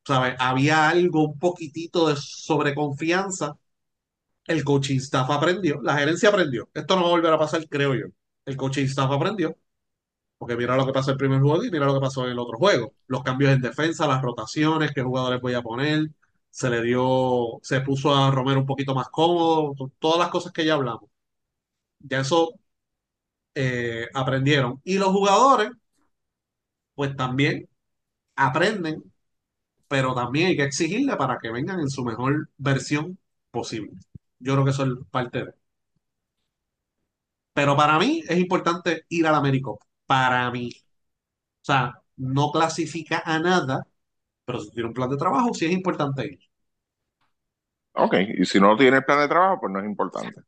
¿sabes? 0.06 0.36
Había 0.40 0.88
algo, 0.90 1.24
un 1.28 1.38
poquitito 1.38 2.08
de 2.08 2.16
sobreconfianza. 2.16 3.56
El 4.46 4.64
coaching 4.64 4.98
staff 4.98 5.30
aprendió, 5.30 5.80
la 5.82 5.96
gerencia 5.98 6.28
aprendió. 6.30 6.68
Esto 6.74 6.96
no 6.96 7.02
va 7.02 7.08
a 7.08 7.12
volver 7.12 7.32
a 7.32 7.38
pasar, 7.38 7.68
creo 7.68 7.94
yo. 7.94 8.06
El 8.44 8.56
coaching 8.56 8.84
staff 8.84 9.10
aprendió. 9.10 9.56
Porque 10.38 10.56
mira 10.56 10.76
lo 10.76 10.86
que 10.86 10.92
pasó 10.92 11.12
el 11.12 11.18
primer 11.18 11.40
juego 11.40 11.64
y 11.64 11.70
mira 11.70 11.86
lo 11.86 11.94
que 11.94 12.00
pasó 12.00 12.24
en 12.26 12.32
el 12.32 12.38
otro 12.38 12.58
juego. 12.58 12.94
Los 13.08 13.22
cambios 13.24 13.52
en 13.52 13.62
defensa, 13.62 14.06
las 14.08 14.22
rotaciones, 14.22 14.92
qué 14.94 15.02
jugadores 15.02 15.40
voy 15.40 15.54
a 15.54 15.62
poner. 15.62 16.10
Se 16.50 16.70
le 16.70 16.82
dio, 16.82 17.58
se 17.62 17.80
puso 17.82 18.14
a 18.14 18.30
Romero 18.30 18.60
un 18.60 18.66
poquito 18.66 18.94
más 18.94 19.08
cómodo. 19.10 19.74
Todas 19.98 20.18
las 20.20 20.30
cosas 20.30 20.52
que 20.52 20.64
ya 20.64 20.74
hablamos. 20.74 21.10
Ya 22.00 22.20
eso 22.20 22.54
eh, 23.54 24.06
aprendieron. 24.14 24.80
Y 24.84 24.98
los 24.98 25.08
jugadores, 25.12 25.70
pues 26.94 27.16
también 27.16 27.68
aprenden, 28.36 29.04
pero 29.88 30.14
también 30.14 30.48
hay 30.48 30.56
que 30.58 30.64
exigirle 30.64 31.16
para 31.16 31.38
que 31.38 31.50
vengan 31.52 31.80
en 31.80 31.90
su 31.90 32.04
mejor 32.04 32.50
versión 32.58 33.18
posible. 33.52 33.92
Yo 34.40 34.54
creo 34.54 34.64
que 34.66 34.72
eso 34.72 34.84
es 34.84 34.92
parte 35.10 35.44
de. 35.46 35.54
Pero 37.60 37.76
para 37.76 37.98
mí 37.98 38.22
es 38.28 38.38
importante 38.38 39.04
ir 39.10 39.26
al 39.26 39.34
Américo. 39.34 39.78
Para 40.06 40.50
mí. 40.50 40.70
O 41.62 41.64
sea, 41.64 41.94
no 42.16 42.50
clasifica 42.52 43.22
a 43.24 43.38
nada, 43.40 43.86
pero 44.46 44.60
si 44.60 44.70
tiene 44.72 44.88
un 44.90 44.94
plan 44.94 45.10
de 45.10 45.18
trabajo, 45.18 45.54
sí 45.54 45.66
es 45.66 45.72
importante 45.72 46.26
ir. 46.26 46.40
Ok, 47.92 48.14
y 48.38 48.44
si 48.46 48.58
no 48.58 48.76
tiene 48.76 49.00
plan 49.02 49.20
de 49.20 49.28
trabajo, 49.28 49.60
pues 49.60 49.72
no 49.72 49.78
es 49.78 49.86
importante. 49.86 50.40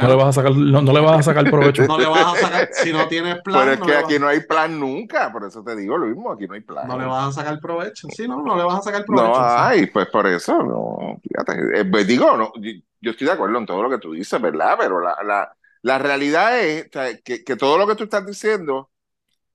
No 0.00 0.08
le 0.08 0.14
vas 0.14 0.28
a 0.28 0.32
sacar, 0.32 0.52
no, 0.56 0.80
no 0.82 0.92
le 0.92 1.00
vas 1.00 1.18
a 1.18 1.22
sacar 1.22 1.48
provecho. 1.48 1.82
No 1.86 1.98
le 1.98 2.06
vas 2.06 2.34
a 2.34 2.36
sacar, 2.36 2.68
si 2.72 2.92
no 2.92 3.08
tienes 3.08 3.36
plan. 3.42 3.64
Pero 3.64 3.72
es 3.72 3.80
no 3.80 3.86
que 3.86 3.94
aquí 3.94 4.14
vas- 4.14 4.20
no 4.20 4.28
hay 4.28 4.40
plan 4.40 4.78
nunca, 4.78 5.32
por 5.32 5.44
eso 5.44 5.62
te 5.64 5.74
digo 5.76 5.96
lo 5.96 6.06
mismo, 6.06 6.32
aquí 6.32 6.46
no 6.46 6.54
hay 6.54 6.60
plan. 6.60 6.86
no 6.86 6.98
le 6.98 7.04
vas 7.06 7.28
a 7.28 7.32
sacar 7.42 7.60
provecho. 7.60 8.08
Sí, 8.10 8.26
no, 8.28 8.42
no 8.42 8.56
le 8.56 8.64
vas 8.64 8.78
a 8.80 8.82
sacar 8.82 9.04
provecho. 9.04 9.42
No 9.42 9.44
sí. 9.48 9.60
hay, 9.60 9.86
pues 9.86 10.06
por 10.08 10.26
eso, 10.26 10.62
no, 10.62 11.18
fíjate, 11.22 11.80
eh, 11.80 11.84
pues 11.86 12.06
digo, 12.06 12.36
no, 12.36 12.52
yo, 13.00 13.10
estoy 13.12 13.26
de 13.26 13.32
acuerdo 13.32 13.58
en 13.58 13.66
todo 13.66 13.82
lo 13.82 13.90
que 13.90 13.98
tú 13.98 14.12
dices, 14.12 14.40
¿verdad? 14.40 14.76
Pero 14.78 15.00
la, 15.00 15.16
la, 15.24 15.56
la 15.82 15.98
realidad 15.98 16.58
es 16.60 16.90
que, 17.24 17.44
que 17.44 17.56
todo 17.56 17.78
lo 17.78 17.86
que 17.86 17.94
tú 17.94 18.04
estás 18.04 18.26
diciendo, 18.26 18.90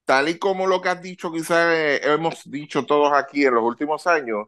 tal 0.05 0.29
y 0.29 0.39
como 0.39 0.67
lo 0.67 0.81
que 0.81 0.89
has 0.89 1.01
dicho, 1.01 1.31
quizás 1.31 1.67
eh, 1.73 2.01
hemos 2.03 2.49
dicho 2.49 2.85
todos 2.85 3.13
aquí 3.13 3.45
en 3.45 3.55
los 3.55 3.63
últimos 3.63 4.07
años, 4.07 4.47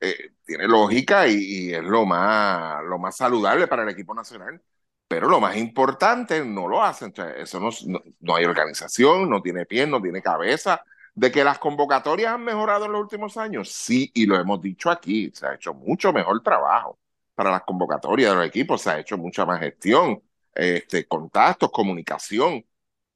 eh, 0.00 0.32
tiene 0.44 0.66
lógica 0.68 1.28
y, 1.28 1.72
es 1.74 1.84
lo 1.84 2.04
más, 2.06 2.82
lo 2.84 2.98
más 2.98 3.16
saludable 3.16 3.68
para 3.68 3.84
el 3.84 3.90
equipo 3.90 4.14
nacional. 4.14 4.60
Pero 5.08 5.28
lo 5.28 5.40
más 5.40 5.56
importante, 5.56 6.44
no 6.44 6.68
lo 6.68 6.82
hacen. 6.82 7.12
Eso 7.36 7.60
no, 7.60 7.70
no, 7.86 8.02
no 8.20 8.36
hay 8.36 8.44
organización, 8.44 9.28
no 9.30 9.42
tiene 9.42 9.66
pies, 9.66 9.88
no 9.88 10.00
tiene 10.00 10.22
cabeza. 10.22 10.82
De 11.14 11.30
que 11.30 11.44
las 11.44 11.58
convocatorias 11.58 12.32
han 12.34 12.44
mejorado 12.44 12.86
en 12.86 12.92
los 12.92 13.02
últimos 13.02 13.36
años, 13.36 13.70
sí, 13.70 14.10
y 14.14 14.26
lo 14.26 14.36
hemos 14.36 14.62
dicho 14.62 14.90
aquí, 14.90 15.30
se 15.34 15.46
ha 15.46 15.54
hecho 15.54 15.74
mucho 15.74 16.12
mejor 16.12 16.42
trabajo 16.42 16.98
para 17.34 17.50
las 17.50 17.62
convocatorias 17.62 18.30
de 18.30 18.36
los 18.36 18.46
equipos, 18.46 18.82
se 18.82 18.90
ha 18.90 18.98
hecho 18.98 19.16
mucha 19.16 19.44
más 19.44 19.60
gestión, 19.60 20.22
este, 20.54 21.06
contactos, 21.06 21.70
comunicación, 21.70 22.64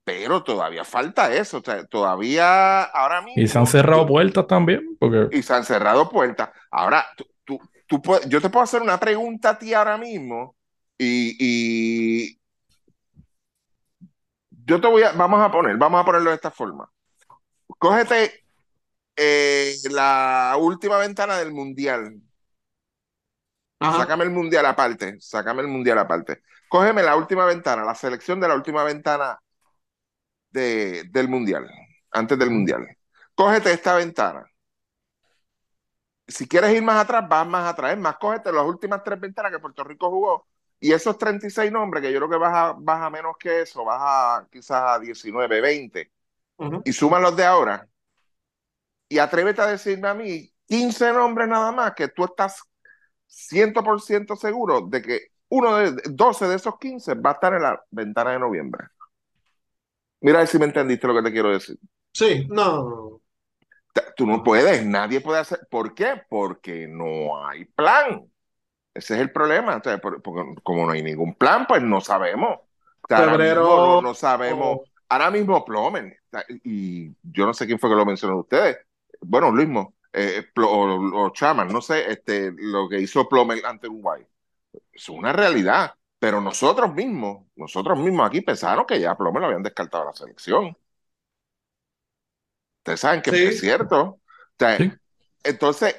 pero 0.04 0.42
todavía 0.42 0.84
falta 0.84 1.34
eso, 1.34 1.58
o 1.58 1.62
sea, 1.62 1.84
todavía 1.84 2.84
ahora 2.84 3.22
mismo... 3.22 3.42
Y 3.42 3.48
se 3.48 3.58
han 3.58 3.66
cerrado 3.66 4.06
puertas 4.06 4.46
también, 4.46 4.96
porque 4.98 5.36
Y 5.36 5.42
se 5.42 5.52
han 5.52 5.64
cerrado 5.64 6.08
puertas. 6.08 6.50
Ahora, 6.70 7.04
tú, 7.16 7.26
tú, 7.44 7.58
tú 7.86 8.00
yo 8.28 8.40
te 8.40 8.48
puedo 8.48 8.62
hacer 8.62 8.82
una 8.82 8.98
pregunta 8.98 9.50
a 9.50 9.58
ti 9.58 9.74
ahora 9.74 9.98
mismo 9.98 10.54
y, 10.96 11.36
y 11.38 12.40
yo 14.64 14.80
te 14.80 14.88
voy 14.88 15.02
a, 15.02 15.12
vamos 15.12 15.40
a 15.40 15.50
poner, 15.50 15.76
vamos 15.76 16.00
a 16.00 16.04
ponerlo 16.04 16.30
de 16.30 16.36
esta 16.36 16.50
forma. 16.50 16.90
Cógete 17.78 18.44
eh, 19.16 19.74
la 19.90 20.56
última 20.58 20.98
ventana 20.98 21.36
del 21.38 21.52
mundial. 21.52 22.20
Ajá. 23.80 23.98
Sácame 23.98 24.24
el 24.24 24.30
mundial 24.30 24.66
aparte, 24.66 25.16
sácame 25.20 25.62
el 25.62 25.68
mundial 25.68 25.98
aparte. 25.98 26.42
Cógeme 26.68 27.02
la 27.02 27.16
última 27.16 27.44
ventana, 27.44 27.84
la 27.84 27.94
selección 27.94 28.40
de 28.40 28.48
la 28.48 28.54
última 28.54 28.82
ventana 28.84 29.38
de, 30.50 31.04
del 31.10 31.28
mundial, 31.28 31.68
antes 32.10 32.38
del 32.38 32.50
mundial. 32.50 32.86
Cógete 33.34 33.72
esta 33.72 33.94
ventana. 33.96 34.44
Si 36.28 36.48
quieres 36.48 36.74
ir 36.74 36.82
más 36.82 37.02
atrás, 37.04 37.28
vas 37.28 37.46
más 37.46 37.70
atrás. 37.72 37.92
Es 37.92 37.98
más, 37.98 38.16
cógete 38.18 38.52
las 38.52 38.64
últimas 38.64 39.02
tres 39.04 39.20
ventanas 39.20 39.52
que 39.52 39.58
Puerto 39.60 39.84
Rico 39.84 40.10
jugó 40.10 40.46
y 40.80 40.92
esos 40.92 41.16
36 41.18 41.70
nombres, 41.72 42.02
que 42.02 42.12
yo 42.12 42.18
creo 42.18 42.30
que 42.30 42.36
vas 42.36 42.54
a, 42.54 42.74
vas 42.78 43.02
a 43.02 43.10
menos 43.10 43.36
que 43.38 43.62
eso, 43.62 43.84
vas 43.84 43.98
a 44.00 44.48
quizás 44.50 44.82
a 44.96 44.98
19, 44.98 45.60
20, 45.60 46.12
Ujú. 46.58 46.82
y 46.84 46.92
suma 46.92 47.20
los 47.20 47.36
de 47.36 47.44
ahora. 47.44 47.88
Y 49.08 49.18
atrévete 49.18 49.62
a 49.62 49.66
decirme 49.66 50.08
a 50.08 50.14
mí 50.14 50.52
15 50.66 51.12
nombres 51.12 51.48
nada 51.48 51.70
más 51.72 51.92
que 51.94 52.08
tú 52.08 52.24
estás 52.24 52.60
100% 53.26 54.36
seguro 54.36 54.82
de 54.82 55.02
que 55.02 55.20
uno 55.48 55.76
de 55.76 56.02
12 56.10 56.46
de 56.48 56.56
esos 56.56 56.78
15 56.78 57.14
va 57.14 57.30
a 57.30 57.32
estar 57.34 57.54
en 57.54 57.62
la 57.62 57.82
ventana 57.90 58.32
de 58.32 58.38
noviembre. 58.38 58.86
Mira 60.20 60.38
a 60.38 60.40
ver 60.40 60.48
si 60.48 60.58
me 60.58 60.64
entendiste 60.64 61.06
lo 61.06 61.14
que 61.14 61.22
te 61.22 61.32
quiero 61.32 61.50
decir. 61.50 61.78
Sí, 62.12 62.46
no. 62.48 63.20
Tú 64.16 64.26
no 64.26 64.42
puedes, 64.42 64.84
nadie 64.84 65.20
puede 65.20 65.40
hacer. 65.40 65.60
¿Por 65.70 65.94
qué? 65.94 66.22
Porque 66.28 66.86
no 66.88 67.46
hay 67.46 67.64
plan. 67.64 68.30
Ese 68.94 69.14
es 69.14 69.20
el 69.20 69.30
problema. 69.32 69.76
O 69.76 69.82
sea, 69.82 69.98
por- 69.98 70.22
porque 70.22 70.54
como 70.62 70.86
no 70.86 70.92
hay 70.92 71.02
ningún 71.02 71.34
plan, 71.34 71.66
pues 71.66 71.82
no 71.82 72.00
sabemos. 72.00 72.58
O 72.58 73.08
sea, 73.08 73.18
ahora 73.18 73.32
Febrero, 73.32 73.62
no, 73.64 74.02
no 74.02 74.14
sabemos. 74.14 74.80
Ahora 75.08 75.30
mismo 75.30 75.64
Plomen, 75.64 76.16
y 76.64 77.14
yo 77.22 77.46
no 77.46 77.54
sé 77.54 77.66
quién 77.66 77.78
fue 77.78 77.90
que 77.90 77.96
lo 77.96 78.04
mencionó 78.06 78.34
de 78.34 78.40
ustedes. 78.40 78.78
Bueno, 79.20 79.50
Luis 79.50 79.68
Mo, 79.68 79.94
eh, 80.16 80.46
o, 80.58 81.24
o 81.26 81.30
Chaman, 81.32 81.68
no 81.68 81.80
sé, 81.82 82.10
este, 82.10 82.52
lo 82.56 82.88
que 82.88 83.00
hizo 83.00 83.28
Plomen 83.28 83.64
ante 83.64 83.88
Uruguay. 83.88 84.26
Es 84.92 85.08
una 85.10 85.32
realidad. 85.32 85.94
Pero 86.18 86.40
nosotros 86.40 86.94
mismos, 86.94 87.46
nosotros 87.56 87.98
mismos 87.98 88.28
aquí 88.28 88.40
pensaron 88.42 88.86
que 88.86 89.00
ya 89.00 89.16
Plomen 89.16 89.42
lo 89.42 89.46
habían 89.48 89.62
descartado 89.62 90.04
de 90.04 90.10
la 90.10 90.16
selección. 90.16 90.76
Ustedes 92.80 93.00
saben 93.00 93.22
que 93.22 93.30
Sí. 93.32 93.44
es 93.44 93.60
cierto. 93.60 94.00
O 94.02 94.20
sea, 94.58 94.76
Sí. 94.78 94.92
Entonces, 95.44 95.94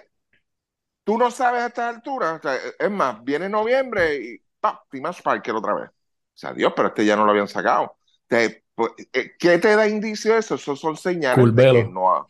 tú 1.04 1.18
no 1.18 1.32
sabes 1.32 1.62
a 1.64 1.68
estas 1.68 1.96
alturas. 1.96 2.40
O 2.40 2.42
sea, 2.42 2.58
es 2.80 2.92
más, 2.92 3.24
viene 3.24 3.50
noviembre 3.50 4.16
y 4.18 4.42
¡pam! 4.60 4.78
Timas 4.90 5.22
Parker 5.22 5.56
otra 5.56 5.74
vez. 5.74 5.90
O 5.90 5.94
sea, 6.34 6.54
Dios, 6.54 6.74
pero 6.76 6.90
este 6.90 7.06
ya 7.06 7.16
no 7.16 7.26
lo 7.26 7.32
habían 7.32 7.48
sacado. 7.48 7.98
Pues, 8.28 8.92
eh, 9.14 9.36
¿Qué 9.40 9.58
te 9.58 9.76
da 9.76 9.88
indicio 9.88 10.34
de 10.34 10.40
eso? 10.40 10.56
Eso 10.56 10.76
son 10.76 10.98
señales 10.98 11.38
de 11.38 11.42
Culvelo. 11.44 11.74
que 11.74 11.86
no 11.86 12.14
ha- 12.14 12.28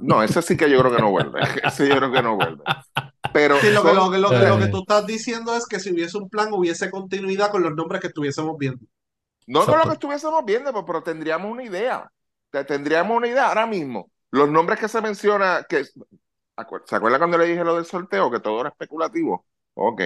No, 0.00 0.22
ese 0.22 0.42
sí 0.42 0.56
que 0.56 0.70
yo 0.70 0.78
creo 0.80 0.94
que 0.94 1.02
no 1.02 1.10
vuelve. 1.10 1.40
Ese 1.64 1.88
yo 1.88 1.96
creo 1.96 2.12
que 2.12 2.22
no 2.22 2.36
vuelve. 2.36 2.62
Pero 3.32 3.56
Sí, 3.58 3.70
lo 3.70 3.82
que, 3.82 3.92
lo, 3.94 4.10
que- 4.10 4.18
lo 4.18 4.28
que- 4.30 4.38
lo 4.48 4.58
que 4.58 4.68
tú 4.68 4.80
estás 4.80 5.06
diciendo 5.06 5.54
es 5.56 5.66
que 5.66 5.80
si 5.80 5.92
hubiese 5.92 6.18
un 6.18 6.28
plan, 6.28 6.52
hubiese 6.52 6.90
continuidad 6.90 7.50
con 7.50 7.62
los 7.62 7.74
nombres 7.74 8.00
que 8.00 8.08
estuviésemos 8.08 8.56
viendo. 8.58 8.84
No 9.46 9.64
con 9.66 9.78
lo 9.78 9.84
que 9.84 9.92
estuviésemos 9.94 10.44
viendo, 10.44 10.72
pues, 10.72 10.84
pero 10.86 11.02
tendríamos 11.02 11.50
una 11.50 11.64
idea. 11.64 12.10
Te- 12.50 12.64
Tendríamos 12.64 13.16
una 13.16 13.28
idea 13.28 13.48
ahora 13.48 13.66
mismo. 13.66 14.10
Los 14.30 14.48
nombres 14.48 14.78
que 14.78 14.88
se 14.88 15.00
menciona, 15.00 15.64
que 15.68 15.84
¿se 15.84 16.96
acuerda 16.96 17.18
cuando 17.18 17.38
le 17.38 17.46
dije 17.46 17.64
lo 17.64 17.76
del 17.76 17.84
sorteo? 17.86 18.30
Que 18.30 18.40
todo 18.40 18.60
era 18.60 18.70
especulativo. 18.70 19.46
Ok. 19.74 20.02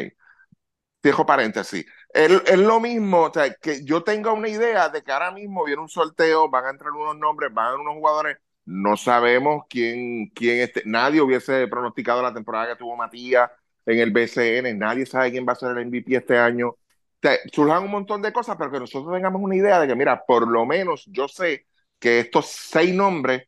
Cierro 1.02 1.24
paréntesis. 1.26 1.84
Es, 2.12 2.32
es 2.46 2.58
lo 2.58 2.80
mismo, 2.80 3.22
o 3.24 3.32
sea, 3.32 3.54
que 3.54 3.84
yo 3.84 4.02
tenga 4.02 4.32
una 4.32 4.48
idea 4.48 4.88
de 4.88 5.02
que 5.02 5.12
ahora 5.12 5.30
mismo 5.30 5.64
viene 5.64 5.82
un 5.82 5.88
sorteo, 5.88 6.48
van 6.50 6.64
a 6.66 6.70
entrar 6.70 6.90
unos 6.92 7.16
nombres, 7.16 7.52
van 7.54 7.66
a 7.66 7.68
entrar 7.70 7.80
unos 7.86 7.94
jugadores, 7.94 8.38
no 8.66 8.96
sabemos 8.96 9.64
quién, 9.68 10.28
quién 10.34 10.60
este, 10.60 10.82
nadie 10.86 11.20
hubiese 11.22 11.66
pronosticado 11.68 12.22
la 12.22 12.34
temporada 12.34 12.68
que 12.68 12.76
tuvo 12.76 12.96
Matías 12.96 13.50
en 13.86 13.98
el 14.00 14.10
BCN, 14.12 14.74
nadie 14.78 15.06
sabe 15.06 15.30
quién 15.32 15.46
va 15.48 15.52
a 15.52 15.56
ser 15.56 15.72
el 15.72 15.86
MVP 15.86 16.16
este 16.16 16.38
año. 16.38 16.70
O 16.70 16.78
sea, 17.22 17.38
surjan 17.52 17.84
un 17.84 17.90
montón 17.90 18.22
de 18.22 18.32
cosas, 18.32 18.56
pero 18.58 18.70
que 18.70 18.80
nosotros 18.80 19.12
tengamos 19.14 19.40
una 19.42 19.56
idea 19.56 19.80
de 19.80 19.86
que, 19.88 19.94
mira, 19.96 20.24
por 20.26 20.48
lo 20.48 20.66
menos 20.66 21.04
yo 21.08 21.28
sé 21.28 21.66
que 21.98 22.20
estos 22.20 22.46
seis 22.48 22.94
nombres 22.94 23.44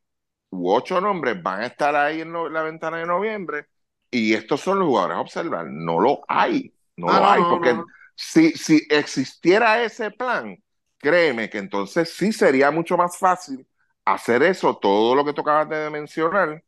u 0.51 0.71
ocho 0.73 1.01
nombres 1.01 1.43
van 1.43 1.62
a 1.62 1.66
estar 1.66 1.95
ahí 1.97 2.21
en 2.23 2.33
la 2.53 2.62
ventana 2.62 2.99
de 2.99 3.07
noviembre 3.07 3.66
y 4.11 4.35
estos 4.35 4.61
son 4.61 4.79
los 4.79 4.89
jugadores 4.89 5.16
a 5.16 5.21
observar. 5.21 5.66
No 5.69 6.01
lo 6.01 6.23
hay, 6.29 6.73
no 6.97 7.12
Ah, 7.12 7.21
lo 7.21 7.27
hay, 7.27 7.45
no, 7.45 7.49
porque 7.49 7.75
no. 7.75 7.85
Si, 8.14 8.53
si 8.53 8.87
existiera 8.91 9.83
ese 9.83 10.11
plan, 10.11 10.57
créeme 10.99 11.49
que 11.51 11.59
entonces 11.59 12.11
sí 12.14 12.33
sería 12.33 12.71
mucho 12.71 12.97
más 12.97 13.16
fácil 13.19 13.66
hacer 14.14 14.42
eso, 14.42 14.76
todo 14.76 15.14
lo 15.14 15.24
que 15.24 15.32
tú 15.32 15.42
acabas 15.42 15.68
de 15.68 15.90
mencionar, 15.90 16.62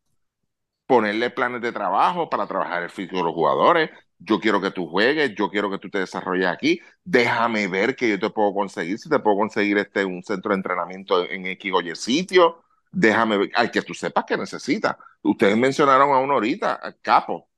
ponerle 0.86 1.30
planes 1.30 1.62
de 1.62 1.72
trabajo 1.72 2.28
para 2.30 2.46
trabajar 2.46 2.82
el 2.82 2.90
físico 2.90 3.18
de 3.18 3.24
los 3.24 3.34
jugadores. 3.34 3.90
Yo 4.18 4.40
quiero 4.40 4.60
que 4.60 4.70
tú 4.70 4.86
juegues, 4.88 5.34
yo 5.34 5.50
quiero 5.50 5.70
que 5.70 5.78
tú 5.78 5.88
te 5.90 5.98
desarrolles 5.98 6.46
aquí. 6.48 6.80
Déjame 7.04 7.68
ver 7.68 7.96
que 7.96 8.08
yo 8.10 8.18
te 8.18 8.30
puedo 8.30 8.52
conseguir, 8.54 8.98
si 8.98 9.08
te 9.08 9.18
puedo 9.20 9.36
conseguir 9.38 9.78
este, 9.78 10.04
un 10.04 10.22
centro 10.22 10.50
de 10.50 10.56
entrenamiento 10.56 11.24
en, 11.24 11.46
en 11.46 11.46
X 11.52 11.72
o 11.74 11.80
Y 11.80 11.96
sitio. 11.96 12.62
Déjame 12.92 13.38
ver, 13.38 13.50
hay 13.54 13.70
que 13.70 13.82
tú 13.82 13.94
sepas 13.94 14.24
que 14.24 14.36
necesitas. 14.36 14.96
Ustedes 15.22 15.56
mencionaron 15.56 16.12
a 16.12 16.18
uno 16.18 16.34
ahorita, 16.34 16.80
a 16.82 16.92
Capo. 16.94 17.48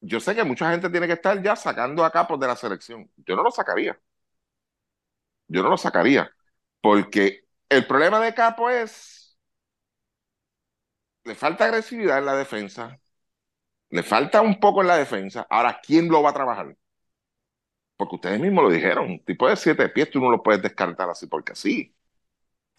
Yo 0.00 0.20
sé 0.20 0.34
que 0.34 0.44
mucha 0.44 0.70
gente 0.70 0.90
tiene 0.90 1.06
que 1.06 1.14
estar 1.14 1.40
ya 1.42 1.56
sacando 1.56 2.04
a 2.04 2.10
Capos 2.10 2.38
de 2.40 2.46
la 2.48 2.56
selección. 2.56 3.10
Yo 3.16 3.36
no 3.36 3.42
lo 3.42 3.50
sacaría. 3.50 3.98
Yo 5.48 5.62
no 5.62 5.68
lo 5.70 5.76
sacaría. 5.76 6.30
Porque 6.80 7.46
el 7.68 7.86
problema 7.86 8.20
de 8.20 8.34
Capo 8.34 8.70
es, 8.70 9.21
le 11.24 11.34
falta 11.34 11.64
agresividad 11.64 12.18
en 12.18 12.26
la 12.26 12.34
defensa, 12.36 13.00
le 13.90 14.02
falta 14.02 14.42
un 14.42 14.60
poco 14.60 14.82
en 14.82 14.88
la 14.88 14.96
defensa. 14.98 15.46
Ahora, 15.50 15.80
¿quién 15.84 16.08
lo 16.08 16.22
va 16.22 16.30
a 16.30 16.34
trabajar? 16.34 16.76
Porque 17.96 18.16
ustedes 18.16 18.40
mismos 18.40 18.64
lo 18.64 18.70
dijeron, 18.70 19.10
un 19.10 19.24
tipo 19.24 19.48
de 19.48 19.56
siete 19.56 19.88
pies 19.88 20.10
tú 20.10 20.20
no 20.20 20.30
lo 20.30 20.42
puedes 20.42 20.62
descartar 20.62 21.08
así 21.10 21.26
porque 21.26 21.54
sí. 21.54 21.94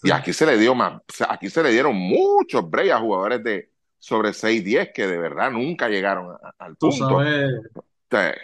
Y 0.03 0.11
aquí 0.11 0.33
se 0.33 0.45
le 0.45 0.57
dio 0.57 0.75
más, 0.75 1.01
aquí 1.29 1.49
se 1.49 1.63
le 1.63 1.71
dieron 1.71 1.95
muchos 1.95 2.69
breaks 2.69 2.93
a 2.93 2.99
jugadores 2.99 3.43
de 3.43 3.71
sobre 3.99 4.33
6-10 4.33 4.91
que 4.93 5.07
de 5.07 5.17
verdad 5.19 5.51
nunca 5.51 5.89
llegaron 5.89 6.31
a- 6.43 6.55
al 6.59 6.77
Tú 6.77 6.91
punto. 6.91 7.17
sabes, 7.17 7.49
O 7.77 7.83
sea, 8.11 8.35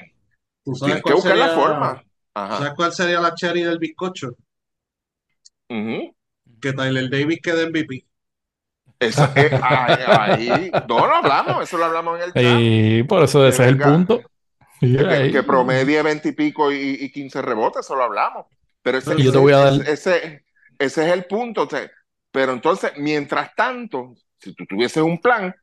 tú 0.64 0.76
sabes 0.76 1.02
tienes 1.02 1.04
que 1.04 1.14
buscar 1.14 1.38
la 1.38 1.50
forma. 1.50 2.04
¿tú 2.48 2.56
Ajá. 2.58 2.58
sabes 2.58 2.74
cuál 2.76 2.94
sería 2.94 3.22
la 3.22 3.36
cherry 3.36 3.64
del 3.64 3.80
bizcocho? 3.80 4.36
Ujú. 5.70 6.14
Que 6.62 6.72
Tyler 6.74 7.10
Davis 7.10 7.40
quede 7.42 7.64
MVP. 7.64 8.06
Eso, 9.00 9.30
eh, 9.36 9.60
ahí, 9.64 10.50
ahí- 10.50 10.72
no 10.88 11.08
lo 11.08 11.16
hablamos, 11.16 11.64
eso 11.64 11.78
lo 11.78 11.86
hablamos 11.86 12.18
en 12.20 12.24
el 12.26 12.34
chat. 12.34 12.44
Y 12.60 13.04
por 13.04 13.24
eso 13.24 13.48
ese 13.48 13.64
es 13.64 13.70
el 13.70 13.78
punto. 13.80 14.22
Que, 14.80 15.30
que 15.32 15.44
promedie 15.44 16.02
20 16.02 16.30
y 16.30 16.32
pico 16.34 16.72
y, 16.72 16.98
y 17.02 17.12
15 17.12 17.42
rebotes, 17.42 17.86
eso 17.86 17.96
lo 17.96 18.04
hablamos. 18.04 18.46
Pero 18.82 18.98
ese, 18.98 19.14
Y 19.18 19.24
yo 19.24 19.32
te 19.32 19.38
voy 19.38 19.54
a 19.54 19.58
dar- 19.58 19.74
ese, 19.74 19.92
ese, 19.92 20.46
ese 20.78 21.08
es 21.08 21.14
el 21.14 21.26
punto. 21.26 21.64
o 21.64 21.70
sea, 21.70 21.90
pero 22.32 22.54
entonces, 22.54 22.92
mientras 22.98 23.54
tanto, 23.56 24.16
si 24.38 24.54
tú 24.54 24.66
tuvieses 24.66 25.04
un 25.04 25.20
plan, 25.22 25.54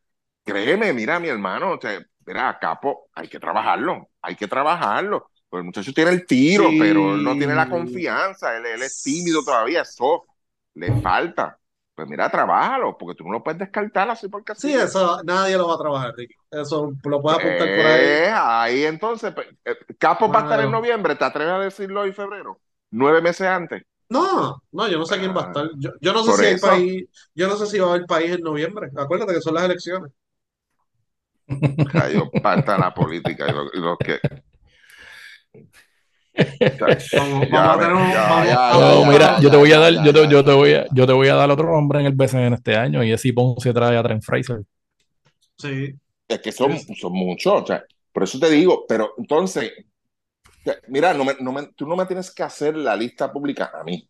créeme, 0.44 0.92
mira, 0.92 1.18
mi 1.20 1.28
hermano, 1.28 1.72
o 1.72 1.80
sea, 1.80 1.98
mira, 2.26 2.58
Capo, 2.60 3.08
hay 3.14 3.28
que 3.28 3.38
trabajarlo, 3.38 4.08
hay 4.22 4.34
que 4.36 4.48
trabajarlo. 4.48 5.30
Pues 5.48 5.60
el 5.60 5.64
muchacho 5.66 5.92
tiene 5.94 6.10
el 6.10 6.26
tiro, 6.26 6.68
Sí. 6.70 6.78
pero 6.78 7.14
él 7.14 7.22
no 7.22 7.32
tiene 7.36 7.54
la 7.54 7.68
confianza, 7.68 8.56
él, 8.56 8.66
él 8.66 8.82
es 8.82 9.02
tímido 9.02 9.42
todavía, 9.44 9.82
es 9.82 9.94
soft, 9.94 10.24
le 10.74 10.92
falta. 11.00 11.56
Pues 11.96 12.08
mira, 12.08 12.30
trabájalo, 12.30 12.96
porque 12.98 13.16
tú 13.16 13.24
no 13.24 13.32
lo 13.32 13.42
puedes 13.44 13.58
descartar 13.60 14.10
así 14.10 14.28
porque 14.28 14.52
Sí, 14.54 14.72
así. 14.72 14.74
eso 14.74 15.22
nadie 15.24 15.56
lo 15.56 15.68
va 15.68 15.74
a 15.74 15.78
trabajar, 15.78 16.14
Ricky. 16.16 16.34
Eso 16.50 16.92
lo 17.04 17.22
puedes 17.22 17.38
apuntar 17.38 17.72
por 17.72 17.86
ahí. 17.86 18.18
Eh, 18.18 18.30
ahí 18.34 18.84
entonces, 18.84 19.32
pues, 19.34 19.48
eh, 19.64 19.76
Capo 19.98 20.30
va 20.32 20.40
a 20.40 20.42
estar 20.42 20.60
en 20.60 20.70
noviembre, 20.70 21.14
¿te 21.16 21.24
atreves 21.24 21.52
a 21.54 21.58
decirlo 21.60 22.04
en 22.04 22.14
febrero? 22.14 22.60
Nueve 22.90 23.20
meses 23.20 23.46
antes. 23.46 23.82
No, 24.08 24.62
no, 24.72 24.88
yo 24.88 24.98
no 24.98 25.04
sé 25.06 25.18
quién 25.18 25.34
va 25.36 25.42
a 25.42 25.46
estar. 25.46 25.68
Yo, 25.78 25.90
yo 26.00 26.12
no 26.12 26.22
sé 26.22 26.32
si 26.32 26.44
hay 26.44 26.54
eso. 26.54 26.60
país, 26.60 27.04
yo 27.34 27.48
no 27.48 27.56
sé 27.56 27.66
si 27.66 27.78
va 27.80 27.88
a 27.88 27.90
haber 27.94 28.06
país 28.06 28.30
en 28.32 28.40
noviembre. 28.42 28.88
Acuérdate 28.96 29.34
que 29.34 29.40
son 29.40 29.54
las 29.54 29.64
elecciones. 29.64 30.12
Cayó 31.84 32.30
pata 32.42 32.76
la 32.78 32.92
política 32.92 33.46
y 33.48 33.52
lo, 33.52 33.64
y 33.72 33.78
lo 33.80 33.96
que. 33.98 34.18
Vamos, 37.14 37.48
Ya 37.52 37.62
vamos 37.62 37.76
a 37.76 37.78
ve, 37.78 37.86
tener 37.86 37.94
un- 37.96 38.10
ya, 38.10 38.20
vamos- 38.28 38.46
ya, 38.46 38.72
No, 38.72 38.78
ya, 38.78 38.96
ya, 39.00 39.12
mira, 39.12 39.34
ya, 39.40 39.40
yo 39.40 39.50
te 39.50 39.56
voy 39.56 39.72
a 39.72 39.78
dar, 39.78 39.92
ya, 39.92 40.02
yo 40.02 40.12
te, 40.12 40.28
ya, 40.28 40.28
yo 40.28 40.44
te 40.44 40.52
ya. 40.52 40.54
voy 40.54 40.72
a, 40.74 40.86
yo 40.92 41.06
te 41.06 41.12
voy 41.12 41.28
a 41.28 41.34
dar 41.34 41.50
otro 41.50 41.70
nombre 41.70 42.00
en 42.00 42.06
el 42.06 42.12
BCN 42.14 42.54
este 42.54 42.76
año 42.76 43.02
y 43.04 43.12
ese 43.12 43.32
Ponce 43.32 43.72
trae 43.72 43.96
a 43.96 44.02
Trent 44.02 44.22
Fraser. 44.22 44.62
Sí. 45.56 45.94
Es 46.28 46.40
que 46.40 46.52
son, 46.52 46.76
son 46.96 47.12
muchos, 47.12 47.62
o 47.62 47.66
sea, 47.66 47.84
por 48.12 48.24
eso 48.24 48.38
te 48.38 48.50
digo, 48.50 48.84
pero 48.88 49.14
entonces, 49.18 49.72
mira, 50.88 51.14
no 51.14 51.24
me, 51.24 51.34
no 51.40 51.52
me- 51.52 51.68
tú 51.74 51.86
no 51.86 51.96
me 51.96 52.06
tienes 52.06 52.30
que 52.32 52.42
hacer 52.42 52.76
la 52.76 52.96
lista 52.96 53.32
pública 53.32 53.70
a 53.74 53.84
mí, 53.84 54.08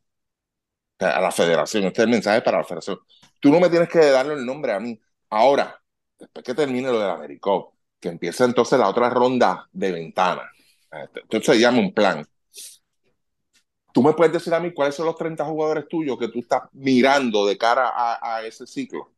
a 0.99 1.20
la 1.20 1.31
federación, 1.31 1.85
este 1.85 2.03
es 2.03 2.05
el 2.07 2.11
mensaje 2.11 2.43
para 2.43 2.59
la 2.59 2.64
federación. 2.64 2.99
Tú 3.41 3.51
no 3.51 3.61
me 3.61 3.68
tienes 3.68 3.89
que 3.89 3.99
darle 3.99 4.35
el 4.35 4.47
nombre 4.47 4.72
a 4.72 4.81
mí. 4.81 4.99
Ahora, 5.31 5.81
después 6.18 6.45
que 6.45 6.55
termine 6.55 6.89
lo 6.91 6.99
del 7.01 7.11
Americop, 7.11 7.74
que 8.01 8.09
empiece 8.09 8.45
entonces 8.45 8.79
la 8.79 8.89
otra 8.89 9.11
ronda 9.11 9.68
de 9.72 9.93
ventana, 9.93 10.51
entonces 11.03 11.55
se 11.55 11.61
llama 11.61 11.78
un 11.78 11.92
plan. 11.92 12.26
Tú 13.92 14.03
me 14.03 14.12
puedes 14.12 14.32
decir 14.32 14.53
a 14.53 14.61
mí 14.61 14.74
cuáles 14.74 14.94
son 14.94 15.07
los 15.07 15.16
30 15.16 15.44
jugadores 15.44 15.88
tuyos 15.88 16.18
que 16.18 16.28
tú 16.28 16.40
estás 16.40 16.64
mirando 16.72 17.47
de 17.47 17.57
cara 17.57 17.88
a, 17.88 18.36
a 18.36 18.42
ese 18.44 18.66
ciclo. 18.66 19.11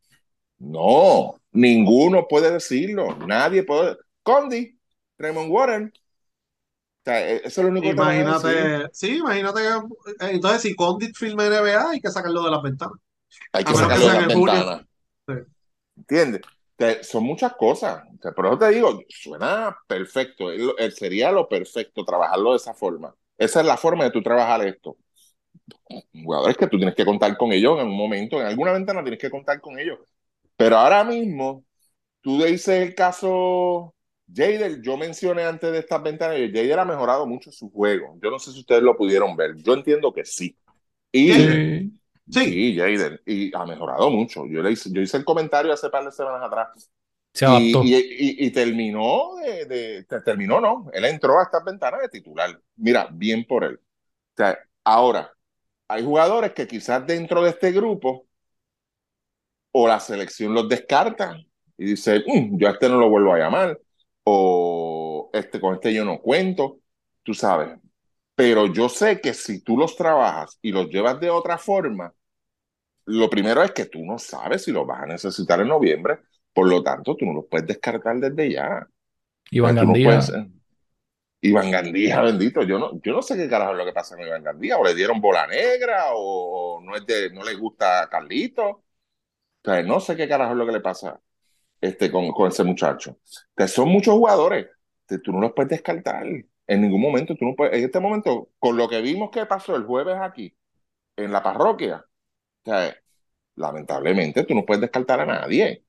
No, 0.59 1.35
ninguno 1.51 2.27
puede 2.27 2.51
decirlo. 2.51 3.15
Nadie 3.17 3.63
puede. 3.63 3.97
Condi, 4.23 4.77
Raymond 5.17 5.51
Warren. 5.51 5.93
O 5.95 7.03
sea, 7.03 7.29
e- 7.29 7.41
eso 7.43 7.61
es 7.61 7.65
lo 7.65 7.69
único 7.69 7.87
que 7.87 7.93
te 7.93 7.99
van 7.99 8.09
a 8.09 8.13
decir. 8.13 8.49
Imagínate, 8.51 8.89
sí, 8.93 9.17
imagínate 9.17 9.61
que 9.61 10.25
eh, 10.25 10.29
entonces 10.31 10.61
si 10.61 10.75
Condit 10.75 11.15
filma 11.15 11.45
NBA 11.45 11.91
hay 11.91 12.01
que 12.01 12.09
sacarlo 12.09 12.43
de 12.43 12.51
las 12.51 12.61
ventanas. 12.61 12.97
Hay 13.53 13.63
que 13.63 13.71
a 13.71 13.75
sacarlo 13.75 14.05
que 14.05 14.11
de 14.11 14.17
las 14.17 14.27
ventanas. 14.27 14.85
Sí. 15.27 15.33
¿Entiendes? 15.97 16.41
Sea, 16.79 17.03
son 17.03 17.25
muchas 17.25 17.55
cosas. 17.55 18.03
O 18.17 18.21
sea, 18.21 18.31
por 18.33 18.47
eso 18.47 18.59
te 18.59 18.69
digo, 18.71 19.01
suena 19.09 19.77
perfecto. 19.87 20.51
El- 20.51 20.73
el- 20.79 20.93
sería 20.93 21.31
lo 21.31 21.47
perfecto 21.49 22.05
trabajarlo 22.05 22.51
de 22.51 22.57
esa 22.57 22.73
forma. 22.73 23.15
Esa 23.37 23.61
es 23.61 23.65
la 23.67 23.77
forma 23.77 24.05
de 24.05 24.11
tú 24.11 24.23
trabajar 24.23 24.65
esto. 24.67 24.97
Jugadores 26.13 26.57
que 26.57 26.67
tú 26.67 26.77
tienes 26.77 26.95
que 26.95 27.05
contar 27.05 27.35
con 27.37 27.51
ellos 27.51 27.79
en 27.79 27.87
un 27.87 27.97
momento, 27.97 28.39
en 28.39 28.47
alguna 28.47 28.71
ventana 28.73 29.01
tienes 29.01 29.19
que 29.19 29.29
contar 29.29 29.59
con 29.61 29.79
ellos. 29.79 29.99
Pero 30.57 30.77
ahora 30.77 31.03
mismo, 31.03 31.65
tú 32.21 32.43
dices 32.43 32.69
el 32.87 32.95
caso 32.95 33.95
Jader, 34.33 34.81
yo 34.81 34.97
mencioné 34.97 35.43
antes 35.45 35.71
de 35.71 35.79
estas 35.79 36.03
ventanas, 36.03 36.37
que 36.37 36.49
Jader 36.53 36.79
ha 36.79 36.85
mejorado 36.85 37.27
mucho 37.27 37.51
su 37.51 37.71
juego. 37.71 38.17
Yo 38.23 38.31
no 38.31 38.39
sé 38.39 38.51
si 38.53 38.61
ustedes 38.61 38.83
lo 38.83 38.97
pudieron 38.97 39.35
ver. 39.37 39.55
Yo 39.57 39.73
entiendo 39.75 40.13
que 40.13 40.25
sí. 40.25 40.57
Y 41.11 41.33
Sí. 41.33 41.98
Sí, 42.29 42.41
Sí, 42.43 42.75
Jader, 42.77 43.21
y 43.25 43.55
ha 43.55 43.65
mejorado 43.65 44.09
mucho. 44.11 44.45
Yo, 44.47 44.61
le 44.61 44.71
hice, 44.71 44.89
yo 44.91 45.01
hice 45.01 45.17
el 45.17 45.25
comentario 45.25 45.73
hace 45.73 45.89
par 45.89 46.05
de 46.05 46.11
semanas 46.11 46.41
atrás 46.43 46.89
se 47.33 47.45
y, 47.45 47.45
adaptó. 47.45 47.95
y, 47.95 47.97
y- 48.43 48.47
y 48.47 48.51
terminó 48.51 49.35
de, 49.37 49.65
de- 49.65 50.03
te- 50.05 50.21
terminó, 50.21 50.61
no, 50.61 50.89
él 50.93 51.05
entró 51.05 51.39
a 51.39 51.43
estas 51.43 51.63
ventanas 51.65 52.01
de 52.01 52.09
titular. 52.09 52.61
Mira, 52.77 53.09
bien 53.11 53.45
por 53.47 53.63
él. 53.65 53.75
O 53.77 54.37
sea, 54.37 54.59
ahora, 54.83 55.33
hay 55.89 56.03
jugadores 56.05 56.53
que 56.53 56.67
quizás 56.67 57.05
dentro 57.07 57.43
de 57.43 57.51
este 57.51 57.71
grupo 57.73 58.27
o 59.71 59.87
la 59.87 59.99
selección 59.99 60.53
los 60.53 60.67
descarta 60.69 61.37
y 61.77 61.85
dice, 61.85 62.23
"Mm, 62.27 62.57
yo 62.57 62.67
a 62.67 62.71
este 62.71 62.89
no 62.89 62.97
lo 62.99 63.09
vuelvo 63.09 63.33
a 63.33 63.39
llamar, 63.39 63.79
o 64.23 65.29
este 65.33 65.59
con 65.59 65.75
este 65.75 65.93
yo 65.93 66.05
no 66.05 66.19
cuento, 66.21 66.79
tú 67.23 67.33
sabes. 67.33 67.77
Pero 68.35 68.67
yo 68.67 68.89
sé 68.89 69.21
que 69.21 69.33
si 69.33 69.61
tú 69.63 69.77
los 69.77 69.95
trabajas 69.95 70.57
y 70.61 70.71
los 70.71 70.89
llevas 70.89 71.19
de 71.19 71.29
otra 71.29 71.57
forma, 71.57 72.13
lo 73.09 73.29
primero 73.29 73.63
es 73.63 73.71
que 73.71 73.85
tú 73.85 74.03
no 74.05 74.17
sabes 74.19 74.63
si 74.63 74.71
los 74.71 74.85
vas 74.87 75.03
a 75.03 75.05
necesitar 75.07 75.59
en 75.61 75.67
noviembre, 75.69 76.19
por 76.53 76.67
lo 76.69 76.83
tanto, 76.83 77.15
tú 77.15 77.25
no 77.25 77.33
los 77.33 77.45
puedes 77.49 77.67
descartar 77.67 78.17
desde 78.17 78.51
ya. 78.53 78.87
Iván 79.51 79.75
no 79.75 79.81
Gandía. 79.81 80.05
puedes- 80.05 80.31
Iván 81.41 81.71
Gandía, 81.71 82.21
bendito. 82.21 82.63
Yo 82.63 82.79
no, 82.79 82.99
yo 83.01 83.13
no 83.13 83.21
sé 83.21 83.37
qué 83.37 83.49
carajo 83.49 83.71
es 83.71 83.77
lo 83.77 83.85
que 83.85 83.93
pasa 83.93 84.15
con 84.15 84.25
Iván 84.27 84.43
Gandía. 84.43 84.77
O 84.77 84.83
le 84.83 84.93
dieron 84.95 85.21
bola 85.21 85.47
negra, 85.47 86.07
o 86.13 86.81
no, 86.83 86.95
es 86.95 87.05
de, 87.05 87.29
no 87.31 87.43
le 87.43 87.55
gusta 87.55 88.03
a 88.03 88.09
Carlito. 88.09 88.67
O 88.69 88.83
sea, 89.63 89.83
no 89.83 89.99
sé 89.99 90.15
qué 90.15 90.27
carajo 90.27 90.51
es 90.53 90.57
lo 90.57 90.65
que 90.65 90.71
le 90.73 90.81
pasa 90.81 91.19
este, 91.81 92.11
con, 92.11 92.31
con 92.31 92.49
ese 92.49 92.63
muchacho. 92.65 93.11
O 93.13 93.17
sea, 93.57 93.67
son 93.67 93.89
muchos 93.89 94.13
jugadores. 94.15 94.67
que 95.07 95.19
tú 95.19 95.31
no 95.33 95.41
los 95.41 95.53
puedes 95.53 95.69
descartar 95.71 96.25
en 96.25 96.81
ningún 96.81 97.01
momento. 97.01 97.35
Tú 97.35 97.45
no 97.45 97.55
puedes, 97.55 97.77
en 97.77 97.85
este 97.85 97.99
momento, 98.01 98.49
con 98.59 98.77
lo 98.77 98.89
que 98.89 99.01
vimos 99.01 99.31
que 99.31 99.45
pasó 99.47 99.75
el 99.75 99.85
jueves 99.85 100.17
aquí, 100.21 100.55
en 101.17 101.31
la 101.33 101.43
parroquia, 101.43 102.05
lamentablemente 103.55 104.43
tú 104.45 104.55
no 104.55 104.65
puedes 104.65 104.81
descartar 104.81 105.21
a 105.21 105.25
nadie. 105.25 105.83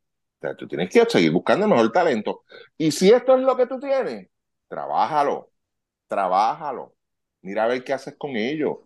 Tú 0.58 0.66
tienes 0.68 0.90
que 0.90 1.04
seguir 1.08 1.32
buscando 1.32 1.66
el 1.66 1.70
mejor 1.72 1.92
talento. 1.92 2.44
Y 2.78 2.90
si 2.92 3.10
esto 3.10 3.36
es 3.36 3.42
lo 3.42 3.56
que 3.56 3.66
tú 3.66 3.78
tienes, 3.78 4.28
trabájalo, 4.68 5.52
trabájalo, 6.08 6.94
mira 7.42 7.64
a 7.64 7.68
ver 7.68 7.84
qué 7.84 7.92
haces 7.92 8.14
con 8.16 8.36
ellos. 8.36 8.78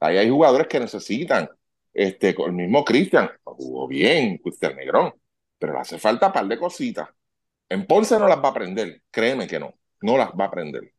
Ahí 0.00 0.18
hay 0.18 0.28
jugadores 0.30 0.66
que 0.68 0.80
necesitan, 0.80 1.48
este, 1.92 2.34
el 2.44 2.52
mismo 2.52 2.84
Cristian, 2.84 3.30
jugó 3.44 3.86
bien, 3.88 4.38
Cristian 4.38 4.76
Negrón, 4.76 5.14
pero 5.58 5.72
le 5.74 5.80
hace 5.80 5.98
falta 5.98 6.28
un 6.28 6.32
par 6.32 6.46
de 6.46 6.58
cositas. 6.58 7.08
En 7.68 7.86
Ponce 7.86 8.18
no 8.18 8.28
las 8.28 8.38
va 8.38 8.48
a 8.48 8.50
aprender, 8.50 9.02
créeme 9.10 9.46
que 9.46 9.58
no, 9.60 9.74
no 10.02 10.16
las 10.18 10.30
va 10.30 10.44
a 10.44 10.48
aprender. 10.48 10.92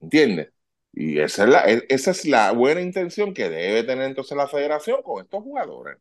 ¿Entiendes? 0.00 0.52
Y 0.96 1.18
esa 1.18 1.44
es, 1.44 1.50
la, 1.50 1.60
e, 1.70 1.84
esa 1.88 2.10
es 2.12 2.24
la 2.24 2.52
buena 2.52 2.80
intención 2.80 3.34
que 3.34 3.48
debe 3.50 3.82
tener 3.84 4.04
entonces 4.06 4.36
la 4.36 4.46
federación 4.48 5.02
con 5.02 5.22
estos 5.24 5.42
jugadores. 5.42 5.98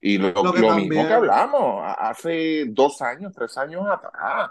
Y 0.00 0.18
lo, 0.18 0.28
Lo 0.30 0.52
que 0.52 0.60
lo 0.60 0.68
también- 0.68 0.88
mismo 0.90 1.06
que 1.08 1.14
hablamos 1.14 1.84
hace 1.98 2.66
dos 2.68 3.02
años, 3.02 3.32
tres 3.34 3.56
años 3.58 3.84
atrás. 3.88 4.50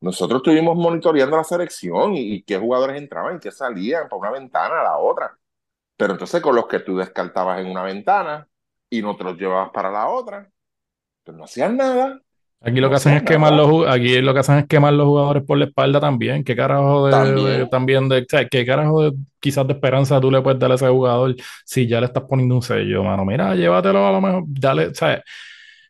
Nosotros 0.00 0.38
estuvimos 0.40 0.76
monitoreando 0.76 1.36
la 1.36 1.44
selección 1.44 2.14
y, 2.14 2.34
y 2.36 2.42
qué 2.42 2.58
jugadores 2.58 2.96
entraban 2.98 3.36
y 3.36 3.40
qué 3.40 3.50
salían 3.52 4.08
por 4.08 4.20
una 4.20 4.30
ventana 4.30 4.80
a 4.80 4.84
la 4.84 4.98
otra. 4.98 5.38
Pero 5.96 6.14
entonces 6.14 6.42
con 6.42 6.56
los 6.56 6.66
que 6.68 6.80
tú 6.80 6.96
descartabas 6.98 7.60
en 7.60 7.68
una 7.70 7.82
ventana 7.84 8.48
y 8.90 9.02
no 9.02 9.16
te 9.16 9.24
los 9.24 9.36
llevabas 9.38 9.70
para 9.72 9.90
la 9.90 10.08
otra, 10.08 10.50
pues 11.24 11.36
no 11.36 11.44
hacían 11.44 11.76
nada. 11.76 12.20
Aquí 12.62 12.78
lo 12.78 12.90
que 12.90 12.96
hacen 12.96 13.14
es 13.14 13.22
quemar 13.22 13.54
los 13.54 13.88
aquí 13.88 14.20
lo 14.20 14.34
que 14.34 14.40
hacen 14.40 14.58
es 14.58 14.66
quemar 14.66 14.92
los 14.92 15.06
jugadores 15.06 15.42
por 15.44 15.56
la 15.56 15.64
espalda 15.64 15.98
también. 15.98 16.44
¿Qué 16.44 16.54
carajo 16.54 17.06
de 17.06 17.10
También. 17.12 17.46
de- 17.60 17.66
también 17.68 18.08
de, 18.08 18.18
o 18.20 18.24
sea, 18.28 18.46
qué 18.48 18.66
carajo 18.66 19.02
de 19.02 19.12
quizás 19.40 19.66
de 19.66 19.72
esperanza 19.72 20.20
tú 20.20 20.30
le 20.30 20.42
puedes 20.42 20.58
dar 20.60 20.70
a 20.70 20.74
ese 20.74 20.88
jugador 20.88 21.34
si 21.64 21.86
ya 21.86 22.00
le 22.00 22.06
estás 22.06 22.24
poniendo 22.28 22.54
un 22.56 22.62
sello, 22.62 23.02
mano? 23.02 23.24
Mira, 23.24 23.54
llévatelo 23.54 24.06
a 24.06 24.12
lo 24.12 24.20
mejor, 24.20 24.44
dale, 24.46 24.88
o 24.88 24.94
sea, 24.94 25.22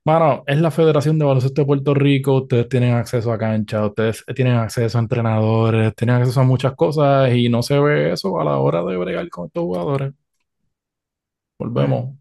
mano, 0.05 0.45
es 0.47 0.61
la 0.61 0.71
Federación 0.71 1.19
de 1.19 1.25
Baloncesto 1.25 1.63
de 1.63 1.67
Puerto 1.67 1.93
Rico, 1.95 2.35
ustedes 2.43 2.69
tienen 2.69 2.95
acceso 2.95 3.33
a 3.33 3.39
cancha, 3.39 3.85
ustedes 3.87 4.25
tienen 4.37 4.55
acceso 4.55 4.97
a 4.99 5.01
entrenadores, 5.01 5.93
tienen 5.97 6.17
acceso 6.17 6.41
a 6.41 6.45
muchas 6.45 6.75
cosas 6.77 7.33
y 7.35 7.49
no 7.49 7.63
se 7.65 7.81
ve 7.81 8.13
eso 8.13 8.41
a 8.41 8.45
la 8.45 8.59
hora 8.59 8.85
de 8.85 8.97
bregar 8.97 9.29
con 9.29 9.47
estos 9.47 9.63
jugadores. 9.65 10.13
Volvemos. 11.59 12.20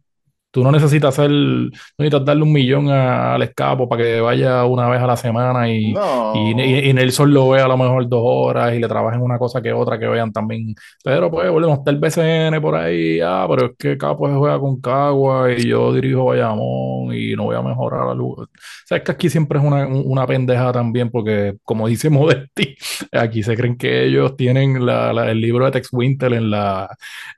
Tú 0.52 0.64
no 0.64 0.72
necesitas 0.72 1.10
hacer, 1.18 1.30
no 1.30 1.70
necesitas 2.00 2.26
darle 2.26 2.42
un 2.44 2.52
millón 2.52 2.90
a- 2.90 3.36
al 3.36 3.44
escapo 3.44 3.88
para 3.88 4.04
que 4.04 4.20
vaya 4.20 4.66
una 4.66 4.90
vez 4.90 5.00
a 5.00 5.06
la 5.06 5.16
semana 5.16 5.70
y, 5.72 5.94
No. 5.94 6.34
y, 6.36 6.60
y- 6.60 6.90
y 6.90 6.94
Nelson 6.94 7.32
lo 7.32 7.50
vea 7.50 7.66
a 7.66 7.68
lo 7.68 7.78
mejor 7.78 8.10
dos 8.10 8.22
horas 8.24 8.74
y 8.74 8.80
le 8.80 8.88
trabajen 8.88 9.22
una 9.22 9.38
cosa 9.38 9.62
que 9.62 9.72
otra 9.72 10.00
que 10.00 10.08
vean 10.08 10.32
también. 10.32 10.74
Pero 11.04 11.30
pues 11.30 11.52
volvemos, 11.52 11.78
está 11.80 11.92
el 11.92 11.98
BCN 12.00 12.60
por 12.62 12.76
ahí, 12.76 13.20
ah, 13.22 13.46
pero 13.48 13.68
es 13.68 13.72
que 13.78 13.96
Capo 13.98 14.28
juega 14.28 14.60
con 14.60 14.82
Cagua 14.82 15.52
y 15.54 15.68
yo 15.68 15.94
dirijo 15.94 16.26
Bayamón 16.26 17.14
y 17.14 17.36
no 17.36 17.44
voy 17.46 17.56
a 17.56 17.62
mejorar 17.62 18.08
la 18.08 18.14
luz. 18.16 18.40
O 18.40 18.48
sea, 18.88 18.98
es 18.98 19.04
que 19.04 19.12
aquí 19.12 19.30
siempre 19.30 19.60
es 19.60 19.66
una, 19.66 19.86
un- 19.88 20.04
una 20.06 20.26
pendeja 20.26 20.72
también 20.72 21.12
porque 21.12 21.58
como 21.64 21.88
dice 21.88 22.10
Modesti, 22.10 22.76
aquí 23.12 23.44
se 23.44 23.56
creen 23.56 23.78
que 23.78 24.06
ellos 24.06 24.36
tienen 24.36 24.84
la- 24.84 25.14
la- 25.14 25.30
el 25.30 25.40
libro 25.42 25.66
de 25.66 25.72
Tex 25.72 25.90
Winter 25.92 26.34
en 26.34 26.50
la, 26.50 26.90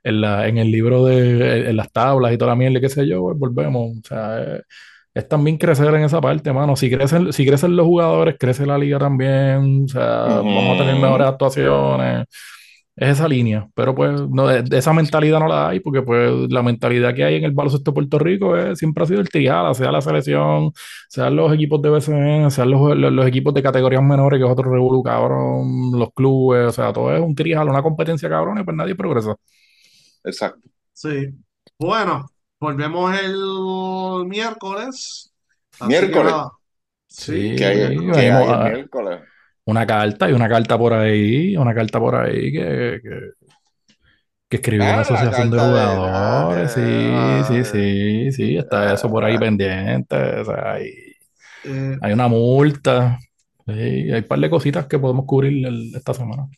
en 0.02 0.20
la, 0.22 0.48
en 0.48 0.56
el 0.58 0.70
libro 0.70 1.04
de, 1.04 1.68
en 1.70 1.76
las 1.76 1.92
tablas 1.92 2.32
y 2.32 2.38
toda 2.38 2.52
la 2.52 2.56
mierda, 2.56 2.80
qué 2.80 2.88
sé 2.88 3.02
yo, 3.06 3.11
pues, 3.20 3.38
volvemos. 3.38 3.98
O 3.98 4.02
sea, 4.08 4.42
es, 4.42 4.62
es 5.14 5.28
también 5.28 5.58
crecer 5.58 5.94
en 5.94 6.04
esa 6.04 6.20
parte, 6.20 6.52
mano. 6.52 6.76
Si 6.76 6.90
crecen, 6.90 7.32
si 7.32 7.46
crecen 7.46 7.76
los 7.76 7.86
jugadores, 7.86 8.36
crece 8.38 8.66
la 8.66 8.78
liga 8.78 8.98
también. 8.98 9.84
O 9.84 9.88
sea, 9.88 10.26
vamos 10.26 10.76
a 10.76 10.84
tener 10.84 11.00
mejores 11.00 11.28
actuaciones. 11.28 12.26
Es 12.94 13.08
esa 13.08 13.26
línea, 13.26 13.66
pero 13.74 13.94
pues 13.94 14.20
no, 14.28 14.46
de, 14.46 14.62
de 14.62 14.76
esa 14.76 14.92
mentalidad 14.92 15.40
no 15.40 15.48
la 15.48 15.70
hay, 15.70 15.80
porque 15.80 16.02
pues 16.02 16.30
la 16.50 16.62
mentalidad 16.62 17.14
que 17.14 17.24
hay 17.24 17.36
en 17.36 17.44
el 17.44 17.52
baloncesto 17.52 17.90
de 17.90 17.94
Puerto 17.94 18.18
Rico 18.18 18.54
es, 18.54 18.78
siempre 18.78 19.02
ha 19.02 19.06
sido 19.06 19.20
el 19.22 19.30
triada, 19.30 19.72
sea 19.72 19.90
la 19.90 20.02
selección, 20.02 20.72
sean 21.08 21.34
los 21.34 21.50
equipos 21.54 21.80
de 21.80 21.88
BCN, 21.88 22.50
sean 22.50 22.70
los, 22.70 22.94
los, 22.94 23.10
los 23.10 23.26
equipos 23.26 23.54
de 23.54 23.62
categorías 23.62 24.02
menores, 24.02 24.38
que 24.38 24.44
es 24.44 24.50
otro 24.52 24.70
revolú, 24.70 25.02
cabrón, 25.02 25.98
los 25.98 26.12
clubes, 26.12 26.68
o 26.68 26.72
sea, 26.72 26.92
todo 26.92 27.14
es 27.16 27.20
un 27.22 27.34
trial, 27.34 27.66
una 27.70 27.82
competencia 27.82 28.28
cabrón, 28.28 28.58
y 28.58 28.64
pues 28.64 28.76
nadie 28.76 28.94
progresa. 28.94 29.34
Exacto. 30.24 30.68
Sí. 30.92 31.30
Bueno, 31.78 32.26
volvemos 32.62 33.18
el 33.20 34.26
miércoles. 34.28 35.32
Miércoles. 35.86 36.32
que. 36.32 36.48
Sí. 37.08 37.54
¿Qué 37.56 37.64
hay, 37.66 37.80
el 37.80 38.00
miércoles? 38.02 39.20
una 39.64 39.86
carta 39.86 40.28
y 40.30 40.32
una 40.32 40.48
carta 40.48 40.78
por 40.78 40.92
ahí, 40.92 41.56
una 41.56 41.74
carta 41.74 42.00
por 42.00 42.14
ahí 42.16 42.52
que, 42.52 43.00
que, 43.02 43.20
que 44.48 44.56
escribió 44.56 44.84
Ah, 44.84 44.96
la 44.96 45.00
asociación 45.02 45.50
de 45.50 45.58
jugadores, 45.58 46.72
ah, 46.78 47.44
sí, 47.46 47.64
sí, 47.64 47.70
sí, 47.70 48.32
sí, 48.32 48.56
está 48.56 48.92
eso 48.94 49.08
por 49.10 49.24
ahí 49.24 49.36
ah. 49.36 49.40
pendiente, 49.40 50.16
o 50.40 50.44
sea, 50.44 50.72
hay, 50.72 50.90
Eh, 51.64 51.96
hay 52.00 52.12
una 52.12 52.26
multa, 52.28 53.18
sí, 53.66 53.72
hay 53.72 54.12
un 54.18 54.24
par 54.24 54.40
de 54.40 54.50
cositas 54.50 54.86
que 54.86 54.98
podemos 54.98 55.24
cubrir 55.26 55.64
el- 55.66 55.94
esta 55.94 56.12
semana. 56.14 56.48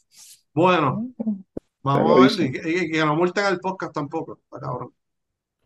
bueno, 0.55 1.09
Ya 1.18 1.34
vamos 1.82 2.38
a 2.38 2.42
ver. 2.42 2.48
Y, 2.48 2.52
que- 2.52 2.70
y 2.70 2.90
que 2.90 3.05
no 3.05 3.16
multen 3.16 3.44
al 3.44 3.61
podcast 3.61 3.92
tampoco. 3.94 4.40
Cabrón. 4.50 4.92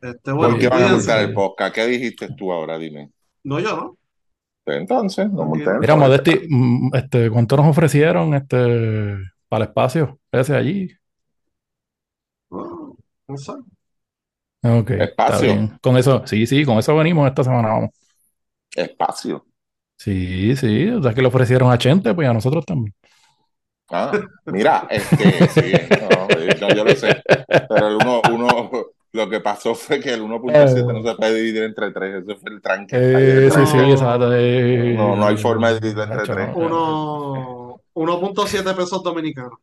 Este, 0.01 0.31
¿Por 0.31 0.37
bueno, 0.37 0.59
qué 0.59 0.69
van 0.69 0.85
a 0.85 0.89
multar 0.89 1.21
el 1.21 1.33
podcast? 1.33 1.75
¿Qué 1.75 1.87
dijiste 1.87 2.29
tú 2.37 2.53
ahora? 2.53 2.79
Dime. 2.79 3.11
No, 3.45 3.59
yo 3.59 3.77
no. 3.77 3.99
Pues 4.65 4.79
entonces, 4.79 5.31
no 5.31 5.45
multen 5.45 5.79
Mira. 5.81 5.97
Modesti, 5.97 6.41
mm, 6.49 6.95
este, 6.95 7.31
¿cuánto 7.31 7.57
nos 7.57 7.67
ofrecieron 7.67 8.35
este, 8.35 9.17
para 9.49 9.65
el 9.65 9.69
espacio 9.71 10.21
ese 10.31 10.55
allí? 10.55 10.91
No, 12.51 12.97
no 13.27 13.37
sé. 13.37 13.53
Ok, 14.63 14.91
Espacio. 14.91 15.79
Con 15.81 15.97
eso, 15.97 16.27
sí, 16.27 16.47
sí, 16.47 16.65
con 16.65 16.79
eso 16.79 16.95
venimos 16.97 17.29
esta 17.29 17.45
semana, 17.45 17.69
vamos. 17.69 17.91
Espacio. 18.75 19.47
Sí, 19.97 20.55
sí, 20.57 20.89
o 20.91 21.03
sea 21.03 21.13
que 21.13 21.23
le 21.23 21.29
ofrecieron 21.29 21.73
a 21.73 21.79
Chente, 21.79 22.15
pues 22.15 22.29
a 22.29 22.33
nosotros 22.33 22.65
también. 22.65 22.95
Ah, 23.91 24.13
mira, 24.45 24.87
este, 24.91 25.49
sí, 25.49 25.73
no, 26.61 26.75
yo 26.75 26.85
lo 26.85 26.95
sé, 26.95 27.23
pero 27.69 27.89
el 27.89 27.95
uno, 27.97 28.21
uno, 28.31 28.71
lo 29.19 29.29
que 29.29 29.41
pasó 29.41 29.75
fue 29.75 30.01
que 30.01 30.14
el 30.14 30.23
1.7 30.23 30.93
no 30.93 31.03
se 31.03 31.14
puede 31.16 31.35
dividir 31.35 31.64
entre 31.64 31.91
tres, 31.93 32.25
eso 32.25 32.37
fue 32.39 32.53
el 32.53 32.62
tranque. 32.62 32.97
Eh, 33.01 33.51
sí, 33.51 33.66
no. 33.66 33.66
sí, 33.66 33.79
exacto. 33.79 34.31
eh, 34.35 34.95
No, 34.95 35.16
no 35.16 35.27
hay 35.27 35.37
forma 35.37 35.69
de 35.69 35.75
dividirlo 35.81 36.05
entre 36.05 36.16
Nacho, 36.16 36.33
tres. 36.35 36.51
no. 36.57 36.57
Uno, 36.57 37.83
1.7 37.95 38.75
pesos 38.75 39.03
dominicanos. 39.03 39.59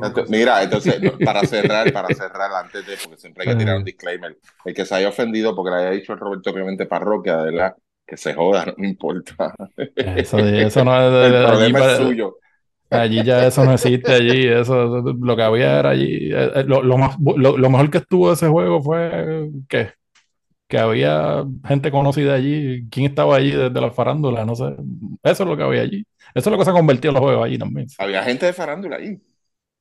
Entonces, 0.00 0.30
mira, 0.30 0.62
entonces, 0.62 1.00
para 1.22 1.44
cerrar, 1.44 1.92
para 1.92 2.12
cerrar 2.12 2.52
antes 2.52 2.84
de, 2.86 2.96
porque 2.96 3.16
siempre 3.18 3.44
hay 3.44 3.48
que 3.50 3.56
tirar 3.56 3.76
un 3.78 3.84
disclaimer. 3.84 4.38
El 4.64 4.74
que 4.74 4.84
se 4.84 4.94
haya 4.94 5.08
ofendido 5.08 5.54
porque 5.54 5.70
le 5.70 5.76
haya 5.76 5.90
dicho 5.90 6.12
a 6.12 6.16
Roberto 6.16 6.52
Clemente 6.52 6.86
Parroquia, 6.86 7.36
de 7.38 7.52
verdad, 7.52 7.76
que 8.06 8.16
se 8.16 8.34
joda, 8.34 8.66
no 8.66 8.74
me 8.78 8.88
importa. 8.88 9.54
Eso, 9.94 10.38
eso 10.38 10.84
no 10.84 10.96
es 11.00 11.32
El 11.32 11.44
problema 11.46 11.92
es 11.92 11.98
suyo. 11.98 12.38
Allí 12.98 13.24
ya 13.24 13.46
eso 13.46 13.64
no 13.64 13.72
existe 13.72 14.12
allí, 14.12 14.46
eso, 14.46 14.98
eso- 14.98 15.14
lo 15.20 15.36
que 15.36 15.42
había 15.42 15.78
era 15.80 15.90
allí, 15.90 16.30
eh, 16.32 16.50
eh, 16.56 16.64
lo, 16.66 16.82
lo 16.82 16.98
más, 16.98 17.16
lo, 17.20 17.56
lo 17.58 17.70
mejor 17.70 17.90
que 17.90 17.98
estuvo 17.98 18.32
ese 18.32 18.48
juego 18.48 18.82
fue 18.82 19.50
que, 19.68 19.90
que 20.68 20.78
había 20.78 21.44
gente 21.66 21.90
conocida 21.92 22.34
allí, 22.34 22.88
quién 22.90 23.06
estaba 23.06 23.36
allí 23.36 23.52
desde 23.52 23.80
la 23.80 23.92
farándula, 23.92 24.44
no 24.46 24.56
sé, 24.56 24.64
eso 25.24 25.44
es 25.44 25.48
lo 25.48 25.56
que 25.56 25.64
había 25.64 25.82
allí, 25.82 26.06
eso 26.34 26.50
es 26.50 26.52
lo 26.52 26.58
que 26.58 26.64
se 26.64 26.70
ha 26.70 26.74
convertido 26.74 27.10
en 27.10 27.14
los 27.16 27.24
juegos 27.24 27.46
allí 27.46 27.58
también. 27.58 27.88
Había 27.98 28.22
gente 28.24 28.46
de 28.46 28.52
farándula 28.52 28.96
ahí. 28.96 29.20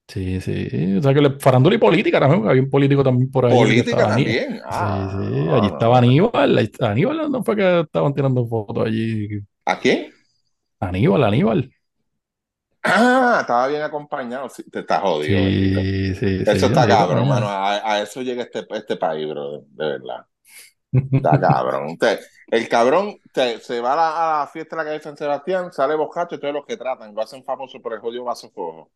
Sí, 0.07 0.41
sí, 0.41 0.97
o 0.97 1.01
sea 1.01 1.13
que 1.13 1.21
le- 1.21 1.39
farándula 1.39 1.75
y 1.75 1.79
política 1.79 2.19
también, 2.19 2.47
había 2.47 2.61
un 2.61 2.69
político 2.69 3.03
también 3.03 3.31
por 3.31 3.45
ahí 3.45 3.83
Política 3.87 3.95
también. 3.95 4.59
Ah, 4.65 4.69
Sí, 4.69 5.09
sí, 5.09 5.49
no, 5.49 5.53
allí 5.53 5.67
no, 5.67 5.67
estaba. 5.67 5.97
Aníbal, 5.99 6.71
Aníbal 6.79 7.31
no 7.31 7.43
fue 7.43 7.55
que 7.55 7.79
estaban 7.81 8.13
tirando 8.13 8.45
fotos 8.47 8.85
allí, 8.87 9.27
¿A 9.65 9.79
quién? 9.81 10.13
Aníbal, 10.79 11.23
Aníbal. 11.23 11.71
Ah, 12.83 13.39
estaba 13.41 13.67
bien 13.67 13.81
acompañado. 13.81 14.49
Sí, 14.49 14.63
te 14.69 14.79
estás 14.79 15.01
jodido. 15.01 15.57
Sí, 15.79 16.15
sí, 16.15 16.45
Eso 16.45 16.67
está 16.67 16.87
cabrón, 16.87 17.27
mano. 17.27 17.47
A, 17.49 17.93
a 17.95 18.01
eso 18.01 18.21
llega 18.21 18.43
este, 18.43 18.65
este 18.71 18.97
país, 18.97 19.27
bro. 19.29 19.61
De 19.69 19.85
verdad. 19.87 20.25
Está 21.17 21.39
cabrón. 21.39 21.97
Te- 21.97 22.19
el 22.51 22.69
cabrón 22.69 23.17
te- 23.33 23.59
se 23.59 23.81
va 23.81 23.93
a 23.93 23.95
la, 23.97 24.37
a 24.37 24.39
la 24.41 24.47
fiesta 24.47 24.75
de 24.77 24.83
la 24.83 24.89
calle 24.89 25.03
San 25.03 25.17
Sebastián, 25.17 25.71
sale 25.73 25.95
bocacho, 25.95 26.39
todos 26.39 26.53
los 26.53 26.65
que 26.65 26.77
tratan, 26.77 27.15
lo 27.15 27.21
hacen 27.21 27.43
famoso 27.45 27.81
por 27.81 27.93
el 27.93 27.99
jodido 27.99 28.25
vaso 28.25 28.51
cojo. 28.53 28.91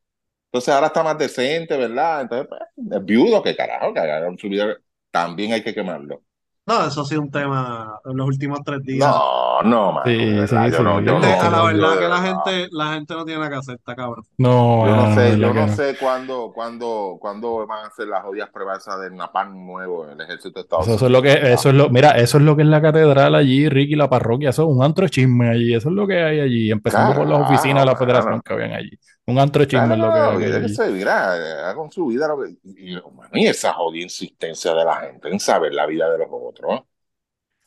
Entonces 0.47 0.73
ahora 0.75 0.87
está 0.89 1.03
más 1.03 1.17
decente, 1.19 1.77
¿verdad? 1.77 2.23
Entonces, 2.23 2.47
pues, 2.49 2.61
es 3.01 3.05
viudo, 3.05 3.43
que 3.43 3.55
carajo, 3.57 3.93
que 3.93 4.01
su 4.39 4.49
vida. 4.49 4.77
También 5.11 5.53
hay 5.53 5.63
que 5.63 5.75
quemarlo. 5.75 6.23
No, 6.67 6.85
eso 6.87 7.01
ha 7.01 7.05
sido 7.05 7.21
un 7.21 7.31
tema 7.31 7.99
en 8.05 8.17
los 8.17 8.27
últimos 8.27 8.61
tres 8.63 8.83
días. 8.83 9.23
No, 9.23 9.61
no, 9.63 9.91
mano. 9.93 10.03
Sí, 10.03 10.47
sí, 10.47 10.71
yo 10.71 10.83
no, 10.83 10.99
sí. 10.99 11.05
yo 11.05 11.19
no, 11.19 11.41
a 11.41 11.49
la 11.49 11.63
verdad 11.63 11.97
que 11.99 12.07
la 12.07 12.21
gente, 12.21 12.67
la 12.71 12.93
gente 12.93 13.13
no 13.15 13.25
tiene 13.25 13.39
nada 13.39 13.51
que 13.51 13.57
hacer, 13.57 13.75
está 13.75 13.95
cabrón. 13.95 14.25
No, 14.37 14.85
Yo 14.85 14.95
no 14.95 15.07
no, 15.07 15.15
sé, 15.15 15.37
yo 15.37 15.53
no 15.53 15.67
sé 15.69 15.97
cuándo, 15.97 16.51
cuándo, 16.53 17.17
cuándo 17.19 17.65
van 17.67 17.85
a 17.85 17.87
hacer 17.87 18.07
las 18.07 18.23
jodidas 18.23 18.49
pruebas 18.51 18.79
esas 18.79 18.99
del 19.01 19.15
napalm 19.15 19.65
nuevo 19.65 20.05
en 20.05 20.11
el 20.13 20.21
ejército 20.21 20.59
de 20.59 20.63
Estados 20.63 20.85
Eso, 20.87 20.93
eso 20.93 21.05
es 21.07 21.11
Unidos. 21.11 21.11
lo 21.11 21.21
que, 21.21 21.53
eso 21.53 21.69
es 21.69 21.75
lo, 21.75 21.89
mira, 21.89 22.11
eso 22.11 22.37
es 22.37 22.43
lo 22.43 22.55
que 22.55 22.61
es 22.63 22.67
la 22.67 22.81
catedral 22.81 23.35
allí, 23.35 23.67
Ricky, 23.69 23.95
la 23.95 24.09
parroquia, 24.09 24.49
eso 24.51 24.63
es 24.63 24.69
un 24.75 24.83
antro 24.83 25.05
de 25.05 25.09
chisme 25.09 25.49
allí, 25.49 25.73
eso 25.73 25.89
es 25.89 25.95
lo 25.95 26.07
que 26.07 26.21
hay 26.23 26.39
allí, 26.39 26.71
empezando 26.71 27.15
por 27.15 27.27
las 27.27 27.41
oficinas 27.41 27.83
de 27.83 27.85
la 27.91 27.95
federación 27.97 28.41
que 28.43 28.53
habían 28.53 28.73
allí. 28.73 28.91
Un 29.27 29.37
antro 29.39 29.61
de 29.61 29.67
chisme 29.67 29.93
es 29.93 29.99
lo 29.99 30.39
que 30.39 30.61
que 30.61 30.69
se 30.69 30.89
mira, 30.89 31.33
haga 31.33 31.75
con 31.75 31.91
su 31.91 32.05
vida 32.07 32.27
lo 32.29 32.41
que- 32.41 32.55
y, 32.63 33.45
esa 33.45 33.73
jodida 33.73 34.03
insistencia 34.03 34.73
de 34.73 34.85
la 34.85 34.95
gente 35.01 35.27
en 35.29 35.39
saber 35.39 35.73
la 35.73 35.85
vida 35.85 36.09
de 36.09 36.17
los 36.19 36.27
otros. 36.31 36.81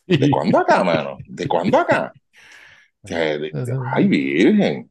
¿De 0.06 0.30
cuándo 0.30 0.58
acá, 0.58 0.82
mano? 0.82 1.18
¿De 1.28 1.46
cuándo 1.46 1.78
acá? 1.78 2.12
De- 3.02 3.38
de- 3.38 3.50
de- 3.52 3.78
ay, 3.92 4.08
virgen. 4.08 4.90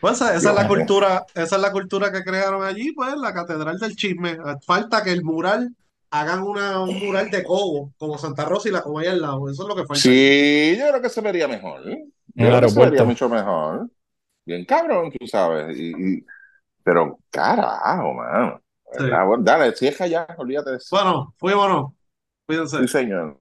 Pues 0.00 0.14
esa, 0.14 0.36
esa 0.36 0.50
es 0.50 0.54
la 0.54 0.68
cultura, 0.68 1.24
esa 1.34 1.56
es 1.56 1.62
la 1.62 1.72
cultura 1.72 2.12
que 2.12 2.22
crearon 2.22 2.62
allí, 2.62 2.92
pues, 2.92 3.14
la 3.16 3.32
Catedral 3.32 3.78
del 3.78 3.96
Chisme. 3.96 4.36
Falta 4.64 5.02
que 5.02 5.10
el 5.10 5.24
mural, 5.24 5.74
hagan 6.10 6.42
una, 6.42 6.80
un 6.80 6.98
mural 6.98 7.30
de 7.30 7.42
Cobo, 7.42 7.92
como 7.98 8.18
Santa 8.18 8.44
Rosa 8.44 8.68
y 8.68 8.72
la 8.72 8.82
Cobo 8.82 9.00
ahí 9.00 9.06
al 9.06 9.20
lado. 9.20 9.48
Eso 9.50 9.62
es 9.62 9.68
lo 9.68 9.74
que 9.74 9.84
falta. 9.86 10.02
Sí, 10.02 10.76
yo 10.78 10.88
creo 10.90 11.02
que 11.02 11.08
se 11.08 11.20
vería 11.20 11.48
mejor. 11.48 11.82
Yo 11.86 11.98
creo 12.34 12.60
que 12.60 12.68
se 12.68 12.80
vería 12.84 13.04
mucho 13.04 13.28
mejor. 13.28 13.88
Bien 14.44 14.64
cabrón, 14.64 15.10
tú 15.18 15.26
sabes. 15.26 15.76
Y, 15.78 15.92
y- 16.18 16.26
pero 16.84 17.18
carajo, 17.30 18.14
mano. 18.14 18.62
Sí. 18.92 19.04
¿Verdad? 19.04 19.26
Bueno, 19.26 19.44
dale, 19.44 19.72
cierra 19.76 20.06
ya, 20.06 20.26
olvídate 20.38 20.70
de 20.72 20.76
eso. 20.78 20.96
Bueno. 20.96 21.34
Cuídense. 22.46 22.78
Sí, 22.80 22.88
señor. 22.88 23.38